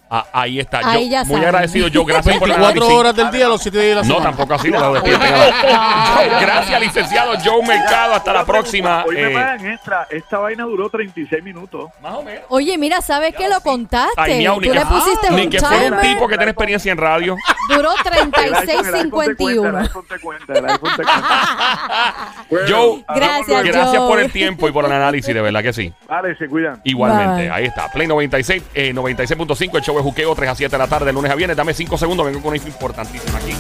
Ah, 0.09 0.25
ahí 0.33 0.61
está. 0.61 0.83
Yo, 0.83 0.89
Ahí 0.89 1.09
ya 1.11 1.25
muy 1.25 1.33
saben. 1.35 1.45
agradecido, 1.49 1.89
yo. 1.89 2.05
Gracias 2.05 2.39
por 2.39 2.49
el 2.49 2.57
24 2.57 2.71
análisis. 2.85 2.99
horas 3.01 3.17
del 3.17 3.31
día, 3.33 3.49
los 3.49 3.61
7 3.61 3.77
días 3.79 3.89
de 3.89 3.95
la 3.97 4.03
No, 4.03 4.07
semana. 4.07 4.25
tampoco 4.31 4.55
así. 4.55 4.71
No. 4.71 4.93
Gracias, 6.41 6.81
licenciado 6.81 7.33
Joe 7.45 7.67
Mercado. 7.67 8.15
Hasta 8.15 8.33
la 8.33 8.45
próxima. 8.45 9.05
Hoy 9.07 9.17
me 9.17 9.31
Eh, 9.31 9.35
pagan 9.35 9.67
extra. 9.67 10.07
Esta 10.11 10.39
vaina 10.39 10.65
duró 10.65 10.89
36 10.91 11.43
minutos. 11.43 11.91
más 12.01 12.15
o 12.15 12.23
menos. 12.23 12.45
Oye, 12.49 12.79
mira, 12.79 13.01
¿sabes 13.01 13.35
qué? 13.37 13.49
Lo 13.49 13.61
contaste. 13.61 14.13
Ay, 14.17 14.39
miau, 14.39 14.57
Tú 14.57 14.61
que- 14.63 14.75
le 14.75 14.87
pusiste 14.87 15.31
Ni 15.31 15.43
un 15.43 15.51
que 15.51 15.59
fuera 15.61 15.97
un 15.97 16.01
tipo 16.01 16.29
que 16.29 16.37
tiene 16.37 16.53
experiencia 16.53 16.93
en 16.93 16.99
radio. 16.99 17.37
Duró 17.69 17.91
El 17.93 17.99
iPhone- 17.99 18.33
el 18.45 18.55
iPhone 18.55 18.67
te 18.67 19.09
cuenta, 19.11 19.43
el 19.43 19.49
36.51. 19.51 19.81
iPhone 19.81 20.05
te 20.09 20.19
cuenta, 20.21 20.53
el 20.53 20.65
iPhone 20.67 20.91
te 20.97 21.03
cuenta. 21.03 22.35
Bueno, 22.49 22.67
Joe, 22.71 23.05
Gracias. 23.17 23.63
Gracias 23.65 24.03
por 24.03 24.21
el 24.21 24.31
tiempo 24.33 24.69
y 24.69 24.73
por 24.73 24.85
el 24.85 24.93
análisis, 24.93 25.35
de 25.35 25.41
verdad 25.41 25.63
que 25.63 25.73
sí. 25.73 25.93
Vale, 26.09 26.37
se 26.37 26.47
cuidan. 26.49 26.81
Igualmente, 26.85 27.51
ahí 27.51 27.65
está. 27.65 27.89
Play 27.91 28.07
96, 28.07 28.63
eh, 28.75 28.93
96.5, 28.95 29.77
el 29.79 29.83
show 29.83 29.96
juqueo 30.03 30.35
3 30.35 30.51
a 30.51 30.55
7 30.55 30.71
de 30.71 30.79
la 30.79 30.89
tarde, 30.89 31.13
lunes 31.13 31.31
a 31.31 31.35
viernes. 31.35 31.57
Dame 31.57 31.75
5 31.75 31.99
segundos, 31.99 32.27
vengo 32.27 32.41
con 32.41 32.49
una 32.49 32.57
info 32.57 32.69
importantísima 32.69 33.39
aquí. 33.39 33.55